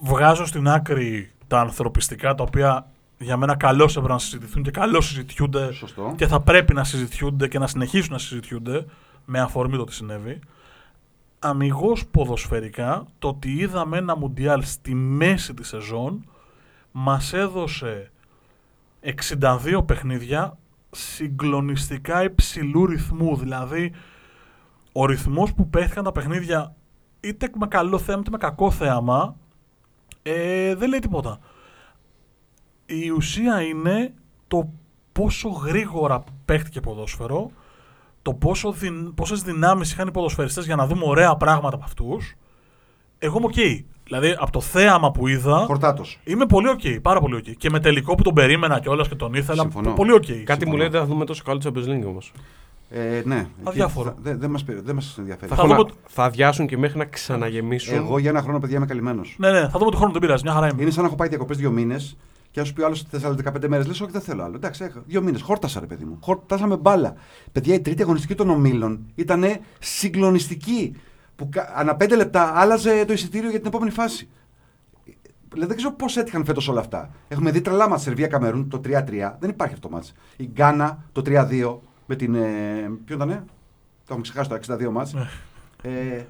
Βγάζω 0.00 0.44
στην 0.46 0.68
άκρη 0.68 1.30
τα 1.46 1.60
ανθρωπιστικά 1.60 2.34
τα 2.34 2.42
οποία 2.42 2.90
για 3.18 3.36
μένα 3.36 3.56
καλώς 3.56 3.96
έπρεπε 3.96 4.12
να 4.12 4.18
συζητηθούν 4.18 4.62
και 4.62 4.70
καλώς 4.70 5.06
συζητιούνται 5.06 5.72
Σωστό. 5.72 6.14
και 6.16 6.26
θα 6.26 6.40
πρέπει 6.40 6.74
να 6.74 6.84
συζητιούνται 6.84 7.48
και 7.48 7.58
να 7.58 7.66
συνεχίσουν 7.66 8.12
να 8.12 8.18
συζητιούνται 8.18 8.86
με 9.24 9.40
αφορμή 9.40 9.76
το 9.76 9.84
τι 9.84 9.94
συνέβη. 9.94 10.40
Αμυγός 11.38 12.06
ποδοσφαιρικά, 12.06 13.06
το 13.18 13.28
ότι 13.28 13.52
είδαμε 13.52 13.96
ένα 13.98 14.16
Μουντιάλ 14.16 14.62
στη 14.62 14.94
μέση 14.94 15.54
της 15.54 15.68
σεζόν 15.68 16.24
μας 16.92 17.32
έδωσε 17.32 18.10
62 19.40 19.82
παιχνίδια 19.86 20.58
συγκλονιστικά 20.90 22.22
υψηλού 22.22 22.86
ρυθμού. 22.86 23.36
Δηλαδή, 23.36 23.92
ο 24.92 25.06
ρυθμός 25.06 25.54
που 25.54 25.68
παίχθηκαν 25.70 26.04
τα 26.04 26.12
παιχνίδια 26.12 26.74
είτε 27.20 27.50
με 27.58 27.66
καλό 27.66 27.98
θέαμα 27.98 28.20
είτε 28.20 28.30
με 28.30 28.36
κακό 28.38 28.70
θέαμα 28.70 29.36
ε, 30.22 30.74
δεν 30.74 30.88
λέει 30.88 30.98
τίποτα. 30.98 31.38
Η 32.86 33.10
ουσία 33.10 33.62
είναι 33.62 34.14
το 34.48 34.70
πόσο 35.12 35.48
γρήγορα 35.48 36.24
παίχτηκε 36.44 36.80
ποδόσφαιρο, 36.80 37.50
το 38.22 38.34
πόσο 38.34 38.72
δυν, 38.72 39.14
πόσες 39.14 39.42
δυνάμεις 39.42 39.92
είχαν 39.92 40.08
οι 40.08 40.10
ποδοσφαιριστές 40.10 40.64
για 40.64 40.76
να 40.76 40.86
δούμε 40.86 41.04
ωραία 41.04 41.36
πράγματα 41.36 41.74
από 41.74 41.84
αυτούς. 41.84 42.34
Εγώ 43.18 43.38
είμαι 43.38 43.46
οκ. 43.46 43.86
Δηλαδή, 44.06 44.36
από 44.38 44.50
το 44.52 44.60
θέαμα 44.60 45.10
που 45.10 45.28
είδα, 45.28 45.64
Χορτάτος. 45.66 46.18
είμαι 46.24 46.46
πολύ 46.46 46.68
οκ, 46.68 46.80
πάρα 47.02 47.20
πολύ 47.20 47.34
οκ. 47.36 47.42
Και 47.58 47.70
με 47.70 47.80
τελικό 47.80 48.14
που 48.14 48.22
τον 48.22 48.34
περίμενα 48.34 48.80
κιόλας 48.80 49.08
και 49.08 49.14
τον 49.14 49.34
ήθελα, 49.34 49.60
Συμφωνώ. 49.62 49.92
πολύ 49.92 50.12
οκ. 50.12 50.24
Κάτι 50.24 50.32
Συμφωνώ. 50.46 50.70
μου 50.70 50.76
λέει 50.76 50.86
ότι 50.86 50.96
θα 50.96 51.04
δούμε 51.04 51.24
τόσο 51.24 51.42
καλό 51.44 51.60
Champions 51.64 51.88
League 51.88 52.06
όμως. 52.06 52.32
Ε, 52.90 53.22
ναι. 53.24 53.36
εκεί 53.36 53.46
Αδιάφορο. 53.64 54.08
θα- 54.08 54.16
Δεν 54.22 54.38
δεν 54.40 54.50
μας, 54.50 54.64
πε- 54.64 54.80
δεν 54.84 54.94
μας 54.94 55.14
ενδιαφέρει. 55.18 55.48
Θα, 55.50 55.56
Θα 55.56 55.62
έχουν- 55.62 55.76
δούμε- 55.76 55.90
θα 56.06 56.24
αδειάσουν 56.24 56.66
και 56.66 56.78
μέχρι 56.78 56.98
να 56.98 57.04
ξαναγεμίσουν. 57.04 57.94
Εγώ 57.94 58.18
για 58.18 58.30
ένα 58.30 58.42
χρόνο, 58.42 58.58
παιδιά, 58.58 58.76
είμαι 58.76 58.86
καλυμμένος. 58.86 59.34
Ναι, 59.38 59.50
ναι, 59.50 59.60
θα 59.60 59.78
δούμε 59.78 59.90
τον 59.90 59.96
χρόνο 59.96 60.12
τον 60.12 60.20
πειράζει. 60.20 60.42
Μια 60.44 60.52
χαρά 60.52 60.68
είμαι. 60.68 60.82
Είναι 60.82 60.90
σαν 60.90 61.02
να 61.02 61.08
έχω 61.08 61.16
πάει 61.16 61.28
διακοπές 61.28 61.56
δύο 61.56 61.70
μήνες 61.70 62.16
και 62.50 62.60
να 62.60 62.66
σου 62.66 62.72
πει 62.72 62.82
άλλος 62.82 63.00
ότι 63.00 63.18
θε 63.18 63.26
άλλε 63.26 63.34
15 63.36 63.68
μέρες. 63.68 63.86
Λες, 63.86 64.00
όχι, 64.00 64.10
δεν 64.10 64.20
θέλω 64.20 64.42
άλλο. 64.44 64.54
Εντάξει, 64.56 64.84
έχω 64.84 65.00
δύο 65.06 65.22
μήνες. 65.22 65.40
Χόρτασα, 65.42 65.80
ρε 65.80 65.86
παιδί 65.86 66.04
μου. 66.04 66.18
Χόρτασα 66.20 66.76
μπάλα. 66.76 67.14
Παιδιά, 67.52 67.74
η 67.74 67.80
τρίτη 67.80 68.02
αγωνιστική 68.02 68.34
των 68.34 68.50
ομίλων 68.50 69.00
ήταν 69.14 69.44
συγκλονιστική. 69.78 70.96
Που 71.36 71.48
κα- 71.48 71.72
ανά 71.74 71.96
πέντε 71.96 72.16
λεπτά 72.16 72.52
άλλαζε 72.56 73.04
το 73.04 73.12
εισιτήριο 73.12 73.50
για 73.50 73.58
την 73.58 73.68
επόμενη 73.68 73.90
φάση. 73.90 74.28
Δηλαδή, 75.48 75.66
δεν 75.68 75.76
ξέρω 75.76 75.92
πώς 75.94 76.16
έτυχαν 76.16 76.44
φέτος 76.44 76.68
όλα 76.68 76.80
αυτά. 76.80 77.10
Έχουμε 77.28 77.50
δει 77.50 77.60
τρελά 77.60 77.88
μα 77.88 77.98
Σερβία 77.98 78.26
Καμερούν 78.26 78.68
το 78.68 78.80
3-3. 78.84 79.36
Δεν 79.38 79.50
υπάρχει 79.50 79.74
αυτό 79.74 79.88
το 79.88 79.94
μάτς. 79.94 80.12
Η 80.36 80.44
Γκάνα 80.52 80.98
το 81.12 81.22
3-2 81.26 81.78
με 82.06 82.16
την. 82.16 82.34
Ε, 82.34 82.90
ποιο 83.04 83.14
ήταν, 83.16 83.28
Το 83.28 83.34
έχουμε 84.08 84.20
ξεχάσει 84.22 84.48
το 84.48 84.54
62 84.54 84.90
μάτς. 84.90 85.12
Ναι. 85.12 85.28
Ε, 85.82 86.24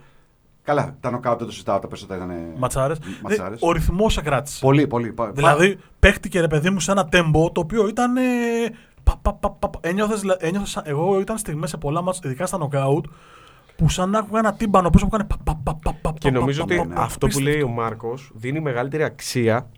καλά, 0.63 0.97
τα 1.01 1.11
νοκάουτ 1.11 1.39
δεν 1.39 1.47
το 1.47 1.53
συζητάω, 1.53 1.79
τα 1.79 1.89
περισσότερα 1.89 2.25
ήταν. 2.25 2.37
Ματσάρες. 2.59 2.99
ματσάρες. 3.23 3.59
Ο 3.63 3.73
ρυθμός 3.73 4.13
σε 4.13 4.21
κράτησε. 4.21 4.59
Πολύ, 4.61 4.87
πολύ. 4.87 5.13
πα- 5.13 5.31
Δηλαδή, 5.33 5.79
παίχτηκε 5.99 6.41
ρε 6.41 6.49
παιδί 6.49 6.71
μου 6.71 6.81
σε 6.81 6.91
ένα 6.91 7.07
τέμπο 7.09 7.53
το 7.53 7.61
οποίο 7.61 7.89
ήταν. 7.89 8.17
Ε, 8.17 8.23
πα, 9.03 9.17
πα, 9.23 9.35
πα, 9.35 9.51
πα, 9.51 9.69
πα. 9.69 9.79
Ένιωθες, 9.83 10.21
δηλα- 10.21 10.37
ένιωθες 10.41 10.71
σαν- 10.71 10.85
εγώ 10.87 11.21
ήταν 11.21 11.39
στιγμές 11.39 11.71
σε 11.71 11.77
πολλά 11.77 12.03
μάτς, 12.03 12.21
ειδικά 12.23 12.47
στα 12.47 12.59
νοκάουτ, 12.59 13.05
που 13.77 13.89
σαν 13.89 14.11
να 14.11 14.19
άκουγα 14.19 14.39
ένα 14.39 14.55
τύμπανο 14.55 14.91
πίσω 14.91 15.07
που 15.07 15.15
έκανε. 15.15 15.29
πα, 15.29 15.37
πα, 15.45 15.61
πα, 15.63 15.79
πα, 15.83 15.99
πα, 16.03 16.15
Και 16.19 16.31
πα, 16.31 16.39
νομίζω 16.39 16.65
πα, 16.65 16.75
ότι 16.75 16.89
πα, 16.89 16.95
πα, 16.95 17.03
αυτό 17.03 17.19
που 17.19 17.27
απίστευτο. 17.27 17.51
λέει 17.51 17.63
ο 17.63 17.69
Μάρκος 17.69 18.31
δίνει 18.35 18.61
μεγαλύτερη 18.61 19.03
αξία 19.03 19.71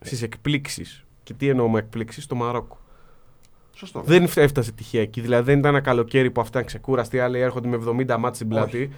στις 0.00 0.22
εκπλήξεις. 0.22 1.04
Και 1.22 1.34
τι 1.34 1.48
εννοώ 1.48 1.68
με 1.68 1.78
εκπλήξεις; 1.78 2.24
Στο 2.24 2.34
Μαρόκο. 2.34 2.78
Σωστό. 3.72 4.00
Δεν 4.04 4.28
έφτασε 4.34 4.72
τυχαία 4.72 5.02
εκεί. 5.02 5.20
Δηλαδή 5.20 5.44
δεν 5.50 5.58
ήταν 5.58 5.74
ένα 5.74 5.82
καλοκαίρι 5.82 6.30
που 6.30 6.40
αυτά 6.40 6.58
είναι 6.58 6.66
ξεκούραστοι, 6.66 7.18
άλλοι 7.18 7.38
έρχονται 7.38 7.68
με 7.68 8.04
70 8.06 8.16
μάτς 8.18 8.36
στην 8.36 8.48
πλάτη. 8.48 8.90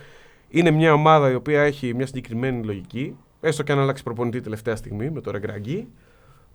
Είναι 0.49 0.71
μια 0.71 0.93
ομάδα 0.93 1.31
η 1.31 1.35
οποία 1.35 1.63
έχει 1.63 1.95
μια 1.95 2.07
συγκεκριμένη 2.07 2.65
λογική. 2.65 3.17
Έστω 3.41 3.63
και 3.63 3.73
αν 3.73 3.79
αλλάξει 3.79 4.03
προπονητή 4.03 4.41
τελευταία 4.41 4.77
στιγμή 4.77 5.11
με 5.11 5.21
το 5.21 5.31
Ρεγκραγκή. 5.31 5.89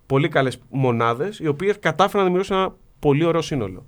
Πολύ 0.05 0.27
καλές 0.27 0.59
μονάδες, 0.69 1.39
οι 1.39 1.47
οποίες 1.47 1.79
κατάφεραν 1.79 2.19
να 2.19 2.23
δημιουργήσουν 2.23 2.57
ένα 2.57 2.75
πολύ 2.99 3.23
ωραίο 3.23 3.41
σύνολο. 3.41 3.85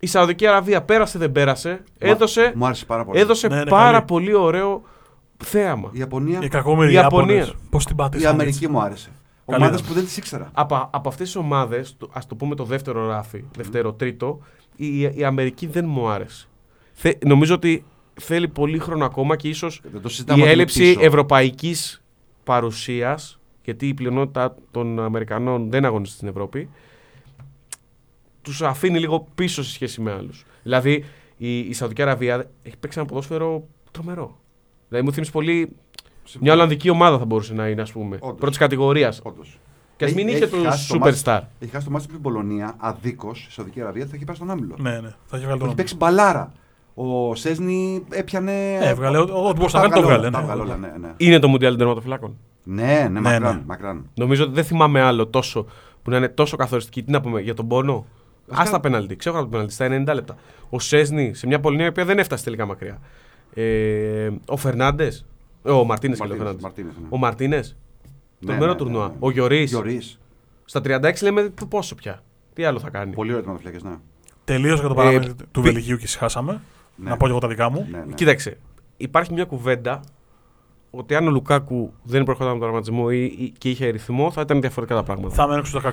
Η 0.00 0.06
Σαουδική 0.06 0.46
Αραβία 0.46 0.82
πέρασε, 0.82 1.18
δεν 1.18 1.32
πέρασε. 1.32 1.68
Μα- 1.70 2.08
Έδωσε, 2.10 2.52
Μου 2.56 2.64
άρεσε 2.66 2.84
πάρα 2.84 3.04
πολύ. 3.04 3.18
έδωσε 3.20 3.48
Ναι, 3.48 3.54
είναι 3.54 3.64
πάρα 3.70 3.92
καλή. 3.92 4.04
πολύ 4.06 4.34
ωραίο 4.34 4.82
θέαμα. 5.44 5.90
Η 5.92 5.98
Ιαπωνία, 5.98 6.38
Οι 6.42 6.48
κακόμοιροι 6.48 6.90
Η 6.90 6.94
Ιαπωνία. 6.94 7.34
Ιάπωνες. 7.36 7.56
Πώς 7.70 7.84
την 7.84 7.94
η 7.94 7.98
πάτησαν. 7.98 8.32
Αμερική 8.32 8.56
έτσι. 8.56 8.68
μου 8.68 8.80
άρεσε. 8.80 9.08
Καλή 9.46 9.62
Ομάδες 9.62 9.80
ήταν. 9.80 9.88
που 9.92 9.94
δεν 9.98 10.04
τις 10.04 10.16
ήξερα. 10.16 10.50
Από, 10.52 10.88
από 10.92 11.08
αυτές 11.08 11.26
τις 11.26 11.36
ομάδες, 11.36 11.96
ας 12.12 12.26
το 12.26 12.34
πούμε 12.34 12.54
το 12.54 12.64
δεύτερο 12.64 13.06
ράφι, 13.06 13.44
δεύτερο, 13.56 13.92
τρίτο, 13.92 14.40
η, 14.76 15.00
η 15.02 15.24
Αμερική 15.24 15.66
δεν 15.66 15.84
μου 15.88 16.08
άρεσε. 16.08 16.46
Θε, 16.92 17.12
νομίζω 17.26 17.54
ότι 17.54 17.84
θέλει 18.14 18.48
πολύ 18.48 18.78
χρόνο 18.78 19.04
ακόμα 19.04 19.36
και 19.36 19.48
ίσως 19.48 19.80
Δεν 19.92 20.00
το 20.02 20.08
συζητάμε 20.08 20.38
η 20.38 20.42
ότι 20.42 20.50
είναι 20.50 20.60
έλλειψη 20.60 20.80
πίσω. 20.94 21.00
ευρωπαϊκής 21.06 22.02
παρουσίας, 22.44 23.40
γιατί 23.64 23.88
η 23.88 23.94
πλειονότητα 23.94 24.54
των 24.70 25.00
Αμερικανών 25.00 25.70
δεν 25.70 25.84
αγωνίζεται 25.84 26.16
στην 26.16 26.28
Ευρώπη, 26.28 26.68
τους 28.50 28.62
αφήνει 28.62 28.98
λίγο 28.98 29.26
πίσω 29.34 29.62
σε 29.64 29.70
σχέση 29.72 30.00
με 30.00 30.12
άλλους. 30.12 30.44
Δηλαδή 30.62 31.04
η, 31.36 31.58
η 31.58 31.72
Σαουδική 31.72 32.02
Αραβία 32.02 32.50
έχει 32.62 32.76
παίξει 32.80 32.98
ένα 32.98 33.08
ποδόσφαιρο 33.08 33.62
τρομερό. 33.90 34.36
Δηλαδή 34.88 35.06
μου 35.06 35.12
θύμισε 35.12 35.30
πολύ. 35.30 35.76
Μια 36.40 36.52
Ολλανδική 36.52 36.90
ομάδα 36.90 37.18
θα 37.18 37.24
μπορούσε 37.24 37.54
να 37.54 37.68
είναι, 37.68 37.82
ας 37.82 37.92
πούμε. 37.92 38.16
Όντως. 38.20 38.38
Πρώτης 38.38 38.58
κατηγορίας. 38.58 39.20
Όντως. 39.22 39.58
Και 39.96 40.04
ας 40.04 40.10
Έχει- 40.10 40.20
μην 40.24 40.28
είχε 40.34 40.44
έχει 40.44 40.52
τους 40.54 40.64
χάσει 40.64 40.88
το 40.92 40.98
μάτς- 40.98 41.22
superstar. 41.24 41.40
Έχει 41.60 41.70
χάσει 41.70 41.84
το 41.84 41.90
μάτι 41.90 42.04
με 42.06 42.12
την 42.12 42.22
Πολωνία 42.22 42.74
αδίκως 42.78 43.46
η 43.48 43.52
Σαουδική 43.52 43.80
Αραβία 43.80 44.04
θα 44.06 44.10
έχει 44.14 44.24
πάει 44.24 44.36
στον 44.36 44.50
άμυλο. 44.50 44.74
Ναι, 44.78 44.90
ναι. 44.90 45.14
Θα 45.26 45.36
έχει 45.36 45.44
βγάλει 45.44 45.58
Έχει 45.58 45.66
τον 45.66 45.74
παίξει 45.74 45.96
μπαλάρα. 45.96 46.52
Ο 46.94 47.34
Σέσνη 47.34 48.02
έπιανε. 48.10 48.52
Ναι, 48.80 48.86
έβγαλε. 48.86 49.18
Ό,τι 49.18 49.32
μπορούσε 49.32 49.76
να 49.76 49.82
Τα 49.82 49.88
κάνει 49.88 49.94
το 49.94 50.00
βγάλε 50.02 50.18
βγάλε. 50.18 50.26
όλα, 50.26 50.30
τα 50.30 50.38
ναι. 50.40 50.44
βγάλε 50.44 50.60
όλα, 50.62 50.76
ναι, 50.76 50.92
ναι. 51.06 51.14
Είναι 51.16 51.38
το 51.38 51.48
Μουντιάλ 51.48 51.70
των 51.70 51.78
τερματοφυλάκων. 51.78 52.36
Ναι, 52.64 53.08
ναι, 53.10 53.20
μακράν, 53.20 53.56
ναι. 53.56 53.62
μακράν. 53.66 54.10
Νομίζω 54.14 54.44
ότι 54.44 54.52
δεν 54.52 54.64
θυμάμαι 54.64 55.00
άλλο 55.00 55.26
τόσο 55.26 55.66
που 56.02 56.10
να 56.10 56.16
είναι 56.16 56.28
τόσο 56.28 56.56
καθοριστική. 56.56 57.02
Τι 57.02 57.10
να 57.10 57.20
πούμε 57.20 57.40
για 57.40 57.54
τον 57.54 57.68
πόνο; 57.68 58.06
Α 58.50 58.62
τα 58.70 58.80
πέναλτι. 58.80 59.16
Ξέρω 59.16 59.34
από 59.36 59.44
το 59.44 59.50
πέναλτι 59.50 59.72
στα 59.72 59.86
90 59.86 60.14
λεπτά. 60.14 60.36
Ο 60.70 60.78
Σέσνη 60.78 61.34
σε 61.34 61.46
μια 61.46 61.60
Πολωνία 61.60 61.84
η 61.86 61.88
οποία 61.88 62.04
δεν 62.04 62.18
έφτασε 62.18 62.44
τελικά 62.44 62.66
μακριά. 62.66 62.98
Ε, 63.54 64.30
ο 64.46 64.56
Φερνάντες. 64.56 65.26
Ο 65.62 65.84
Μαρτίνες 65.84 66.18
και 66.18 66.22
ο 66.24 66.26
Μαρτίνες, 66.26 66.36
Φερνάντες. 66.36 66.62
Μαρτίνες, 66.62 66.92
ναι. 67.00 67.06
Ο 67.10 67.16
Μαρτίνες. 67.16 67.76
Ναι, 68.38 68.46
Τρομερό 68.50 68.72
ναι, 68.72 68.78
τουρνουά. 68.78 69.06
ναι, 69.06 69.12
ναι. 69.12 69.16
Ο 69.20 69.30
Γιωρή. 69.30 69.62
Γιωρίς. 69.62 70.18
Στα 70.64 70.80
36 70.80 71.22
λέμε 71.22 71.42
«Π- 71.42 71.64
πόσο 71.64 71.94
πια. 71.94 72.22
Τι 72.52 72.64
άλλο 72.64 72.78
θα 72.78 72.90
κάνει. 72.90 73.14
Πολύ 73.14 73.30
ωραίο 73.30 73.42
τερματοφυλάκες, 73.42 73.82
ναι. 73.82 73.96
Τελείωσα 74.44 74.74
για 74.84 74.88
το 74.88 74.92
Ε, 74.92 74.96
παράδειγμα 75.04 75.34
του 75.50 75.60
πι- 75.62 75.72
Βελγίου 75.72 75.96
και 75.96 76.06
συχάσαμε. 76.06 76.60
Ναι. 76.96 77.10
Να 77.10 77.16
πω 77.16 77.24
και 77.24 77.30
εγώ 77.30 77.40
τα 77.40 77.48
δικά 77.48 77.70
μου. 77.70 77.86
Ναι, 77.90 77.98
ναι. 77.98 78.14
Κοίταξε. 78.14 78.58
Υπάρχει 78.96 79.32
μια 79.32 79.44
κουβέντα 79.44 80.00
ότι 80.90 81.14
αν 81.14 81.26
ο 81.26 81.30
Λουκάκου 81.30 81.92
δεν 82.02 82.24
προχωράει 82.24 82.52
με 82.52 82.58
τον 82.58 82.68
τραυματισμό 82.68 83.06
ή, 83.10 83.24
ή- 83.24 83.52
και 83.58 83.70
είχε 83.70 83.88
ρυθμό 83.88 84.30
θα 84.30 84.40
ήταν 84.40 84.60
διαφορετικά 84.60 84.98
τα 84.98 85.04
πράγματα. 85.04 85.34
Θα 85.34 85.46
μένω 85.46 85.64
στο 85.64 85.80
16. 85.84 85.90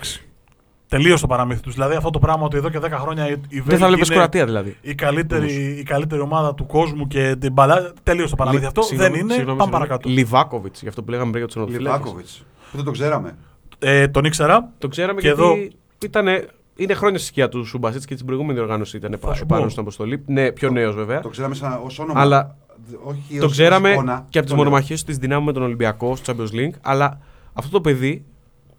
Τελείωσε 0.89 1.21
το 1.21 1.28
παραμύθι 1.28 1.62
τους. 1.62 1.73
Δηλαδή 1.73 1.95
αυτό 1.95 2.10
το 2.10 2.19
πράγμα 2.19 2.45
ότι 2.45 2.58
εδώ 2.58 2.69
και 2.69 2.80
10 2.82 2.89
χρόνια 2.91 3.28
η, 3.28 3.32
η 3.32 3.36
δεν 3.50 3.63
Βέλγοι 3.63 3.82
θα 3.82 3.88
βλέπεις 3.88 4.08
είναι 4.08 4.15
Κροατία 4.15 4.45
δηλαδή. 4.45 4.78
η 4.82 4.95
καλύτερη, 4.95 5.54
η 5.80 5.84
καλύτερη 5.84 6.21
ομάδα 6.21 6.54
του 6.54 6.65
κόσμου 6.65 7.08
και 7.08 7.36
την 7.39 7.52
μπαλά. 7.54 7.93
Τελείωσε 8.04 8.30
το 8.30 8.36
παραμύθι. 8.36 8.62
Λι- 8.62 8.67
αυτό 8.69 8.82
συγγνώμη, 8.82 9.12
δεν 9.12 9.21
είναι. 9.21 9.34
συγγνώμη, 9.34 9.58
πάμε 9.58 9.71
συγγνώμη. 9.71 9.71
παρακάτω. 9.71 10.10
Λιβάκοβιτς, 10.10 10.80
για 10.80 10.89
αυτό 10.89 11.04
που 11.04 11.10
λέγαμε 11.12 11.32
πριν 11.32 11.43
για 11.45 11.54
τους 11.54 11.56
τερματοφυλάκε. 11.56 11.97
Λιβάκοβιτς. 12.00 12.45
Που 12.71 12.76
δεν 12.78 12.86
το 12.86 12.91
ξέραμε. 12.91 13.38
Ε, 13.80 14.08
τον 14.08 14.26
ήξερα. 14.26 14.71
Το 14.78 14.88
ξέραμε 14.88 15.21
Και 15.21 15.28
γιατί 15.28 15.41
εδώ- 15.41 15.56
ήτανε, 16.04 16.47
είναι 16.76 16.93
χρόνια 16.93 17.17
στη 17.19 17.28
σκιά 17.28 17.50
του 17.50 17.65
Σουμπασίτς 17.65 18.06
και 18.06 18.15
την 18.15 18.26
προηγούμενη 18.26 18.60
οργάνωση 18.60 18.97
ήταν 18.97 19.17
Θα 19.21 19.34
σου 19.34 19.45
πάνω 19.45 19.63
πω. 19.63 19.69
στην 19.69 19.82
αποστολή. 19.82 20.23
Ναι, 20.26 20.52
πιο 20.52 20.69
νέος 20.69 20.95
βέβαια. 20.95 21.19
Το 21.21 21.30
ξέραμε 21.30 21.56
σαν 21.56 21.80
ως 21.84 22.00
όνομα. 22.00 22.21
Αλλά 22.21 22.56
όχι 23.04 23.39
το 23.39 23.45
ως- 23.45 23.52
ξέραμε 23.52 23.88
ως 23.89 23.93
εικόνα. 23.95 24.26
και 24.30 24.38
από 24.38 24.47
τις 24.47 24.56
Το 24.56 24.56
λέω. 24.56 24.56
μονομαχίες 24.65 25.04
της 25.04 25.17
δυνάμει 25.17 25.45
με 25.45 25.52
τον 25.52 25.63
Ολυμπιακό 25.63 26.15
στο 26.15 26.34
Champions 26.38 26.56
League. 26.56 26.73
Αλλά 26.82 27.19
αυτό 27.54 27.71
το 27.71 27.82
παιδί, 27.82 28.26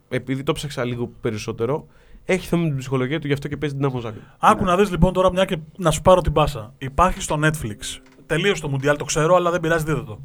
επειδή 0.08 0.42
το 0.42 0.52
ψάξα 0.52 0.84
λίγο 0.84 1.10
περισσότερο, 1.20 1.86
έχει 2.30 2.46
θέμα 2.48 2.62
με 2.62 2.68
την 2.68 2.78
ψυχολογία 2.78 3.20
του, 3.20 3.26
γι' 3.26 3.32
αυτό 3.32 3.48
και 3.48 3.56
παίζει 3.56 3.74
δυνάμω 3.76 4.00
Ζάγκρεπ. 4.00 4.22
Άκου 4.38 4.64
να 4.64 4.76
δεις 4.76 4.90
λοιπόν 4.90 5.12
τώρα 5.12 5.32
μια 5.32 5.44
και 5.44 5.58
να 5.76 5.90
σου 5.90 6.02
πάρω 6.02 6.20
την 6.20 6.32
πάσα. 6.32 6.74
Υπάρχει 6.78 7.20
στο 7.20 7.38
Netflix. 7.42 8.00
Τελείωσε 8.26 8.62
το 8.62 8.68
Μουντιάλ, 8.68 8.96
το 8.96 9.04
ξέρω, 9.04 9.34
αλλά 9.34 9.50
δεν 9.50 9.60
πειράζει, 9.60 9.84
δείτε 9.84 10.00
το. 10.02 10.18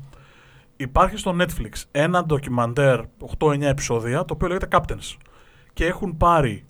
Υπάρχει 0.78 1.18
στο 1.18 1.36
Netflix 1.40 1.84
ένα 1.92 2.26
ντοκιμαντέρ 2.26 3.00
8-9 3.40 3.62
επεισόδια 3.62 4.26
το 4.26 4.34
οποίο 4.34 4.48
λέγεται 4.48 4.68
Captains. 4.72 5.18
Και 5.74 5.86
έχουν 5.86 6.18
πάρει 6.18 6.66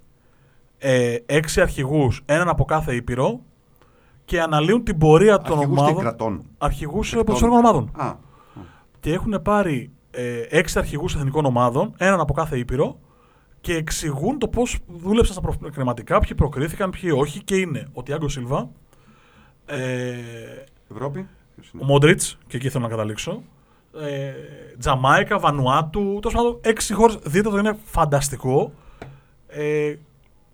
ε, 0.77 1.15
έξι 1.25 1.61
αρχηγούς, 1.61 2.21
έναν 2.25 2.49
από 2.49 2.65
κάθε 2.65 2.95
ήπειρο 2.95 3.39
και 4.25 4.41
αναλύουν 4.41 4.83
την 4.83 4.97
πορεία 4.97 5.37
των 5.37 5.57
Αρχηγούς 5.57 5.75
και 5.75 5.81
ομάδων. 5.81 6.01
κρατών. 6.01 6.43
Αρχηγούς 6.57 7.07
Εκτών. 7.09 7.25
ποδοσφαιρικών 7.25 7.59
ομάδων. 7.59 7.91
Α, 7.97 8.15
Και 8.99 9.13
έχουν 9.13 9.41
πάρει 9.41 9.91
ε, 10.11 10.41
έξι 10.49 10.79
αρχηγούς 10.79 11.15
εθνικών 11.15 11.45
ομάδων, 11.45 11.93
έναν 11.97 12.19
από 12.19 12.33
κάθε 12.33 12.57
ήπειρο, 12.57 12.99
και 13.63 13.75
εξηγούν 13.75 14.39
το 14.39 14.47
πώς 14.47 14.77
δούλεψαν 14.87 15.35
στα 15.35 15.55
προκριματικά, 15.57 16.19
ποιοι 16.19 16.35
προκρίθηκαν, 16.35 16.89
ποιοι 16.89 17.11
όχι. 17.15 17.43
Και 17.43 17.55
είναι 17.55 17.87
ο 17.93 18.03
Τιάγκο 18.03 18.29
Σίλβα, 18.29 18.69
ε, 19.65 20.13
Ευρώπη. 20.91 21.27
Ποιος 21.55 21.71
είναι; 21.73 21.83
ο 21.83 21.85
Μόντριτς, 21.85 22.37
και 22.47 22.57
εκεί 22.57 22.69
θέλω 22.69 22.83
να 22.83 22.89
καταλήξω. 22.89 23.43
Ε, 24.01 24.31
Τζαμάικα, 24.79 25.39
Βανουάτου, 25.39 26.19
τέλος 26.21 26.33
πάντων 26.33 26.59
έξι 26.61 26.93
χώρες. 26.93 27.17
Δείτε 27.23 27.49
το, 27.49 27.57
είναι 27.57 27.77
φανταστικό. 27.83 28.73
Ε, 29.47 29.95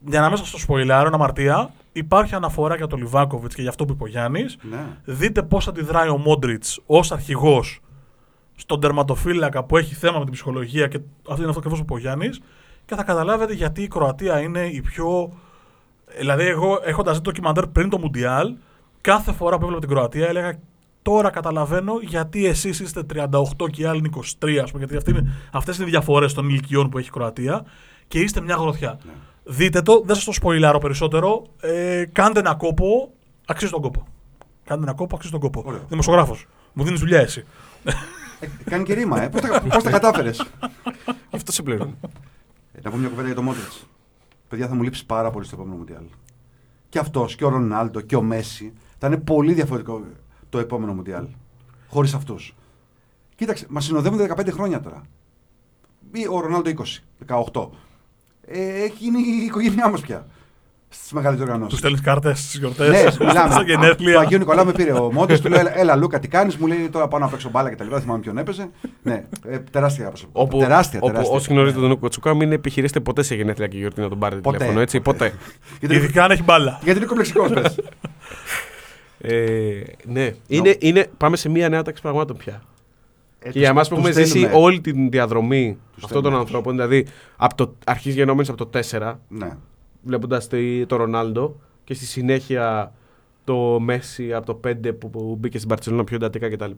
για 0.06 0.22
να 0.22 0.30
μέσα 0.30 0.45
στο 0.45 0.58
σποιλάρω, 0.58 1.08
ένα 1.08 1.15
αμαρτία, 1.15 1.74
υπάρχει 1.91 2.36
αναφορά 2.36 2.76
για 2.76 2.88
τον 2.88 3.00
Λιβάκοβιτς 3.00 3.56
και 3.56 3.62
για 3.62 3.69
αυτό 3.69 3.86
που 3.86 3.91
είπε 3.91 4.04
ο 4.04 4.08
Γιάννης. 4.08 4.58
Ναι. 4.69 4.86
Δείτε 5.04 5.43
πώς 5.43 5.67
αντιδράει 5.67 6.10
ο 6.10 6.17
Μόντριτς 6.17 6.82
ως 6.86 7.12
αρχηγός 7.12 7.80
στον 8.56 8.80
τερματοφύλακα 8.80 9.63
που 9.63 9.78
έχει 9.78 9.95
θέμα 9.95 10.17
με 10.17 10.24
την 10.24 10.34
ψυχολογία 10.34 10.88
και 10.88 11.00
αυτό 11.30 11.41
είναι 11.41 11.48
αυτό 11.50 11.60
ακριβώς 11.60 11.80
που 11.80 11.84
είπε 11.84 11.93
ο 11.93 11.98
Γιάννης. 11.98 12.41
Και 12.89 12.95
θα 12.95 13.04
καταλάβετε 13.04 13.54
γιατί 13.54 13.82
η 13.82 13.88
Κροατία 13.88 14.39
είναι 14.39 14.65
η 14.65 14.82
πιο. 14.82 15.32
Δηλαδή, 16.17 16.45
εγώ 16.45 16.80
έχοντας 16.84 17.17
δει 17.17 17.23
το 17.23 17.30
ντοκιμαντέρ 17.30 17.67
πριν 17.67 17.89
το 17.89 17.99
Μουντιάλ, 17.99 18.56
κάθε 19.02 19.32
φορά 19.32 19.58
που 19.58 19.63
έβλεπα 19.63 19.82
την 19.82 19.89
Κροατία 19.89 20.28
έλεγα 20.28 20.60
τώρα 21.02 21.30
καταλαβαίνω 21.30 21.99
γιατί 22.02 22.45
εσείς 22.45 22.80
είστε 22.80 23.04
38 23.13 23.28
και 23.71 23.82
οι 23.82 23.86
άλλοι 23.86 23.97
είναι 23.97 24.10
23, 24.15 24.58
ας 24.63 24.71
πούμε, 24.71 24.86
γιατί 24.86 24.95
αυτέ 24.95 25.12
είναι, 25.12 25.34
αυτές 25.52 25.78
είναι 25.78 25.88
οι 25.88 25.89
διαφορές 25.89 26.34
των 26.34 26.49
ηλικιών 26.49 26.89
που 26.89 26.97
έχει 26.97 27.08
η 27.08 27.12
Κροατία 27.12 27.65
και 28.08 28.19
είστε 28.19 28.41
μια 28.41 28.56
γροθιά. 28.56 28.99
Ναι. 29.04 29.12
Δείτε 29.43 29.82
το, 29.82 30.02
δεν 30.06 30.15
σας 30.15 30.23
το 30.25 30.32
σποιλάρω 30.32 30.78
περισσότερο. 30.78 31.45
Ε, 31.60 32.06
κάντε 32.12 32.39
ένα 32.39 32.56
κόπο, 32.56 33.12
αξίζει 33.45 33.71
τον 33.71 33.82
κόπο. 33.82 34.08
Κάντε 34.65 34.84
ένα 34.84 34.93
κόπο, 34.93 35.15
αξίζει 35.15 35.32
τον 35.32 35.41
κόπο. 35.41 35.63
Ωραίο. 35.65 35.82
Δημοσιογράφος. 35.89 36.47
Μου 36.73 36.84
δίνεις 36.84 36.99
δουλειά 36.99 37.19
εσύ. 37.19 37.45
Ε, 38.41 38.47
κάνει 38.69 38.84
και 38.84 38.93
ρήμα, 38.93 39.23
ε. 39.23 39.30
Πώς 39.30 39.41
τα, 39.41 39.62
πώς 39.62 39.84
τα 39.84 39.89
κατάφερες; 39.89 40.45
Γι' 41.06 41.36
αυτό 41.36 41.52
σε 41.52 41.62
πληρώνει. 41.62 41.95
Να 42.84 42.92
πω 42.92 42.98
μια 42.98 43.08
κουβέντα 43.10 43.28
για 43.28 43.36
το 43.36 43.42
Μόντριτ. 43.42 43.72
Παιδιά, 44.48 44.68
θα 44.68 44.76
μου 44.76 44.84
λείψεις 44.84 45.06
πάρα 45.06 45.32
πολύ 45.32 45.46
στο 45.46 45.56
επόμενο 45.56 45.78
Μουντιάλ. 45.78 46.04
Και 46.89 47.00
αυτός 47.00 47.36
και 47.36 47.46
ο 47.46 47.50
Ρονάλντο 47.50 48.02
και 48.02 48.15
ο 48.15 48.22
Μέση 48.22 48.74
θα 48.98 49.08
είναι 49.08 49.18
πολύ 49.18 49.54
διαφορετικό 49.54 50.04
το 50.50 50.60
επόμενο 50.60 50.94
Μουντιάλ. 50.94 51.28
Χωρίς 51.88 52.13
αυτούς. 52.13 52.56
Κοίταξε, 53.36 53.65
μας 53.70 53.86
συνοδεύουν 53.86 54.20
15 54.20 54.52
χρόνια 54.52 54.80
τώρα. 54.82 55.02
Ή 56.12 56.28
ο 56.28 56.39
Ρονάλντο 56.39 56.70
20, 56.70 57.04
18. 57.54 57.70
Ε, 58.42 58.84
έχει 58.84 59.04
γίνει 59.04 59.20
η 59.20 59.46
οικογένειά 59.46 59.89
μας 59.89 60.02
πια. 60.02 60.28
Στις 60.91 61.12
μεγάλες 61.12 61.39
Τους 61.39 61.47
οργανώσει. 61.47 61.78
στέλνεις 61.78 62.02
κάρτες 62.02 62.39
στις 62.39 62.60
γιορτές. 62.60 62.89
Ναι, 62.89 63.25
μιλάμε. 63.28 63.52
Στα 63.52 63.60
Το 63.60 63.62
γενέθλια. 63.65 64.19
Αγίου 64.19 64.38
Νικολάου 64.38 64.65
με 64.65 64.71
πήρε 64.71 64.91
ο 64.91 65.12
Μόντι, 65.12 65.38
του 65.38 65.49
λέει: 65.49 65.60
Έλα, 65.60 65.80
έλα, 65.80 65.95
Λούκα, 65.95 66.19
τι 66.19 66.28
κάνεις; 66.28 66.58
Μου 66.58 66.67
λέει 66.67 66.89
τώρα 66.91 67.08
πάω 67.08 67.19
να 67.19 67.28
παίξω 67.28 67.49
μπάλα 67.49 67.69
και 67.69 67.75
τα 67.75 67.84
λοιπά. 67.84 67.95
Δεν 67.95 68.04
θυμάμαι 68.04 68.21
ποιον 68.21 68.38
έπαιζε. 68.38 68.69
Ναι, 69.04 69.23
ε, 69.47 69.58
τεράστια 69.60 70.08
προσωπικότητα. 70.08 70.56
Όπου, 70.58 70.60
Τεράστια, 70.67 70.99
όπου 71.02 71.12
τεράστια. 71.12 71.36
όσοι 71.36 71.52
γνωρίζετε 71.54 71.80
τον 71.82 71.89
Νίκο 71.89 72.08
Τσουκά, 72.08 72.34
μην 72.36 72.52
επιχειρήσετε 72.52 72.99
ποτέ 72.99 73.23
σε 73.23 73.36
γενέθλια 73.36 73.67
και 73.67 73.78
γιορτή 73.78 74.02
να 74.02 74.10
τον 74.10 74.19
πάρετε 74.19 74.41
Ποτέ. 74.41 74.58
τηλέφωνο, 74.58 74.82
έτσι. 74.82 74.99
Ποτέ. 75.02 75.34
Γιατί, 75.80 75.95
Ειδικά 75.95 76.23
αν 76.23 76.32
έχει 76.32 76.43
μπάλα. 76.43 76.80
γιατί 76.84 76.97
είναι 76.99 77.08
κομπλεξικό, 77.08 77.49
πες. 77.49 77.78
ε, 79.22 79.82
ναι. 80.05 80.34
Είναι, 80.47 80.76
είναι, 80.80 81.07
πάμε 81.18 81.38
σε 81.38 81.49
μια 81.49 81.70
νέα 81.70 81.82
τάξη 81.82 82.01
πραγμάτων 82.01 82.38
πια. 82.38 82.61
Ε, 83.39 83.49
και 83.49 83.59
για 83.59 83.70
εμάς 83.70 83.88
που 83.89 83.95
έχουμε 83.95 84.11
ζήσει 84.11 84.49
όλη 84.53 84.82
την 84.82 85.09
διαδρομή 85.09 85.78
αυτών 85.95 86.09
των 86.11 86.20
στέλνουμε. 86.20 86.38
ανθρώπων, 86.41 86.74
δηλαδή 86.76 87.05
από 87.38 87.55
το 87.55 87.74
αρχής 87.86 88.16
γενόμενης 88.16 88.49
από 88.49 88.66
το 88.66 88.80
4, 88.91 89.14
Ναι. 89.28 89.49
Βλέποντας 90.02 90.47
το 90.88 90.95
Ρονάλντο 90.95 91.56
και 91.84 91.93
στη 91.93 92.06
συνέχεια 92.06 92.93
το 93.43 93.80
Μέση 93.80 94.34
από 94.34 94.45
το 94.45 94.60
5 94.68 94.93
που, 95.00 95.10
που 95.10 95.36
μπήκε 95.39 95.58
στην 95.58 95.70
Παρσελόνα 95.70 96.04
πιο 96.04 96.16
εντατικά 96.16 96.50
κτλ. 96.50 96.72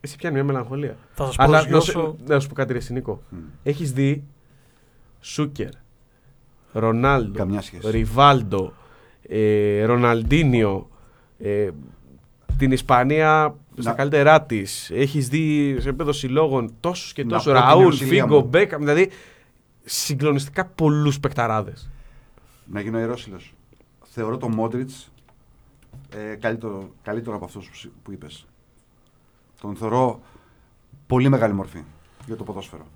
Εσύ 0.00 0.16
πιάνει 0.16 0.34
μια 0.34 0.44
μελαγχολία. 0.44 0.96
Θα 1.14 1.24
σας 1.26 1.34
Αλλά 1.38 1.56
να 1.56 1.62
σου, 1.62 1.68
προσγειώσω. 1.68 2.16
να 2.26 2.40
σου 2.40 2.48
πω 2.48 2.54
κάτι, 2.54 2.72
ρε 2.72 2.78
Νίκο. 2.88 3.22
Μμ. 3.30 3.36
Έχεις 3.62 3.92
δει 3.92 4.24
Σούκερ, 5.20 5.68
Ρονάλντο, 6.72 7.38
Καμιά 7.38 7.60
σχέση. 7.60 7.90
Ριβάλντο, 7.90 8.72
ε, 9.28 9.84
Ροναλντίνιο, 9.84 10.88
ε, 11.38 11.68
την 12.58 12.72
Ισπανία 12.72 13.54
στα 13.78 13.90
Να- 13.90 13.96
καλύτερά 13.96 14.42
της. 14.42 14.90
Έχεις 14.94 15.28
δει 15.28 15.76
σε 15.80 15.88
επίπεδο 15.88 16.12
συλλόγων 16.12 16.70
τόσους 16.80 17.12
και 17.12 17.22
Να 17.24 17.28
τόσους. 17.28 17.44
πω 17.44 17.52
την 17.52 17.60
Ραούλ, 17.68 17.84
Ιωσήλια 17.84 18.22
Φίγκο, 18.22 18.38
μου. 18.40 18.46
Μπέκαμ. 18.48 18.80
Δηλαδή 18.80 19.08
συγκλονιστικά 19.84 20.64
πολλούς 20.64 21.20
παικταράδες. 21.20 21.90
Να 22.70 22.80
γίνω 22.80 22.98
ιερόσιλος. 22.98 23.54
Θεωρώ 24.04 24.36
τον 24.36 24.52
Μόντριτς 24.54 25.12
ε, 26.10 26.34
καλύτερο, 26.34 26.90
καλύτερο 27.02 27.36
από 27.36 27.44
αυτούς 27.44 27.68
που, 27.68 27.90
που 28.02 28.12
είπες. 28.12 28.46
Τον 29.60 29.76
θεωρώ 29.76 30.20
πολύ 31.06 31.28
μεγάλη 31.28 31.52
μορφή 31.54 31.82
για 32.26 32.36
το 32.36 32.44
ποδόσφαιρο. 32.44 32.86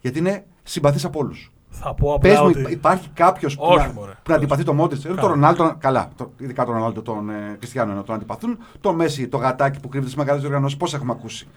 Γιατί 0.00 0.18
είναι 0.18 0.46
συμπαθής 0.62 1.04
από 1.04 1.18
όλους. 1.18 1.52
Θα 1.70 1.94
πω 1.94 2.18
Πες 2.20 2.30
απλά 2.36 2.42
μου, 2.42 2.48
ότι. 2.50 2.60
υπά- 2.60 2.70
υπάρχει 2.72 3.08
κάποιος 3.08 3.56
που, 3.56 3.62
Όχι, 3.64 3.86
να- 3.86 3.92
μωρέ. 3.92 4.12
που 4.12 4.30
να 4.30 4.34
αντιπαθεί 4.34 4.64
τον 4.64 4.76
Μόντριτς. 4.76 5.02
Καλά. 5.04 5.20
Τον 5.20 5.30
Ρονάλντο, 5.30 5.74
καλά. 5.78 6.10
Το, 6.16 6.32
ειδικά 6.38 6.64
τον 6.64 6.74
Ρονάλντο, 6.74 7.02
τον 7.02 7.30
ε, 7.30 7.56
Κριστιανό 7.58 7.94
να 7.94 8.02
τον 8.02 8.14
αντιπαθούν. 8.14 8.58
Το 8.80 8.92
Μέση, 8.92 9.28
το 9.28 9.36
γατάκι 9.36 9.80
που 9.80 9.88
κρύβεται 9.88 10.10
στις 10.10 10.24
μεγάλες 10.24 10.44
οργανώσει, 10.44 10.76
πώς 10.76 10.94
έχουμε 10.94 11.12
ακούσει; 11.12 11.48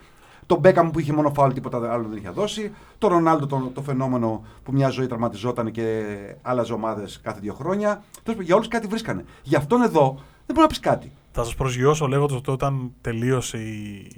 Τον 0.46 0.60
Μπέκαμ 0.60 0.92
που 0.92 1.00
είχε 1.00 1.14
μόνο 1.14 1.32
φάουλ, 1.34 1.52
τίποτα 1.52 1.94
άλλο 1.94 2.08
δεν 2.08 2.18
είχε 2.18 2.30
δώσει. 2.30 2.72
Τον 2.98 3.10
Ρονάλντο 3.10 3.46
το, 3.46 3.72
το 3.74 3.82
φαινόμενο 3.82 4.46
που 4.64 4.72
μια 4.72 4.90
ζωή 4.90 5.08
τραυματιζόταν 5.08 5.72
και 5.72 6.04
άλλαζε 6.42 6.74
ομάδες 6.74 7.20
κάθε 7.24 7.40
δύο 7.40 7.54
χρόνια. 7.54 7.88
Τέλος 7.90 8.24
πάντων, 8.24 8.44
για 8.44 8.56
όλους 8.56 8.68
κάτι 8.68 8.88
βρίσκανε. 8.88 9.26
Για 9.44 9.58
αυτόν 9.58 9.82
εδώ 9.82 10.14
δεν 10.16 10.56
μπορεί 10.56 10.62
να 10.62 10.68
πεις 10.68 10.80
κάτι. 10.80 11.12
Θα 11.32 11.44
σας 11.44 11.56
προσγειώσω 11.56 12.08
λέγοντας 12.08 12.38
ότι 12.38 12.52
όταν 12.52 12.92
τελείωσε 13.02 13.58
η, 13.58 14.12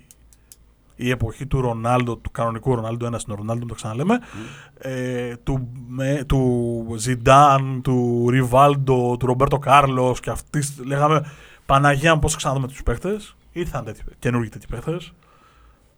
η 0.96 1.10
εποχή 1.10 1.46
του 1.46 1.62
Ρονάλντο, 1.62 2.16
του 2.16 2.32
κανονικού 2.32 2.76
Ρονάλντο, 2.76 3.06
ένας 3.06 3.24
είναι 3.24 3.34
ο 3.34 3.36
Ρονάλντο, 3.36 3.66
το 3.66 3.74
ξαναλέμε, 3.74 4.20
ε, 4.78 5.36
του, 5.36 5.68
με, 5.88 6.24
του 6.28 6.96
Ζιντάν, 6.98 7.82
του 7.82 8.26
Ριβάλντο, 8.30 9.18
του 9.18 9.26
Ρομπέρτο 9.26 9.60
Κάρλος 9.60 10.20
και 10.20 10.30
αυτή. 10.30 10.64
Λέγαμε 10.86 11.26
Παναγία 11.66 12.14
μου 12.14 12.20
πώς 12.20 12.36
ξαναδούμε 12.36 12.68
τους 12.68 12.84
παίχτε. 12.84 13.20
Ήρθαν 13.52 13.84
τέτοιοι, 13.84 14.02
καινούργιοι 14.20 14.50
τέτοιοι 14.50 14.68
παίχτε. 14.68 14.98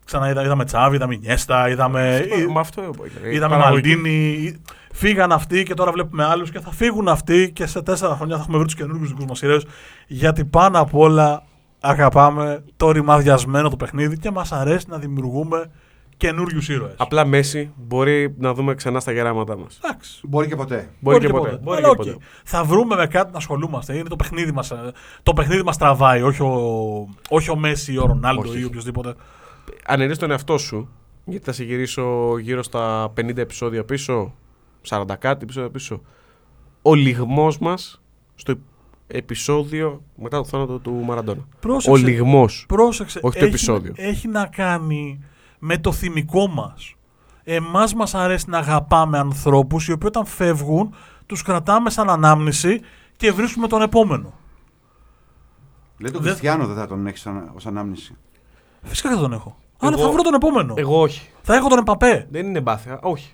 Ξανά 0.07 0.29
είδα, 0.29 0.43
είδαμε 0.43 0.65
Τσάβη, 0.65 0.95
είδαμε 0.95 1.15
Νιέστα, 1.15 1.69
είδαμε, 1.69 2.27
Μα 2.49 2.59
αυτό 2.59 2.81
ε, 3.23 3.33
είδαμε 3.33 3.57
Μαλντίνη. 3.57 4.55
Φύγαν 4.91 5.31
αυτοί 5.31 5.63
και 5.63 5.73
τώρα 5.73 5.91
βλέπουμε 5.91 6.25
άλλους 6.25 6.51
και 6.51 6.59
θα 6.59 6.71
φύγουν 6.71 7.07
αυτοί 7.07 7.51
και 7.51 7.65
σε 7.65 7.81
τέσσερα 7.81 8.15
χρόνια 8.15 8.35
θα 8.35 8.41
έχουμε 8.41 8.57
βρει 8.57 8.65
τους 8.65 8.75
καινούργιους 8.75 9.09
δικούς 9.09 9.25
μας 9.25 9.41
ήρωες. 9.41 9.65
Γιατί 10.07 10.45
πάνω 10.45 10.79
απ' 10.79 10.95
όλα 10.95 11.43
αγαπάμε 11.79 12.63
το 12.77 12.91
ρημαδιασμένο 12.91 13.69
το 13.69 13.75
παιχνίδι 13.75 14.17
και 14.17 14.31
μας 14.31 14.51
αρέσει 14.51 14.85
να 14.89 14.97
δημιουργούμε 14.97 15.71
καινούριου 16.17 16.61
ήρωες. 16.67 16.93
Απλά 16.97 17.25
Μέση 17.25 17.71
μπορεί 17.75 18.35
να 18.37 18.53
δούμε 18.53 18.75
ξανά 18.75 18.99
στα 18.99 19.11
γεράματά 19.11 19.57
μας. 19.57 19.79
Εντάξει. 19.83 20.19
Μπορεί 20.23 20.47
και 20.47 20.55
ποτέ. 20.55 20.89
Μπορεί 20.99 21.19
και 21.19 21.27
ποτέ. 21.27 21.49
Μπορεί 21.49 21.61
Μπορεί 21.63 21.81
και 21.81 21.89
και 21.89 21.95
ποτέ. 21.95 22.17
Θα 22.43 22.63
βρούμε 22.63 22.95
με 22.95 23.07
κάτι 23.07 23.31
να 23.31 23.37
ασχολούμαστε. 23.37 23.93
Είναι 23.97 24.09
το 24.09 24.15
παιχνίδι 24.15 24.51
μας. 24.51 24.71
Το 25.23 25.33
παιχνίδι 25.33 25.63
μας 25.63 25.77
τραβάει, 25.77 26.21
όχι 26.21 26.41
ο, 26.41 26.51
όχι 27.29 27.49
ο 27.49 27.55
Μέση 27.55 27.93
ή 27.93 27.97
ο 27.97 28.05
Ρονάλντο 28.05 28.49
Όχι. 28.49 28.59
ή 28.59 28.63
οποιοδήποτε. 28.63 29.15
Αναιρείς 29.85 30.17
τον 30.17 30.31
εαυτό 30.31 30.57
σου, 30.57 30.89
γιατί 31.25 31.45
θα 31.45 31.51
σε 31.51 31.63
γυρίσω 31.63 32.37
γύρω 32.37 32.63
στα 32.63 33.13
50 33.17 33.37
επεισόδια 33.37 33.83
πίσω, 33.85 34.33
40 34.87 35.15
κάτι 35.19 35.43
επεισόδια 35.43 35.69
πίσω. 35.69 36.01
Ο 36.81 36.93
λιγμός 36.95 37.57
μας 37.57 38.01
στο 38.35 38.55
επεισόδιο 39.07 40.01
μετά 40.15 40.37
το 40.37 40.43
θάνατο 40.45 40.79
του 40.79 40.91
Μαραντόνα. 40.91 41.47
Πρόσεξε. 41.59 41.89
Ο 41.91 42.07
λιγμός. 42.07 42.65
Πρόσεξε. 42.67 43.19
Όχι 43.23 43.37
το 43.39 43.45
έχει, 43.45 43.53
επεισόδιο. 43.53 43.93
Έχει 43.95 44.27
να 44.27 44.45
κάνει 44.45 45.23
με 45.59 45.77
το 45.77 45.91
θυμικό 45.91 46.47
μας. 46.47 46.95
Εμάς 47.43 47.93
μας 47.93 48.13
αρέσει 48.15 48.49
να 48.49 48.57
αγαπάμε 48.57 49.17
ανθρώπους 49.17 49.87
οι 49.87 49.91
οποίοι 49.91 50.07
όταν 50.11 50.25
φεύγουν 50.25 50.93
τους 51.25 51.41
κρατάμε 51.41 51.89
σαν 51.89 52.09
ανάμνηση 52.09 52.81
και 53.17 53.31
βρίσκουμε 53.31 53.67
τον 53.67 53.81
επόμενο. 53.81 54.33
Λέει 55.97 56.11
τον 56.11 56.21
Δεν- 56.21 56.29
Χριστιανό 56.31 56.65
δεν 56.67 56.75
θα 56.75 56.87
τον 56.87 57.07
έχεις 57.07 57.27
ως 57.55 57.65
ανάμνηση. 57.65 58.15
Φυσικά 58.83 59.09
δεν 59.09 59.19
τον 59.19 59.33
έχω. 59.33 59.57
Αλλά 59.79 59.91
Εγώ- 59.97 60.05
θα 60.05 60.11
βρω 60.11 60.21
τον 60.21 60.33
επόμενο. 60.33 60.73
Εγώ 60.77 61.01
όχι. 61.01 61.27
Θα 61.41 61.55
έχω 61.55 61.69
τον 61.69 61.77
Εμπαπέ. 61.77 62.27
Δεν 62.29 62.45
είναι 62.47 62.57
εμπάθεια. 62.57 62.99
Όχι. 63.01 63.31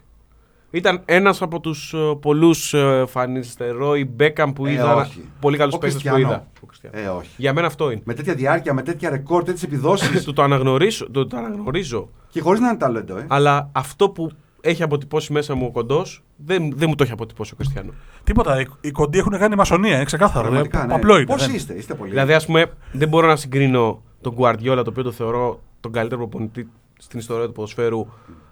Ήταν 0.71 1.01
ένας 1.05 1.41
από 1.41 1.59
τους 1.59 1.93
uh, 1.97 2.19
πολλούς 2.21 2.73
uh, 2.77 3.03
φανιστερόι 3.07 4.05
Μπέκαμ 4.05 4.53
που 4.53 4.65
Ε, 4.65 4.71
είδα. 4.71 4.95
όχι. 4.95 5.23
Πολύ 5.39 5.57
καλούς 5.57 5.73
Ο 5.73 5.77
παίκτες 5.77 6.01
που 6.01 6.09
Κριστιανό. 6.09 6.33
είδα. 6.33 6.47
Ο 6.63 6.65
Κριστιανό. 6.65 6.97
Ε, 6.99 7.07
όχι. 7.07 7.29
Για 7.37 7.53
μένα 7.53 7.67
αυτό 7.67 7.91
είναι. 7.91 8.01
Με 8.03 8.13
τέτοια 8.13 8.33
διάρκεια, 8.33 8.73
με 8.73 8.81
τέτοια 8.81 9.09
ρεκόρ, 9.09 9.43
τέτοιες 9.43 9.63
επιδόσεις 9.63 10.23
του 10.25 10.33
το 10.33 10.41
αναγνωρίζω, 10.43 11.11
το, 11.11 11.27
το 11.27 11.37
αναγνωρίζω. 11.37 12.09
και 12.29 12.41
χωρίς 12.41 12.59
να 12.59 12.67
είναι 12.69 12.77
ταλέντο, 12.77 13.17
ε. 13.17 13.25
Αλλά 13.29 13.69
αυτό 13.71 14.09
που 14.09 14.31
έχει 14.61 14.83
αποτυπώσει 14.83 15.33
μέσα 15.33 15.55
μου 15.55 15.65
ο 15.65 15.71
κοντός 15.71 16.23
δεν, 16.35 16.71
δεν 16.75 16.89
μου 16.89 16.95
το 16.95 17.03
έχει 17.03 17.11
αποτυπώσει 17.13 17.51
ο 17.53 17.55
Κριστιανό. 17.55 17.91
Τίποτα. 18.23 18.61
Οι, 18.61 18.65
οι 18.81 18.91
κοντοί 18.91 19.17
έχουν 19.17 19.37
κάνει 19.37 19.55
μασονία, 19.55 19.95
είναι 19.95 20.03
ξεκάθαρο. 20.05 20.43
Πραγματικά, 20.47 20.83
Ε, 20.83 20.85
ναι. 20.85 20.93
Απλό 20.93 21.15
είναι. 21.15 21.25
Πώς 21.25 21.45
δεν- 21.45 21.55
είστε, 21.55 21.73
είστε 21.73 21.93
πολύ. 21.93 22.09
Δηλαδή, 22.09 22.33
ας 22.33 22.45
πούμε, 22.45 22.65
δεν 22.91 23.07
μπορώ 23.07 23.27
να 23.27 23.35
συγκρίνω 23.35 24.01
τον 24.23 24.35
Guardiola, 24.37 24.81
το 24.83 24.89
οποίο 24.89 25.03
το 25.03 25.11
θεωρώ 25.11 25.59
τον 25.79 25.91
καλύτερο 25.91 26.19
προπονητή 26.27 26.69
στην 26.99 27.19
ιστορία 27.19 27.45
του 27.45 27.51
ποδοσφαίρου. 27.51 28.07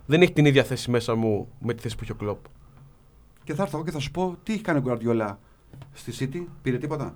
Δεν 0.05 0.22
έχει 0.22 0.32
την 0.34 0.45
ίδια 0.45 0.63
θέση 0.63 0.91
μέσα 0.91 1.15
μου 1.15 1.47
με 1.59 1.74
τη 1.74 1.82
θέση 1.82 1.95
που 1.95 2.03
έχει 2.03 2.11
ο 2.11 2.15
Κλοπ. 2.15 2.38
Και 3.43 3.53
θα 3.53 3.63
έρθω 3.63 3.76
εγώ 3.78 3.86
και 3.86 3.91
θα 3.91 3.99
σου 3.99 4.11
πω 4.11 4.36
τι 4.43 4.53
έχει 4.53 4.61
κάνει 4.61 4.80
ο 4.80 4.82
Γκουαρδιόλα 4.82 5.39
στη 5.93 6.13
City, 6.19 6.45
πήρε 6.61 6.78
τίποτα; 6.78 7.15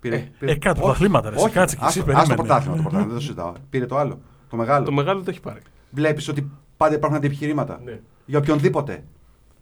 Πήρε, 0.00 0.16
Ε, 0.38 0.50
ε, 0.50 0.54
κάτι 0.58 0.80
πρωταθλήματα, 0.80 1.30
ρε, 1.30 1.36
εσύ, 1.36 1.44
Όχι, 1.44 1.54
κάτσε 1.54 1.76
και 1.76 1.84
εσύ, 1.86 1.98
άστο- 1.98 2.12
άστο 2.14 2.34
περίμενε. 2.34 2.48
πρωτάθλημα, 2.48 2.76
το 2.76 2.82
πρωτάθλημα, 2.82 3.06
δεν 3.06 3.14
το 3.14 3.20
συζητάω. 3.20 3.52
Πήρε 3.70 3.86
το 3.86 3.96
άλλο. 3.96 4.18
Το 4.48 4.56
μεγάλο. 4.56 4.84
Το 4.84 4.92
μεγάλο 4.92 5.22
το 5.22 5.30
έχει 5.30 5.40
πάρει. 5.40 5.60
Βλέπεις 5.90 6.28
ότι 6.28 6.50
πάντα 6.76 6.94
υπάρχουν 6.94 7.16
αντιεπιχειρήματα. 7.18 7.80
Ναι. 7.84 8.00
Για 8.26 8.38
οποιονδήποτε. 8.38 9.04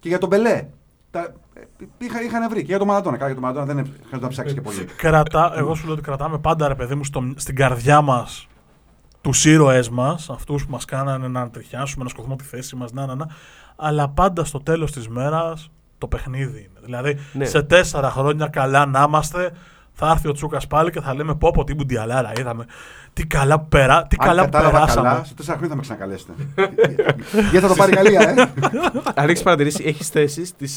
Και 0.00 0.08
για 0.08 0.18
τον 0.18 0.28
Μπελέ. 0.28 0.68
Τα... 1.10 1.32
ε, 1.60 1.84
Είχα, 1.98 2.22
είχαν 2.22 2.48
βρει. 2.48 2.60
Και 2.60 2.66
για 2.66 2.78
τον 2.78 2.86
Μαραντόνα. 2.86 3.16
Καλά, 3.16 3.30
για 3.32 3.40
τον 3.40 3.50
Μαραντόνα 3.50 3.74
δεν 3.74 3.84
χρειάζεται 3.84 4.18
να 4.20 4.28
ψάξει 4.28 4.54
και 4.54 4.60
πολύ. 4.60 4.84
Κρατά, 4.84 5.52
εγώ 5.56 5.74
σου 5.74 5.84
λέω 5.84 5.92
ότι 5.94 6.02
κρατάμε 6.02 6.38
πάντα, 6.38 6.68
ρε 6.68 6.74
παιδί 6.74 6.94
μου, 6.94 7.04
στο, 7.04 7.32
στην 7.36 7.56
καρδιά 7.56 8.00
μας 8.00 8.46
τους 9.20 9.44
ήρωές 9.44 9.88
μας, 9.88 10.30
αυτούς 10.30 10.64
που 10.64 10.70
μας 10.70 10.84
κάνανε 10.84 11.28
να 11.28 11.50
τριχιάσουμε, 11.50 12.04
να 12.04 12.08
σκοτωθούμε 12.10 12.36
τη 12.36 12.44
θέση 12.44 12.76
μας, 12.76 12.92
να, 12.92 13.06
να, 13.06 13.14
να. 13.14 13.26
Αλλά 13.76 14.08
πάντα 14.08 14.44
στο 14.44 14.60
τέλος 14.60 14.92
της 14.92 15.08
μέρας 15.08 15.70
το 15.98 16.06
παιχνίδι 16.06 16.58
είναι. 16.58 16.80
Δηλαδή, 16.84 17.18
Ναι. 17.32 17.44
σε 17.44 17.62
τέσσερα 17.62 18.10
χρόνια 18.10 18.46
καλά 18.48 18.86
να 18.86 19.04
είμαστε, 19.08 19.50
θα 19.92 20.10
έρθει 20.10 20.28
ο 20.28 20.32
Τσούκας 20.32 20.66
πάλι 20.66 20.90
και 20.90 21.00
θα 21.00 21.14
λέμε 21.14 21.34
πω 21.34 21.50
πω 21.50 21.64
τι 21.64 21.74
μπουντιαλάρα 21.74 22.32
είδαμε. 22.38 22.64
Τι 23.12 23.26
καλά, 23.26 23.60
που 23.60 23.68
περά, 23.68 24.06
τι 24.06 24.16
Αν 24.18 24.26
καλά 24.26 24.44
που 24.44 24.50
κατάλαβα 24.50 24.78
περάσαμε. 24.78 25.08
καλά, 25.08 25.24
σε 25.24 25.34
τέσσερα 25.34 25.56
χρόνια 25.58 25.68
θα 25.68 25.76
με 25.76 25.80
ξανακαλέσετε. 25.82 26.32
Γιατί 27.50 27.58
θα 27.58 27.68
το 27.68 27.74
πάρει 27.74 27.92
η 27.92 27.94
Γαλλία, 27.94 28.20
ε. 28.20 28.40
Αν 29.20 29.28
έχεις 29.28 29.42
παρατηρήσει, 29.42 29.82
έχεις 29.86 30.08
θέσεις 30.08 30.48
στι 30.48 30.68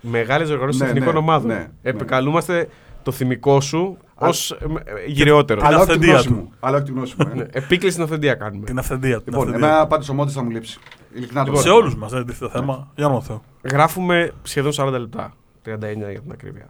μεγάλες 0.00 0.50
οργανώσεις 0.50 0.80
Ναι, 0.80 0.86
εθνικών 0.86 1.12
ναι, 1.12 1.18
ομάδων. 1.18 1.46
ναι, 1.48 1.54
ναι. 1.54 1.68
Επικαλούμαστε 1.82 2.68
το 3.02 3.12
θυμικό 3.12 3.60
σου 3.60 3.96
Α- 4.14 4.28
ως 4.28 4.58
γυριότερο. 5.06 5.60
Την 5.60 5.68
Αλλά 5.68 5.76
όχι 5.78 5.86
τη 5.86 5.92
αυθεντία 5.92 6.12
γνώση 6.12 6.28
του. 6.28 6.34
μου. 6.34 6.50
Αλλά 6.60 6.76
όχι 6.76 6.84
τη 6.84 6.92
γνώση 6.92 7.14
μου. 7.18 7.30
ε. 7.32 7.34
Ναι, 7.34 7.46
Επίκληση 7.52 7.90
στην 7.92 8.02
αυθεντία 8.04 8.34
κάνουμε. 8.34 8.64
Την 8.66 8.78
αυθεντία 8.78 9.16
του. 9.16 9.22
την 9.24 9.32
Λοιπόν, 9.32 9.48
αυθεντία. 9.48 9.68
εμένα 9.68 9.86
πάντως 9.86 10.08
ο 10.08 10.14
Μόντι 10.14 10.32
θα 10.32 10.42
μου 10.42 10.50
λείψει. 10.50 10.78
Ειλικρινά 11.14 11.40
το 11.40 11.46
Λοιπόν, 11.46 11.62
σε 11.62 11.68
λέω. 11.68 11.76
όλους 11.76 11.96
μας 11.96 12.10
δεν 12.12 12.20
είναι 12.20 12.32
το 12.38 12.48
θέμα. 12.48 12.90
Για 12.96 13.06
όνομα 13.06 13.20
του 13.20 13.26
Θεού. 13.26 13.40
Γράφουμε 13.62 14.32
σχεδόν 14.42 14.72
40 14.74 14.98
λεπτά. 14.98 15.32
39 15.64 16.10
για 16.10 16.20
την 16.20 16.32
ακρίβεια. 16.32 16.68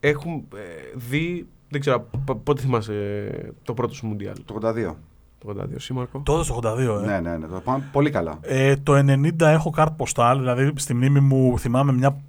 Έχουμε 0.00 0.34
ε, 0.54 0.58
δει. 0.94 1.46
Δεν 1.68 1.80
ξέρω 1.80 2.08
π- 2.24 2.32
πότε 2.44 2.60
θυμάσαι 2.60 2.94
ε, 3.32 3.50
το 3.62 3.74
πρώτο 3.74 3.94
σου 3.94 4.06
Μουντιάλ; 4.06 4.34
Το 4.44 4.58
82. 4.62 4.94
Το 5.38 5.54
82, 5.60 5.64
Σίμαρκο. 5.76 6.20
Τότε 6.24 6.44
στο 6.44 6.60
82, 6.62 6.78
ε. 7.02 7.06
Ναι, 7.06 7.20
ναι, 7.20 7.36
ναι. 7.36 7.46
Το 7.46 7.60
πάμε 7.64 7.84
πολύ 7.92 8.10
καλά. 8.10 8.38
Ε, 8.40 8.76
το 8.76 8.92
90 8.94 9.40
έχω 9.40 9.70
κάρτ 9.70 9.92
ποστάλ, 9.96 10.38
δηλαδή 10.38 10.72
στη 10.76 10.94
μνήμη 10.94 11.20
μου 11.20 11.58
θυμάμαι 11.58 11.92
μια. 11.92 12.20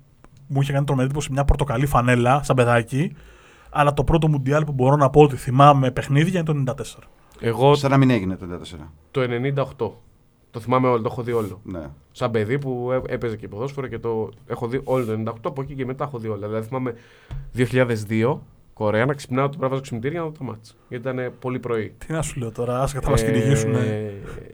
Μου 0.48 0.62
είχε 0.62 0.72
κάνει 0.72 0.86
τρομερή 0.86 1.06
εντύπωση 1.08 1.32
μια 1.32 1.46
πορτοκαλί 1.46 1.86
φανέλα 1.86 2.44
σαν 2.44 2.56
παιδάκι. 2.56 3.16
Αλλά 3.70 3.94
το 3.94 4.04
πρώτο 4.04 4.28
Μουντιάλ 4.28 4.64
που 4.66 4.72
μπορώ 4.72 4.96
να 4.96 5.10
πω 5.10 5.22
ότι 5.22 5.36
θυμάμαι 5.36 5.92
παιχνίδια 5.92 6.40
είναι 6.40 6.64
το 6.64 6.74
94. 6.78 7.04
Εγώ 7.40 7.76
Σαν 7.76 7.92
να 7.92 7.98
μην 7.98 8.10
έγινε 8.10 8.36
το 8.36 8.46
94. 8.46 8.80
το 9.12 9.22
98. 9.78 9.92
Το 10.52 10.60
θυμάμαι 10.60 10.88
όλο, 10.88 11.02
το 11.02 11.10
έχω 11.12 11.22
δει 11.24 11.32
όλο. 11.32 11.60
Ναι. 11.64 11.88
Σαν 12.12 12.32
παιδί 12.32 12.60
που 12.60 12.90
έ- 12.92 13.12
έπαιζε 13.12 13.36
και 13.36 13.48
ποδόσφαιρο 13.48 13.88
και 13.88 14.00
το 14.00 14.30
έχω 14.48 14.68
δει 14.68 14.82
όλο 14.84 15.06
το 15.06 15.14
98. 15.32 15.34
Από 15.44 15.62
εκεί 15.62 15.74
και 15.76 15.86
μετά 15.86 16.04
έχω 16.04 16.18
δει 16.18 16.28
όλα. 16.28 16.48
Δηλαδή 16.48 16.68
θυμάμαι 16.68 16.94
2002 17.56 18.38
Κορέα 18.78 19.06
να 19.06 19.14
ξυπνάω 19.14 19.50
το 19.50 19.58
βράδυ 19.58 19.82
ξυπνητήρι 19.82 20.14
για 20.14 20.22
να 20.22 20.28
δω 20.28 20.32
το 20.38 20.44
μάτς. 20.44 20.78
Γιατί 20.90 21.10
ήταν 21.10 21.34
πολύ 21.40 21.60
πρωί. 21.60 21.96
Τι 21.98 22.14
να 22.14 22.22
σου 22.22 22.40
λέω 22.40 22.52
τώρα, 22.52 22.82
άσχετα 22.82 23.06
θα 23.06 23.12
μα 23.12 23.20
Ε, 23.20 23.32
κυνηγήσουν 23.32 23.74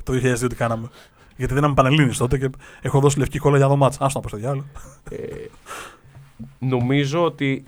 το 0.04 0.14
2002 0.14 0.50
τι 0.50 0.56
κάναμε. 0.56 0.90
Γιατί 1.36 1.54
δεν 1.54 1.64
είμαι 1.64 1.74
Πανελλήνης 1.74 2.18
τότε 2.18 2.38
και 2.38 2.50
έχω 2.82 3.00
δώσει 3.00 3.20
λευκή 3.20 3.40
κόλλα 3.40 3.58
για 3.58 3.66
να 3.66 3.72
δω 3.72 3.78
μάτς. 3.78 3.98
Άστο 4.00 4.18
να 4.20 4.24
πω 4.24 4.28
στο 4.28 4.38
διάλογο. 4.38 4.66
Ε, 5.10 5.18
νομίζω 6.60 7.24
ότι 7.24 7.64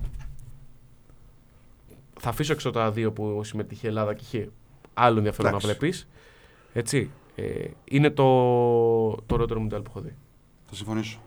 θα 2.20 2.30
αφήσω 2.30 2.54
έξω 2.54 2.72
τα 2.72 2.92
δύο 2.92 3.12
που 3.12 3.44
συμμετείχε 3.44 3.86
η 3.86 3.90
Ελλάδα 3.90 4.14
και 4.14 4.24
είχε 4.24 4.50
άλλο 4.94 5.18
ενδιαφέρον 5.18 5.52
να 5.52 5.58
Εντάξει. 5.58 5.68
βλέπεις. 5.78 6.08
Έτσι. 6.74 7.12
Ε, 7.36 7.44
είναι 7.84 8.10
το, 8.10 8.24
το 9.12 9.34
ωραιότερο 9.34 9.60
μουντιάλ 9.60 9.82
που 9.82 9.90
έχω 9.90 10.02
δει. 10.02 10.16
Θα 10.66 10.76
συμφωνήσω. 10.76 11.20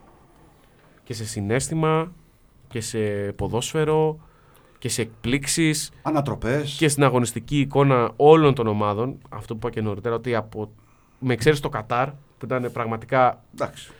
Και 1.04 1.14
σε 1.14 1.24
συνέστημα 1.26 2.12
και 2.68 2.80
σε 2.80 2.98
ποδόσφαιρο 3.32 4.18
και 4.78 4.88
σε 4.88 5.02
εκπλήξεις 5.02 5.90
Ανατροπές. 6.02 6.76
και 6.78 6.88
στην 6.88 7.04
αγωνιστική 7.04 7.60
εικόνα 7.60 8.10
όλων 8.16 8.54
των 8.54 8.66
ομάδων. 8.66 9.18
Αυτό 9.28 9.54
που 9.56 9.66
είπα 9.66 9.74
και 9.74 9.80
νωρίτερα, 9.80 10.14
ότι 10.14 10.34
από, 10.34 10.70
με 11.18 11.32
εξαίρεση 11.32 11.62
το 11.62 11.68
Κατάρ, 11.68 12.08
που 12.10 12.44
ήταν 12.44 12.70
πραγματικά 12.72 13.44
Εντάξει. 13.54 13.90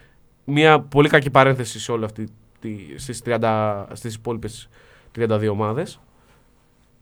μια 0.45 0.81
πολύ 0.81 1.09
κακή 1.09 1.31
παρένθεση 1.31 1.81
σε 1.81 1.93
όλη 1.93 2.05
αυτή 2.05 2.29
τη, 2.61 2.77
στις, 2.97 3.23
30, 3.25 3.85
στις 3.93 4.15
υπόλοιπες 4.15 4.69
32 5.19 5.49
ομάδες. 5.51 6.01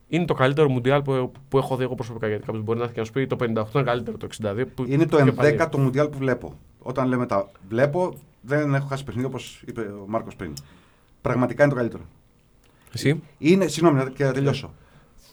Είναι 0.07 0.25
το 0.25 0.33
καλύτερο 0.33 0.69
μουντιάλ 0.69 1.01
που, 1.01 1.31
που 1.49 1.57
έχω 1.57 1.75
δει 1.75 1.83
εγώ 1.83 1.95
προσωπικά. 1.95 2.27
Γιατί 2.27 2.45
κάποιος 2.45 2.63
μπορεί 2.63 2.77
να 2.77 2.83
έρθει 2.83 2.95
και 2.95 2.99
να 2.99 3.05
σου 3.05 3.11
πει 3.13 3.27
το 3.27 3.35
58 3.39 3.73
είναι 3.73 3.83
καλύτερο, 3.83 4.17
το 4.17 4.27
62. 4.43 4.63
Που 4.75 4.85
Είναι 4.87 5.05
το 5.05 5.17
πιο 5.17 5.33
παλιό. 5.33 5.57
11ο 5.59 5.77
Μουντιάλ 5.77 6.07
που 6.07 6.17
βλέπω. 6.17 6.53
Όταν 6.79 7.07
λέμε 7.07 7.25
τα 7.25 7.49
βλέπω, 7.69 8.13
δεν 8.41 8.73
έχω 8.73 8.87
χάσει 8.87 9.03
παιχνίδι 9.03 9.27
όπως 9.27 9.63
είπε 9.65 9.81
ο 9.81 10.05
Μάρκος 10.07 10.35
πριν. 10.35 10.53
Πραγματικά 11.21 11.63
είναι 11.63 11.71
το 11.71 11.77
καλύτερο. 11.77 12.03
Εσύ; 12.97 13.21
Είναι, 13.37 13.67
συγγνώμη, 13.67 13.97
να- 14.03 14.09
και 14.09 14.23
να 14.25 14.31
τελειώσω. 14.31 14.73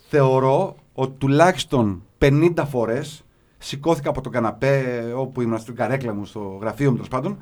Θεωρώ 0.09 0.77
ότι 0.93 1.15
τουλάχιστον 1.19 2.03
50 2.19 2.65
φορές 2.67 3.25
σηκώθηκα 3.59 4.09
από 4.09 4.21
τον 4.21 4.33
καναπέ 4.33 5.05
όπου 5.17 5.41
ήμουν 5.41 5.59
στην 5.59 5.75
καρέκλα 5.75 6.15
μου, 6.15 6.25
στο 6.25 6.59
γραφείο 6.61 6.87
μου 6.89 6.95
τέλος 6.95 7.09
πάντων 7.09 7.39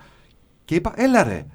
και 0.64 0.74
είπα, 0.74 0.92
έλα 0.96 1.22
ρε. 1.22 1.46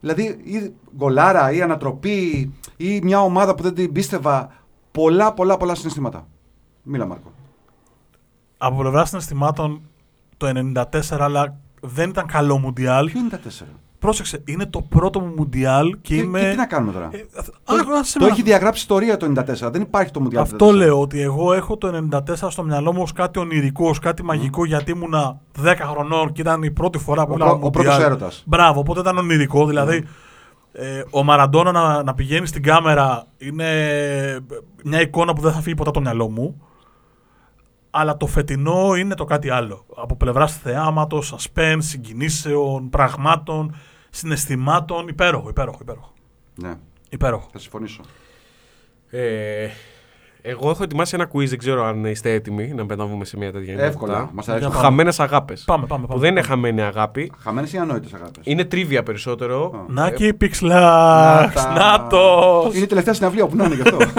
Δηλαδή, 0.00 0.22
ή 0.42 0.72
γκολάρα 0.96 1.52
ή 1.52 1.62
ανατροπή 1.62 2.52
ή 2.76 3.00
μια 3.02 3.20
ομάδα 3.22 3.54
που 3.54 3.62
δεν 3.62 3.74
την 3.74 3.92
πίστευα. 3.92 4.52
Πολλά, 4.92 5.32
πολλά, 5.32 5.56
πολλά 5.56 5.74
συναισθήματα. 5.74 6.26
Μίλα, 6.82 7.06
Μάρκο. 7.06 7.32
από 8.58 8.76
πλευράς 8.78 9.08
συναισθημάτων 9.08 9.82
το 10.36 10.46
94, 10.46 11.20
αλλά 11.20 11.58
δεν 11.80 12.08
ήταν 12.10 12.26
καλό 12.26 12.58
Μουντιάλ. 12.58 13.06
Ποιο 13.10 13.20
είναι 13.20 13.28
τα 13.28 13.38
τέσσερα; 13.38 13.70
Πρόσεξε, 14.02 14.42
είναι 14.44 14.66
το 14.66 14.80
πρώτο 14.82 15.20
μου 15.20 15.32
Μουντιάλ 15.36 15.90
και 15.90 15.98
Και, 16.02 16.14
είμαι. 16.14 16.40
και 16.40 16.48
τι 16.50 16.56
να 16.56 16.66
κάνουμε 16.66 16.92
τώρα; 16.92 17.08
Ε, 17.12 17.18
α- 17.18 17.44
το, 17.84 17.92
α, 17.92 18.04
σε 18.04 18.18
το 18.18 18.24
με- 18.24 18.30
έχει 18.30 18.42
διαγράψει 18.42 18.80
ιστορία 18.80 19.16
το 19.16 19.26
94. 19.26 19.70
Δεν 19.72 19.82
υπάρχει 19.82 20.10
το 20.10 20.20
Μουντιάλ. 20.20 20.42
Αυτό 20.42 20.70
λέω 20.70 21.00
ότι 21.00 21.20
εγώ 21.20 21.52
έχω 21.52 21.76
το 21.76 21.88
94 21.88 22.50
στο 22.50 22.62
μυαλό 22.62 22.92
μου 22.92 23.02
ως 23.02 23.12
κάτι 23.12 23.38
ονειρικό, 23.38 23.88
ως 23.88 23.98
κάτι 23.98 24.22
Mm. 24.24 24.26
μαγικό 24.26 24.64
γιατί 24.64 24.90
ήμουνα 24.90 25.40
10 25.58 25.84
χρονών 25.84 26.32
και 26.32 26.40
ήταν 26.40 26.62
η 26.62 26.70
πρώτη 26.70 26.98
φορά 26.98 27.22
που 27.26 27.30
Ο, 27.30 27.32
έβλεπα 27.34 27.50
πρω- 27.50 27.62
ο 27.62 27.64
Μουντιάλ. 27.64 27.84
πρώτος 27.86 28.04
έρωτας. 28.04 28.42
Μπράβο, 28.46 28.80
οπότε 28.80 29.00
ήταν 29.00 29.18
ονειρικό. 29.18 29.66
Δηλαδή, 29.66 30.04
ε, 30.72 31.02
ο 31.10 31.22
Μαραντόνα 31.22 31.72
να, 31.72 32.02
να 32.02 32.14
πηγαίνει 32.14 32.46
στην 32.46 32.62
κάμερα 32.62 33.24
είναι 33.38 33.66
μια 34.84 35.00
εικόνα 35.00 35.32
που 35.32 35.40
δεν 35.40 35.52
θα 35.52 35.60
φύγει 35.60 35.74
ποτέ 35.74 35.88
από 35.88 35.98
το 35.98 36.04
μυαλό 36.04 36.30
μου. 36.30 36.60
Αλλά 37.90 38.16
το 38.16 38.26
φετινό 38.26 38.94
είναι 38.94 39.14
το 39.14 39.24
κάτι 39.24 39.50
άλλο. 39.50 39.84
Από 39.96 40.16
πλευράς 40.16 40.56
θεάματος, 40.56 41.34
suspense, 41.36 41.76
συγκινήσεων, 41.78 42.90
πραγμάτων, 42.90 43.74
συναισθημάτων. 44.12 45.08
Υπέροχο, 45.08 45.48
υπέροχο, 45.48 45.78
υπέροχο. 45.80 46.12
Ναι, 46.54 46.74
υπέροχο. 47.10 47.48
θα 47.52 47.58
συμφωνήσω. 47.58 48.00
Ε, 49.10 49.68
εγώ 50.42 50.70
έχω 50.70 50.82
ετοιμάσει 50.82 51.14
ένα 51.14 51.30
quiz, 51.32 51.46
δεν 51.48 51.58
ξέρω 51.58 51.84
αν 51.84 52.04
είστε 52.04 52.32
έτοιμοι 52.32 52.68
να 52.68 52.84
μεταβούμε 52.84 53.24
σε 53.24 53.36
μια 53.36 53.52
τέτοια 53.52 53.78
Εύκολα. 53.78 54.12
ενότητα. 54.14 54.34
Μας 54.34 54.48
αρέσει. 54.48 54.64
Για 54.64 54.74
πάμε. 54.74 54.84
Χαμένες 54.88 55.20
αγάπες. 55.20 55.64
Πάμε, 55.64 55.86
πάμε. 55.86 56.02
Που 56.02 56.08
πάμε. 56.08 56.20
δεν 56.20 56.30
είναι 56.30 56.42
χαμένη 56.42 56.82
αγάπη. 56.82 57.32
Χαμένες 57.38 57.72
ή 57.72 57.78
ανόητες 57.78 58.12
αγάπες; 58.12 58.42
Είναι 58.46 58.64
τρίβια 58.64 59.02
περισσότερο. 59.02 59.86
Να 59.88 60.10
και 60.10 60.26
η 60.26 60.36
Pixlax, 60.40 61.50
να 61.76 62.06
το! 62.10 62.70
Είναι 62.74 62.84
η 62.84 62.86
τελευταία 62.86 63.14
συναυλία 63.14 63.46
που 63.46 63.56
να 63.56 63.64
είναι 63.64 63.74
γι' 63.74 63.80
αυτό. 63.80 63.98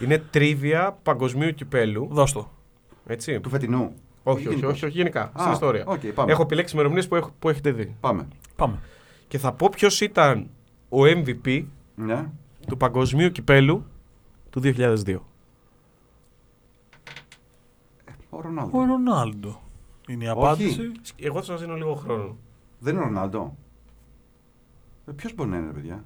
Είναι 0.00 0.18
trivia 0.30 0.98
παγκοσμίου 1.02 1.54
κυπέλου. 1.54 2.08
Δώσ' 2.10 2.32
το. 2.32 2.50
Έτσι. 3.06 3.40
του 3.40 3.48
φετινού. 3.48 3.92
Όχι, 4.30 4.38
όχι, 4.46 4.48
Γενικώς. 4.48 4.72
όχι, 4.72 4.84
όχι, 4.84 4.96
γενικά. 4.96 5.22
Α, 5.22 5.30
στην 5.38 5.52
ιστορία. 5.52 5.84
οκ, 5.86 6.06
πάμε. 6.06 6.32
Έχω 6.32 6.42
επιλέξει 6.42 6.74
ημερομηνίες 6.74 7.08
που, 7.08 7.16
έχ- 7.16 7.30
που 7.38 7.48
έχετε 7.48 7.70
δει. 7.70 7.96
Πάμε. 8.00 8.28
Πάμε. 8.56 8.78
Και 9.28 9.38
θα 9.38 9.52
πω 9.52 9.68
ποιος 9.70 10.00
ήταν 10.00 10.48
ο 10.88 10.98
MVP 11.04 11.64
Ναι. 11.94 12.30
του 12.66 12.76
παγκοσμίου 12.76 13.30
κυπέλου 13.30 13.84
του 14.50 14.60
2002. 14.60 15.22
Ο 18.30 18.40
Ρονάλντο. 18.40 18.78
Ο 18.78 18.84
Ρονάλντο. 18.84 19.60
Είναι 20.08 20.24
η 20.24 20.28
Όχι. 20.28 20.38
απάντηση. 20.38 20.92
Εγώ 21.16 21.38
θα 21.38 21.42
σας 21.44 21.60
δίνω 21.60 21.74
λίγο 21.74 21.94
χρόνο. 21.94 22.36
Δεν 22.78 22.94
είναι 22.94 23.02
ο 23.02 23.06
Ρονάλντο. 23.06 23.56
Ε, 25.06 25.12
Ποιος 25.12 25.34
μπορεί 25.34 25.50
να 25.50 25.56
είναι, 25.56 25.66
ρε 25.66 25.72
παιδιά; 25.72 26.04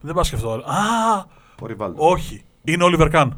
Δεν 0.00 0.14
πάω 0.14 0.24
σκεφτώ. 0.24 0.50
άλλο. 0.50 0.62
Α, 0.64 1.24
Ο 1.60 1.66
Ριβάλντο. 1.66 2.08
όχι. 2.08 2.44
Είναι 2.64 2.84
ο 2.84 2.86
Oliver 2.90 3.12
Kahn. 3.12 3.28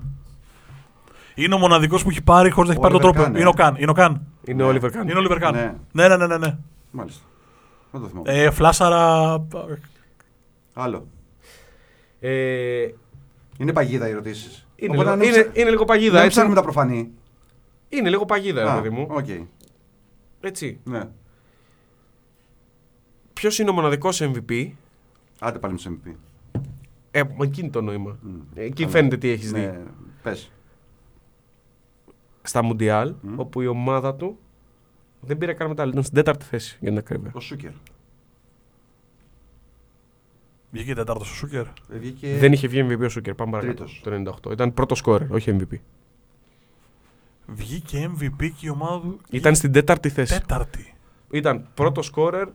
Είναι 1.43 1.55
ο 1.55 1.59
μοναδικός 1.59 2.03
που 2.03 2.11
έχει 2.11 2.23
πάρει 2.23 2.51
χωρίς 2.51 2.69
να 2.69 2.75
έχει 2.75 2.83
πάρει 2.83 2.99
το 2.99 3.09
Oliver 3.09 3.13
τρόπο. 3.15 3.31
Kahn, 3.31 3.35
ε. 3.37 3.41
Είναι 3.41 3.49
ο 3.49 3.53
Kahn. 3.57 3.73
Είναι 3.79 3.91
ο 3.91 3.95
Kahn. 3.97 4.15
Είναι 4.45 4.63
Ναι. 4.65 4.71
ο 4.71 4.73
Oliver 4.75 4.87
Kahn. 4.87 5.03
Είναι 5.11 5.19
ο 5.19 5.23
Oliver 5.23 5.43
Kahn. 5.49 5.53
Ναι. 5.53 5.75
Ναι, 5.93 6.09
ναι, 6.09 6.17
ναι, 6.17 6.27
ναι. 6.27 6.37
ναι. 6.39 6.57
Μάλιστα. 6.91 7.23
Δεν 7.91 8.01
το 8.01 8.07
θυμάμαι. 8.09 8.33
Ε, 8.33 8.51
φλάσαρα. 8.51 9.47
Άλλο. 10.73 11.07
Ε, 12.21 12.89
Είναι 13.59 13.73
παγίδα 13.73 14.09
οι 14.09 14.11
ερωτήσεις. 14.11 14.67
είναι, 14.77 14.97
λίγο, 14.97 15.13
είναι, 15.13 15.51
είναι 15.53 15.71
λίγο 15.71 15.85
παγίδα, 15.85 16.13
Δεν 16.13 16.21
έτσι. 16.21 16.31
ψάχνουμε 16.31 16.55
τα 16.57 16.63
προφανή. 16.63 17.11
Είναι 17.89 18.09
λίγο 18.09 18.25
παγίδα, 18.25 18.63
ρε 18.63 18.71
Α, 18.71 18.75
παιδί 18.75 18.91
μου. 18.95 19.07
Οκ. 19.11 19.27
Έτσι. 20.41 20.79
Ναι. 20.85 21.03
Ποιος 23.33 23.59
είναι 23.59 23.71
ο 23.71 23.73
μοναδικός 23.73 24.23
MVP. 24.23 24.71
Άντε 25.39 25.59
πάλι 25.59 25.73
με 25.75 25.79
το 25.83 25.91
MVP. 26.05 26.13
Ε, 27.11 27.23
με 27.23 27.45
εκείνη 27.45 27.71
το 27.71 27.81
νόημα. 27.81 28.17
Μμ. 28.23 28.31
Εκεί 28.55 28.73
Καλά. 28.83 28.89
φαίνεται 28.89 29.17
τι 29.17 29.29
έχεις 29.29 29.53
δει. 29.53 29.61
Ναι. 29.61 29.79
Πες. 30.23 30.51
Στα 32.49 32.63
Μουντιάλ, 32.63 33.15
Μμ. 33.21 33.39
όπου 33.39 33.61
η 33.61 33.67
ομάδα 33.67 34.15
του 34.15 34.39
δεν 35.21 35.39
πήρε 35.39 35.53
καν 35.53 35.69
μετάλλιο. 35.69 35.91
Ήταν 35.91 36.03
στην 36.03 36.15
τέταρτη 36.15 36.45
θέση, 36.45 36.77
για 36.81 36.89
την 36.89 36.99
ακρίβεια. 36.99 37.31
Ο 37.35 37.41
Σούκερ. 37.41 37.71
Βγήκε 40.71 40.95
τέταρτος 40.95 41.31
ο 41.31 41.35
Σούκερ. 41.35 41.63
Ε, 41.67 41.99
Βγήκε... 41.99 42.37
Δεν 42.39 42.53
είχε 42.53 42.69
βγει 42.69 42.87
MVP 42.91 43.05
ο 43.05 43.09
Σούκερ. 43.09 43.35
Πάμε 43.35 43.51
παρακάτω. 43.51 43.85
Τρίτος. 44.03 44.41
Το 44.45 44.51
98. 44.51 44.53
Ήταν 44.53 44.75
πρώτος 44.75 44.99
σκόρερ, 44.99 45.33
όχι 45.33 45.57
MVP. 45.61 45.77
Βγήκε 47.47 48.11
MVP 48.19 48.51
και 48.57 48.67
η 48.67 48.69
ομάδα 48.69 49.01
του. 49.01 49.21
Ήταν 49.31 49.55
στην 49.55 49.73
τέταρτη 49.73 50.09
θέση. 50.09 50.41
τέταρτη. 50.41 50.95
Ήταν 51.31 51.69
πρώτος 51.75 52.07
σκόρερ, 52.07 52.49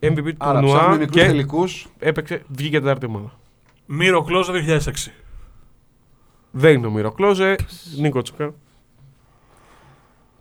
MVP 0.00 0.22
του 0.24 0.34
Άρα 0.38 0.60
ψάχνουμε 0.62 0.66
τουρνουά 0.66 0.98
μικρούς 0.98 1.14
και 1.22 1.26
τελικούς. 1.26 1.88
έπαιξε, 1.98 2.42
βγήκε 2.48 2.80
τέταρτη 2.80 3.06
ομάδα. 3.06 3.32
Μύρο 3.86 4.22
Κλόζα 4.22 4.52
2006. 4.52 5.12
Δεν 6.50 6.74
είναι 6.74 6.86
ο 6.86 6.90
Μυροκλόζε, 6.90 7.56
Νίκο 8.00 8.22
Τσουκα. 8.22 8.54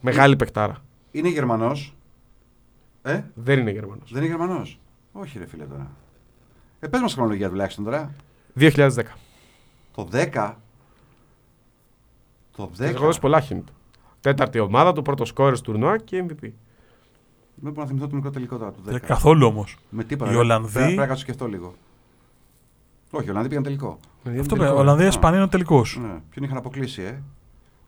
Μεγάλη 0.06 0.36
παικτάρα. 0.36 0.78
Είναι 1.12 1.30
Γερμανός. 1.30 1.95
Ε, 3.01 3.22
Δεν 3.36 3.60
είναι 3.60 3.72
Γερμανός. 3.72 4.12
δεν 4.12 4.24
είναι 4.24 4.36
Γερμανός. 4.36 4.80
Όχι 5.12 5.39
ρε 5.39 5.45
φίλε 5.45 5.64
τώρα. 5.66 5.91
Ε, 6.80 6.88
πες 6.88 7.01
μας 7.01 7.14
χρονολογία 7.14 7.49
τουλάχιστον 7.49 7.84
τώρα. 7.84 8.12
2010. 8.56 9.04
Το 9.95 10.08
10. 10.12 10.56
Το 12.56 12.70
10. 12.74 12.76
Θα 12.76 12.86
έχω 12.86 13.06
δώσει 13.06 13.20
πολλά 13.20 13.43
hint. 13.49 13.64
Τέταρτη 14.22 14.60
ομάδα 14.60 14.93
του, 14.93 15.01
πρώτο 15.01 15.26
σκόρερ 15.26 15.56
του 15.56 15.62
τουρνουά 15.62 15.97
και 15.97 16.24
MVP. 16.28 16.41
Δεν 17.56 17.72
μπορώ 17.72 17.82
να 17.82 17.86
θυμηθώ 17.88 18.08
το 18.08 18.16
μικρό 18.16 18.30
τελικό 18.30 18.58
τώρα 18.58 18.72
του 18.72 18.80
10. 18.82 18.91
Δεν 18.91 18.99
καθόλου 18.99 19.45
όμως. 19.47 19.78
Με 19.89 20.04
τίποτα. 20.04 20.32
Οι 20.32 20.34
ρε. 20.34 20.39
Ολλανδοί- 20.39 20.72
Πρέπει 20.72 20.86
πρέπει 20.86 20.99
να 21.01 21.08
κάτσω 21.08 21.22
σκεφτώ 21.24 21.47
λίγο. 21.47 21.74
Όχι, 23.12 23.26
οι 23.28 23.30
Ολλανδοί 23.30 23.49
πήγαν 23.49 23.64
τελικό. 23.64 23.99
Αυτό 24.39 24.56
με 24.56 24.70
Ολλανδία 24.70 25.08
Ισπανία 25.08 25.36
είναι 25.38 25.45
ο 25.45 25.49
τελικός. 25.49 25.97
Ναι. 26.01 26.20
Ποιον 26.30 26.45
είχαν 26.45 26.58
αποκλείσει, 26.58 27.01
ε; 27.01 27.22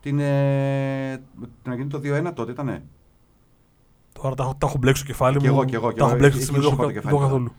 Την, 0.05 0.19
ε, 0.19 1.21
την 1.63 1.71
Αργεντινή 1.71 1.89
το 1.89 2.29
2-1 2.29 2.33
τότε 2.33 2.51
ήτανε. 2.51 2.83
Τώρα 4.21 4.35
τα, 4.35 4.43
έχω- 4.43 4.55
τα 4.57 4.67
έχω 4.67 4.77
μπλέξει 4.77 5.01
στο 5.01 5.11
κεφάλι 5.11 5.37
Κι 5.37 5.47
μου. 5.47 5.53
εγώ, 5.53 5.65
κι 5.65 5.75
εγώ, 5.75 5.91
κι 5.91 5.97
Τα 5.97 6.03
έχω 6.05 6.09
εγώ. 6.09 6.19
μπλέξει 6.19 6.37
Εκεί 6.37 6.45
στη 6.45 6.55
στιγμή, 6.55 6.63
σου 6.63 6.75
δεν 6.75 6.85
είπα 6.87 6.93
το 6.93 7.01
το 7.01 7.07
έχω 7.09 7.17
κεφάλι 7.17 7.21
καθόλου. 7.29 7.51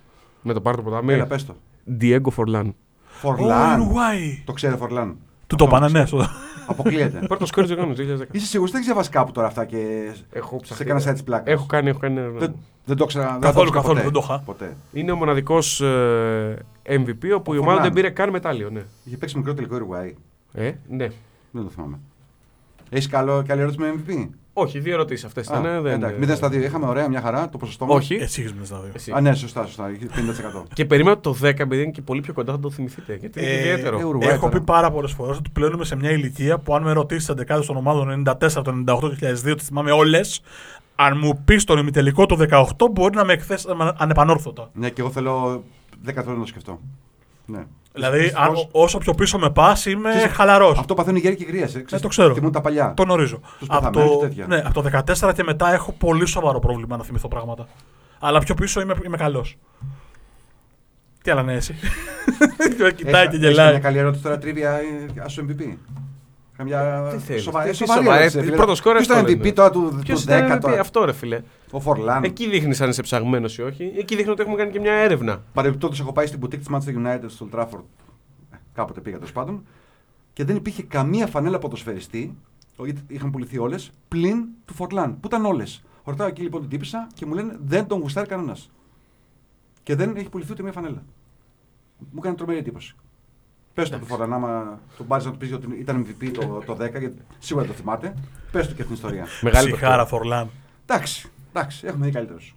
Με 0.43 0.53
το 0.53 0.61
πάρτο 0.61 0.83
ποτάμι. 0.83 1.13
Έλα, 1.13 1.27
πες 1.27 1.47
το. 1.47 1.55
Diego 2.01 2.29
Forlan. 2.37 2.67
Ο 2.69 2.73
Φορλάν. 3.05 3.81
Ουρουάη. 3.81 4.43
Το 4.45 4.53
ξέρει 4.53 4.77
Φορλάν. 4.77 5.17
Του 5.47 5.57
το 5.57 5.65
Αυτό 5.65 5.77
πάνε, 5.77 5.87
το 5.87 5.99
ναι. 5.99 6.05
ξέρω. 6.05 6.23
στο- 6.23 6.33
Αποκλείεται. 6.67 7.27
Πρώτο 7.27 7.47
σκόρερ 7.47 7.69
του 7.71 7.75
Γερμανού 7.77 7.95
2010. 7.97 8.29
Είσαι 8.35 8.47
σίγουρος 8.47 8.73
δεν 8.73 8.83
διαβάσει 8.83 9.11
κάπου 9.11 9.33
τώρα 9.33 9.47
αυτά 9.47 9.65
και 9.65 10.11
Έχω 10.33 10.51
σε 10.57 10.61
ψαχτεί. 10.63 10.83
έκανα 10.85 11.01
σαν 11.01 11.13
της 11.13 11.23
πλάκας. 11.23 11.55
Έχω 11.55 11.67
κάνει, 11.67 11.89
έχω 11.89 11.99
κάνει. 11.99 12.19
ένα- 12.19 12.29
Δεν, 12.39 12.55
δεν 12.85 12.97
το 12.97 13.05
ξέρα. 13.07 13.31
δεν 13.31 13.41
Καθόλου, 13.41 13.71
το 13.71 13.79
ήξερα 13.79 13.95
καθόλου, 13.95 13.95
ποτέ. 13.95 14.03
δεν 14.03 14.13
το 14.13 14.21
είχα. 14.25 14.41
Ποτέ. 14.45 14.77
Είναι 15.01 15.13
ο 15.13 15.17
μοναδικός 15.17 15.83
MVP 16.89 17.33
όπου 17.37 17.55
η 17.55 17.59
ομάδα 17.59 17.79
Forlan. 17.79 17.83
δεν 17.83 17.93
πήρε 17.93 18.11
καν 18.11 18.31
μετάλλιο. 18.31 18.71
Ναι. 18.71 18.83
Είχε 19.05 19.17
παίξει 19.17 19.37
μικρό 19.37 19.55
τελικό 19.55 19.77
Ουρουάη. 19.77 20.15
Ε, 20.53 20.73
ναι. 20.89 21.07
Δεν 21.51 21.63
το 21.65 21.69
θυμάμαι. 21.71 21.99
Έχεις 22.91 23.09
καλό, 23.09 23.43
καλή 23.47 23.61
ερώτηση 23.61 23.81
με 23.81 23.95
MVP. 24.07 24.29
Όχι, 24.59 24.79
δύο 24.79 24.93
ερωτήσεις 24.95 25.25
αυτές 25.25 25.47
ήταν. 25.47 25.65
ε, 25.65 25.81
δεν- 25.81 25.93
εντάξει, 25.93 26.17
0 26.21 26.35
στα 26.37 26.49
2. 26.49 26.63
Είχαμε 26.65 26.87
ωραία, 26.87 27.09
μια 27.09 27.21
χαρά. 27.21 27.49
Το 27.49 27.59
ποσοστό 27.59 27.87
μας. 27.87 27.97
Όχι. 27.97 28.15
Εσύ 28.15 28.43
έχει 28.43 28.53
μέσα 28.55 28.75
στα 28.75 28.83
δύο. 28.83 28.93
Εσύ. 28.95 29.13
Α, 29.17 29.21
ναι, 29.21 29.35
σωστά, 29.35 29.67
σωστά. 29.67 29.91
είχε 29.91 30.07
50%. 30.15 30.63
Και 30.73 30.85
περίμενα 30.85 31.19
το 31.19 31.33
10 31.33 31.63
επειδή 31.63 31.83
είναι 31.83 31.91
και 31.91 32.03
πολύ 32.03 32.21
πιο 32.21 32.33
κοντά 32.33 32.53
θα 32.53 32.59
το 32.59 32.71
θυμηθείτε. 32.71 33.15
Γιατί 33.21 33.41
είναι 33.41 33.49
Ε, 33.51 33.59
ιδιαίτερο. 33.59 33.99
ε, 33.99 34.05
Ουρουάη 34.05 34.29
Έχω 34.29 34.41
τώρα. 34.47 34.59
πει 34.59 34.65
πάρα 34.65 34.91
πολλές 34.91 35.13
φορές 35.13 35.37
ότι 35.37 35.51
πλέον 35.51 35.73
είμαι 35.73 35.85
σε 35.85 35.97
μια 35.97 36.11
ηλικία 36.11 36.59
που 36.59 36.75
αν 36.75 36.83
με 36.83 36.93
ρωτήσεις 36.93 37.25
τις 37.27 37.29
11 37.35 37.67
των 37.67 37.77
ομάδων 37.77 38.11
94, 38.11 38.63
το 38.63 38.71
98, 38.71 39.01
το 39.01 39.09
2002, 39.09 39.55
τις 39.57 39.67
θυμάμαι 39.67 39.91
όλες. 39.91 40.41
Αν 40.95 41.19
μου 41.23 41.43
πεις 41.45 41.65
τον 41.65 41.79
ημιτελικό 41.79 42.27
το 42.27 42.37
18, 42.37 42.89
μπορεί 42.93 43.15
να 43.17 43.25
με 43.25 43.33
εκθέσει 43.33 43.67
ανεπανόρθωτα. 43.97 44.71
ναι, 44.73 44.91
και 44.91 45.01
εγώ 45.01 45.11
θέλω 45.11 45.63
10 46.05 46.13
χρόνια 46.23 46.33
να 46.33 46.41
το 46.41 46.47
σκεφτώ. 46.47 46.81
Ναι. 47.47 47.65
Δηλαδή, 47.93 48.19
Δυστυχώς, 48.19 48.47
αν, 48.47 48.69
όσο 48.71 48.99
πιο 48.99 49.15
πίσω 49.15 49.39
με 49.39 49.51
πας, 49.51 49.87
είμαι 49.87 50.11
Ξέρεις, 50.11 50.37
χαλαρός. 50.37 50.79
Αυτό 50.79 50.95
παθαίνουν 50.95 51.17
οι 51.19 51.21
γέροι 51.21 51.37
και 51.37 51.45
οι 51.45 51.47
γρίε. 51.47 51.67
Ε, 51.91 51.99
το 51.99 52.09
ξέρω. 52.09 52.35
Θυμούν 52.35 52.53
τα 52.53 52.61
παλιά. 52.61 52.95
Το 52.97 53.03
γνωρίζω. 53.03 53.41
Τους 53.59 53.69
Από 53.71 53.79
πεθαμένους 53.79 54.13
το, 54.15 54.19
και 54.21 54.27
τέτοια. 54.27 54.47
ναι, 54.47 54.63
από 54.65 54.83
το 54.83 55.03
14 55.29 55.33
και 55.35 55.43
μετά 55.43 55.73
έχω 55.73 55.93
πολύ 55.93 56.27
σοβαρό 56.27 56.59
πρόβλημα 56.59 56.97
να 56.97 57.05
θυμηθώ 57.05 57.29
πράγματα. 57.29 57.67
Αλλά 58.19 58.39
πιο 58.39 58.55
πίσω 58.55 58.81
είμαι, 58.81 58.95
είμαι 59.05 59.17
καλός. 59.17 59.57
Τι 61.23 61.31
άλλα 61.31 61.43
ναι, 61.43 61.55
εσύ; 61.55 61.75
Κοιτάει 62.97 63.29
και 63.29 63.37
Έχεις 63.37 63.39
γελάει. 63.39 63.71
Μια 63.71 63.79
καλή 63.79 63.99
ερώτηση 63.99 64.23
τώρα, 64.23 64.39
τρίβια, 64.39 64.81
άσου 65.25 65.47
MVP. 65.49 65.75
Καμιά 66.57 67.09
Τι 67.11 67.19
θέλεις, 67.19 67.43
σοβαρή. 67.43 67.71
τι 67.71 67.77
σοβαρή 67.77 68.01
σοβαρή, 68.01 68.19
ερώτηση, 68.19 68.39
τι 68.39 68.45
φίλε. 68.45 68.57
πρώτος 68.57 68.79
σκόρερ 68.79 68.97
Ποιος 69.03 69.07
ήταν 69.17 69.25
αυτό 69.25 69.33
MVP 69.39 69.45
είναι. 69.45 69.53
τώρα 69.53 69.71
του, 69.71 69.99
Ποιος 70.05 70.25
του 70.25 70.33
ήταν 70.33 70.49
10 70.49 70.55
MVP, 70.57 70.61
τώρα. 70.61 70.81
αυτό 70.81 71.05
ρε 71.05 71.13
φίλε; 71.13 71.43
Ο 71.71 71.81
Φορλάν. 71.81 72.25
Εκεί 72.25 72.49
δείχνεις 72.49 72.81
αν 72.81 72.89
είσαι 72.89 73.03
ψαγμένος 73.03 73.59
ή 73.59 73.63
όχι. 73.63 73.93
Εκεί 73.97 74.17
δείχνει 74.17 74.31
ότι 74.33 74.41
έχουμε 74.43 74.57
κάνει 74.57 74.71
και 74.71 74.81
μια 74.81 74.93
έρευνα. 74.93 75.43
Παρεμπιπτόντως 75.53 76.01
έχω 76.01 76.13
πάει 76.13 76.27
στην 76.27 76.41
boutique 76.43 76.59
της 76.59 76.67
Manchester 76.71 77.07
United 77.07 77.25
στο 77.27 77.49
Old 77.53 77.59
Trafford. 77.59 77.83
Ε, 78.53 78.57
Κάποτε 78.73 79.01
πήγα 79.01 79.17
τέλος 79.17 79.33
πάντων. 79.33 79.65
Και 80.33 80.45
δεν 80.45 80.57
υπήρχε 80.57 80.83
καμία 80.83 81.27
φανέλα 81.27 81.59
ποδοσφαιριστή. 81.59 82.37
γιατί 82.85 83.01
Είχαν 83.09 83.31
πουληθεί 83.31 83.59
όλες. 83.59 83.91
Πλην 84.09 84.45
του 84.65 84.75
Φορλάν. 84.75 85.21
Που 85.21 85.27
ήταν 85.27 85.45
όλες. 85.45 85.83
Ρωτάω 86.05 86.27
εκεί 86.27 86.43
λοιπόν 86.43 86.61
την 86.61 86.71
τύπησα 86.71 87.07
και 87.15 87.27
μου 87.27 87.35
λένε 87.35 87.57
δεν 87.65 87.87
τον 87.87 88.01
γουστάρει 88.01 88.27
κανένας. 88.29 88.71
Και 89.83 89.95
δεν 89.95 90.17
έχει 90.17 90.29
πουληθεί 90.29 90.53
ούτε 90.53 90.63
μία 90.63 90.73
φανέλα. 90.73 91.05
Μου 91.99 92.19
έκανε 92.19 92.35
τρομερή 92.35 92.59
εντύπωση. 92.59 92.95
Πες 93.77 93.91
το 93.91 93.99
του 93.99 94.07
Φορλάν, 94.07 94.33
άμα 94.33 94.81
τον 94.97 95.07
πάρει 95.07 95.25
να 95.25 95.31
του 95.31 95.37
πεις 95.37 95.53
ότι 95.53 95.67
ήταν 95.81 96.07
MVP 96.07 96.31
το, 96.35 96.63
το 96.67 96.73
10, 96.73 96.77
γιατί 96.79 97.15
σίγουρα 97.39 97.67
το 97.67 97.73
θυμάται. 97.73 98.15
Πες 98.53 98.69
του 98.69 98.75
και 98.75 98.83
αυτήν 98.83 98.85
την 98.87 98.95
ιστορία. 98.95 99.27
Μεγάλη 99.41 99.71
Ψυχάρα 99.71 99.91
παιχτάρα. 99.91 100.07
Φορλάν. 100.07 100.51
Εντάξει, 100.87 101.31
εντάξει, 101.53 101.87
έχουμε 101.87 102.07
δει 102.07 102.13
καλύτερους. 102.13 102.57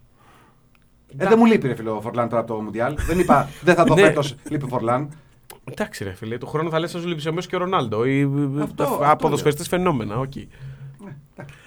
Ε, 1.17 1.28
δεν 1.28 1.38
μου 1.38 1.45
λείπει 1.45 1.67
ρε 1.67 1.76
φίλε 1.76 1.95
ο 1.95 2.01
Φορλάν 2.01 2.30
τώρα 2.30 2.41
από 2.41 2.53
το 2.53 2.61
Μουντιάλ. 2.61 2.95
δεν 3.07 3.20
είπα 3.20 3.49
δεν 3.61 3.76
θα 3.76 3.84
το 3.89 3.93
Ναι. 3.93 4.01
φέτος, 4.01 4.36
λείπει 4.49 4.65
ο 4.65 4.67
Φορλάν. 4.67 5.09
Εντάξει, 5.63 6.03
ρε 6.03 6.13
φίλε, 6.13 6.38
του 6.38 6.47
χρόνου 6.47 6.70
θα 6.70 6.80
λες 6.80 6.93
να 6.93 6.99
σου 6.99 7.07
λείψει 7.07 7.30
ο 7.30 7.34
Μέσι 7.34 7.49
και 7.49 7.55
ο 7.55 7.59
Ρονάλντο. 7.59 8.05
Ή 8.05 8.22
Αυτό- 8.61 8.84
αυτό 8.84 8.99
από 9.01 9.15
ποδοσφαιριστέ 9.15 9.63
φαινόμενα. 9.63 10.17
οκ. 10.17 10.34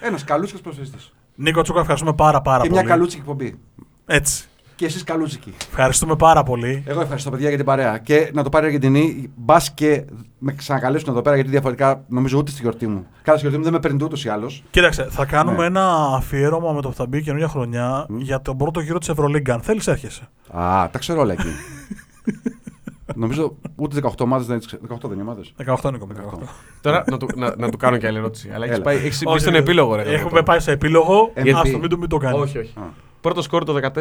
Ένας 0.01 0.25
καλούτσικος 0.25 0.61
ποδοσφαιριστής. 0.61 0.99
Νίκο 1.35 1.63
Τσούκα, 1.63 1.81
ευχαριστούμε 1.81 2.15
πάρα, 2.15 2.41
πάρα 2.41 2.63
Και 2.63 2.69
πολύ. 2.69 2.81
μια 2.81 2.91
καλούτσικη 2.91 3.21
εκπομπή. 3.21 3.59
Έτσι. 4.07 4.47
Και 4.77 4.85
εσείς 4.85 5.05
καλούτσικοι. 5.05 5.53
Ευχαριστούμε 5.69 6.17
πάρα 6.17 6.43
πολύ. 6.43 6.83
Εγώ 6.87 7.01
ευχαριστώ 7.01 7.31
παιδιά 7.31 7.49
για 7.49 7.57
την 7.57 7.67
παρέα. 7.67 7.99
Και 7.99 8.31
να 8.35 8.43
το 8.43 8.49
πάρει 8.49 8.65
η 8.65 8.69
Αργεντινή, 8.69 9.31
μπας 9.37 9.71
και 9.73 10.05
με 10.39 10.53
ξανακαλέσουν 10.53 11.09
εδώ 11.11 11.23
πέρα 11.23 11.35
γιατί 11.35 11.51
διαφορετικά 11.51 12.05
νομίζω 12.09 12.39
ούτε 12.39 12.51
στη 12.51 12.61
γιορτή 12.63 12.87
μου. 12.87 13.07
Κάθε 13.23 13.39
στη 13.39 13.41
γιορτή 13.41 13.57
μου 13.59 13.65
δεν 13.65 13.73
με 13.73 13.79
παίρνει 13.81 14.05
ούτως 14.05 14.25
ή 14.25 14.29
άλλως. 14.29 14.63
Κοίταξε, 14.71 15.07
θα 15.11 15.25
κάνουμε 15.25 15.57
Ναι. 15.59 15.65
ένα 15.65 16.15
αφιέρωμα 16.17 16.73
με 16.73 16.81
το 16.81 16.89
που 16.89 16.95
θα 16.95 17.07
μπει 17.07 17.19
η 17.19 17.23
καινούργια 17.23 17.49
χρονιά 17.49 18.07
για 18.19 18.41
τον 18.41 18.57
πρώτο 18.57 18.81
γύρο 18.81 18.99
της 18.99 19.09
Ευρωλίγκα. 19.09 19.55
Αν 19.55 19.61
θέλεις, 19.61 19.87
έρχεσαι. 19.87 20.29
Α, 20.51 20.89
τα 20.91 20.99
ξέρω 20.99 21.21
όλα 21.21 21.33
εκεί. 21.33 21.49
νομίζω 23.15 23.57
ούτε 23.77 24.01
18 24.03 24.09
ομάδες 24.21 24.47
δεν 24.47 24.57
είναι. 24.57 24.81
18 24.95 24.97
δεν 25.03 25.13
είναι 25.13 25.23
ομάδε. 25.23 25.41
18 25.83 25.89
είναι 25.89 25.99
κομμάτι. 25.99 26.21
18. 26.35 26.39
Τώρα 26.81 27.05
να 27.11 27.17
του, 27.17 27.29
να, 27.37 27.55
να 27.57 27.69
του 27.69 27.77
κάνω 27.77 27.97
και 27.97 28.07
άλλη 28.07 28.19
ερώτηση. 28.19 28.51
Αλλά 28.55 28.65
έχεις 28.65 28.75
Έλα. 28.77 28.85
πάει 28.85 28.97
έχεις 28.97 29.19
μπει 29.19 29.31
Όχι, 29.31 29.39
στον 29.39 29.53
όχι. 29.53 29.63
επίλογο, 29.63 29.95
ρε. 29.95 30.03
Έχουμε 30.03 30.17
γαμώτο. 30.19 30.43
πάει 30.43 30.61
σε 30.61 30.71
επίλογο. 30.71 31.33
MVP. 31.37 31.53
Άστο, 31.55 31.79
μην 31.79 31.89
το, 31.89 31.99
μην 31.99 32.09
το 32.09 32.17
κάνεις. 32.17 32.41
Όχι, 32.41 32.59
όχι. 32.59 32.73
Α. 32.79 32.83
Πρώτο 33.21 33.43
σκόρ 33.43 33.65
το 33.65 33.75
14. 33.95 34.01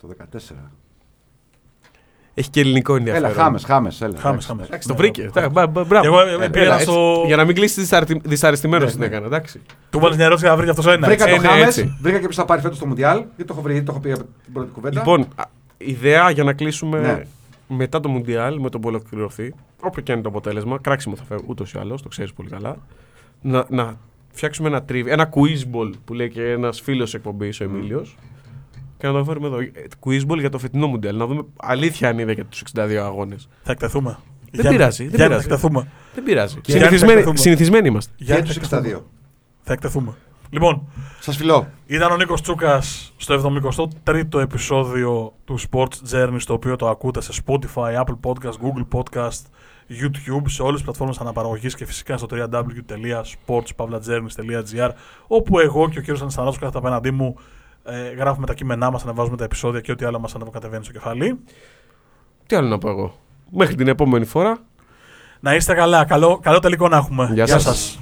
Το 0.00 0.08
14. 0.08 0.70
Έχει 2.38 2.50
και 2.50 2.60
ελληνικό 2.60 2.96
ενδιαφέρον. 2.96 3.30
Έλα, 3.30 3.42
χάμες, 3.42 3.64
χάμες. 3.64 4.00
Έλα, 4.00 4.10
Χάμες, 4.18 4.24
εντάξει. 4.24 4.46
χάμες. 4.48 4.66
Εντάξει, 4.66 4.88
το 4.88 4.94
βρήκε. 4.96 5.22
Εντάξει, 5.22 5.50
μπα- 5.50 5.66
μπα- 5.66 5.84
Μπράβο. 5.84 6.06
Εγώ 6.06 6.20
ε, 6.20 6.30
Έλα, 6.32 6.50
πήγα 6.50 6.64
Έλα, 6.64 6.78
στο. 6.78 6.92
έτσι, 6.92 7.26
Για 7.26 7.36
να 7.36 7.44
μην 7.44 7.54
κλείσεις 7.54 7.92
δυσαρεστημένο 8.22 8.84
Ναι, 8.84 8.90
την 8.90 9.00
ναι. 9.00 9.06
έκανα. 9.06 9.26
Εντάξει. 9.26 9.60
Του 9.90 9.98
βάλει 9.98 10.16
μια 10.16 10.24
ερώτηση 10.24 10.46
να 10.46 10.56
βρει 10.56 10.68
αυτός 10.68 10.86
ένας. 10.86 11.08
Βρήκα 11.08 11.24
έτσι. 11.24 11.36
το 11.36 11.40
είναι 11.42 11.48
Χάμες, 11.48 11.66
έτσι. 11.66 11.96
βρήκα 12.00 12.16
και 12.18 12.22
ποιος 12.24 12.36
θα 12.36 12.44
πάρει 12.44 12.60
φέτος 12.60 12.78
το 12.78 12.86
Μουντιάλ. 12.86 13.16
Γιατί 13.18 13.44
το 13.44 13.52
έχω 13.52 13.62
βρει, 13.62 13.82
το 13.82 13.92
έχω 13.92 14.00
πει 14.00 14.12
από 14.12 14.24
την 14.44 14.52
πρώτη 14.52 14.70
κουβέντα. 14.72 14.98
Λοιπόν, 14.98 15.20
α, 15.34 15.44
ιδέα 15.78 16.30
για 16.30 16.44
να 16.44 16.52
κλείσουμε 16.52 17.00
Ναι. 17.00 17.22
μετά 17.76 18.00
το 18.00 18.08
Μουντιάλ, 18.08 18.60
με 18.60 18.68
το 18.70 18.78
που 18.78 18.88
ολοκληρωθεί, 18.88 19.54
όποιο 19.82 20.02
και 20.02 20.12
είναι 20.12 20.22
το 20.22 20.28
αποτέλεσμα, 20.28 20.78
κράξιμο 20.78 21.16
θα 21.16 21.24
φέρει 21.24 21.42
ούτως 21.46 21.72
ή 21.72 21.78
άλλως, 21.78 22.02
το 22.02 22.08
ξέρεις 22.08 22.32
πολύ 22.32 22.48
καλά. 22.48 22.76
Να, 23.42 23.64
να 23.68 23.96
φτιάξουμε 24.32 24.68
ένα 24.68 24.82
τρίβι, 24.82 25.10
ένα 25.10 25.28
quiz 25.34 25.74
ball 25.76 25.90
που 26.04 26.14
λέει 26.14 26.30
και 26.30 26.50
ένας 26.50 26.80
φίλος 26.80 27.14
εκπομπής, 27.14 27.60
ο 27.60 27.64
Εμίλιος. 27.64 28.16
Και 28.98 29.06
να 29.06 29.12
το 29.12 29.24
φέρουμε 29.24 29.46
εδώ. 29.46 29.58
Ε, 29.58 29.70
Quiz 30.04 30.20
ball 30.30 30.38
για 30.38 30.50
το 30.50 30.58
φετινό 30.58 30.86
Μουντιάλ. 30.86 31.16
Να 31.16 31.26
δούμε 31.26 31.42
αλήθεια 31.56 32.08
αν 32.08 32.18
είδε 32.18 32.32
για 32.32 32.44
τους 32.44 32.62
62 32.74 32.94
αγώνες. 33.04 33.48
Θα 33.62 33.72
εκτεθούμε. 33.72 34.18
Δεν 34.50 34.60
Γιάννη, 34.60 34.76
πειράζει, 34.78 35.02
δεν 35.06 35.14
Γιάννη, 35.14 35.28
πειράζει. 35.34 35.48
Θα 35.48 35.54
εκτεθούμε. 35.54 35.88
Δεν 36.14 36.24
πειράζει. 36.24 36.60
Γιάννη, 36.64 36.84
Συνηθισμένοι, 36.86 37.12
θα 37.12 37.18
εκτεθούμε. 37.18 37.38
συνηθισμένοι 37.38 37.88
είμαστε. 37.88 38.12
Και 38.16 38.24
Γιάννη, 38.24 38.44
τους 38.46 38.54
θα 38.54 38.60
εκτεθούμε. 38.76 38.96
62. 38.96 39.02
Θα 39.62 39.72
εκτεθούμε. 39.72 40.14
Λοιπόν, 40.50 40.88
Σας 41.20 41.36
φιλώ. 41.36 41.68
ήταν 41.86 42.12
ο 42.12 42.16
Νίκος 42.16 42.42
Τσούκας 42.42 43.12
στο 43.16 43.34
73ο 44.04 44.40
επεισόδιο 44.40 45.32
του 45.44 45.58
Sports 45.70 46.12
Journey, 46.12 46.38
το 46.46 46.52
οποίο 46.52 46.76
το 46.76 46.88
ακούτε 46.88 47.20
σε 47.20 47.42
Spotify, 47.46 47.94
Apple 48.04 48.18
Podcast, 48.22 48.52
Google 48.62 48.86
Podcast, 48.92 49.40
YouTube, 49.88 50.42
σε 50.46 50.62
όλες 50.62 50.74
τις 50.74 50.82
πλατφόρμες 50.82 51.18
αναπαραγωγής 51.18 51.74
και 51.74 51.86
φυσικά 51.86 52.16
στο 52.16 52.26
www.sportspavlajourneys.gr 53.46 54.90
όπου 55.26 55.58
εγώ 55.58 55.88
και 55.88 55.98
ο 55.98 56.00
κύριος 56.00 56.20
Αναστανάτος 56.20 56.58
κάθεται 56.58 56.78
απέναντί 56.78 57.10
μου 57.10 57.36
ε, 57.86 58.14
γράφουμε 58.14 58.46
τα 58.46 58.54
κείμενά 58.54 58.90
μας, 58.90 59.02
ανεβάζουμε 59.02 59.36
τα 59.36 59.44
επεισόδια 59.44 59.80
και 59.80 59.92
ό,τι 59.92 60.04
άλλο 60.04 60.18
μας 60.18 60.34
ανεβοκατεβαίνει 60.34 60.84
στο 60.84 60.92
κεφάλι. 60.92 61.38
Τι 62.46 62.56
άλλο 62.56 62.68
να 62.68 62.78
πω 62.78 62.88
εγώ. 62.88 63.14
Μέχρι 63.50 63.74
την 63.74 63.88
επόμενη 63.88 64.24
φορά. 64.24 64.58
Να 65.40 65.54
είστε 65.54 65.74
καλά. 65.74 66.04
Καλό, 66.04 66.38
καλό 66.42 66.58
τελικό 66.58 66.88
να 66.88 66.96
έχουμε. 66.96 67.24
Γεια 67.32 67.44
Γεια 67.44 67.58
σας. 67.58 67.62
σας. 67.62 68.00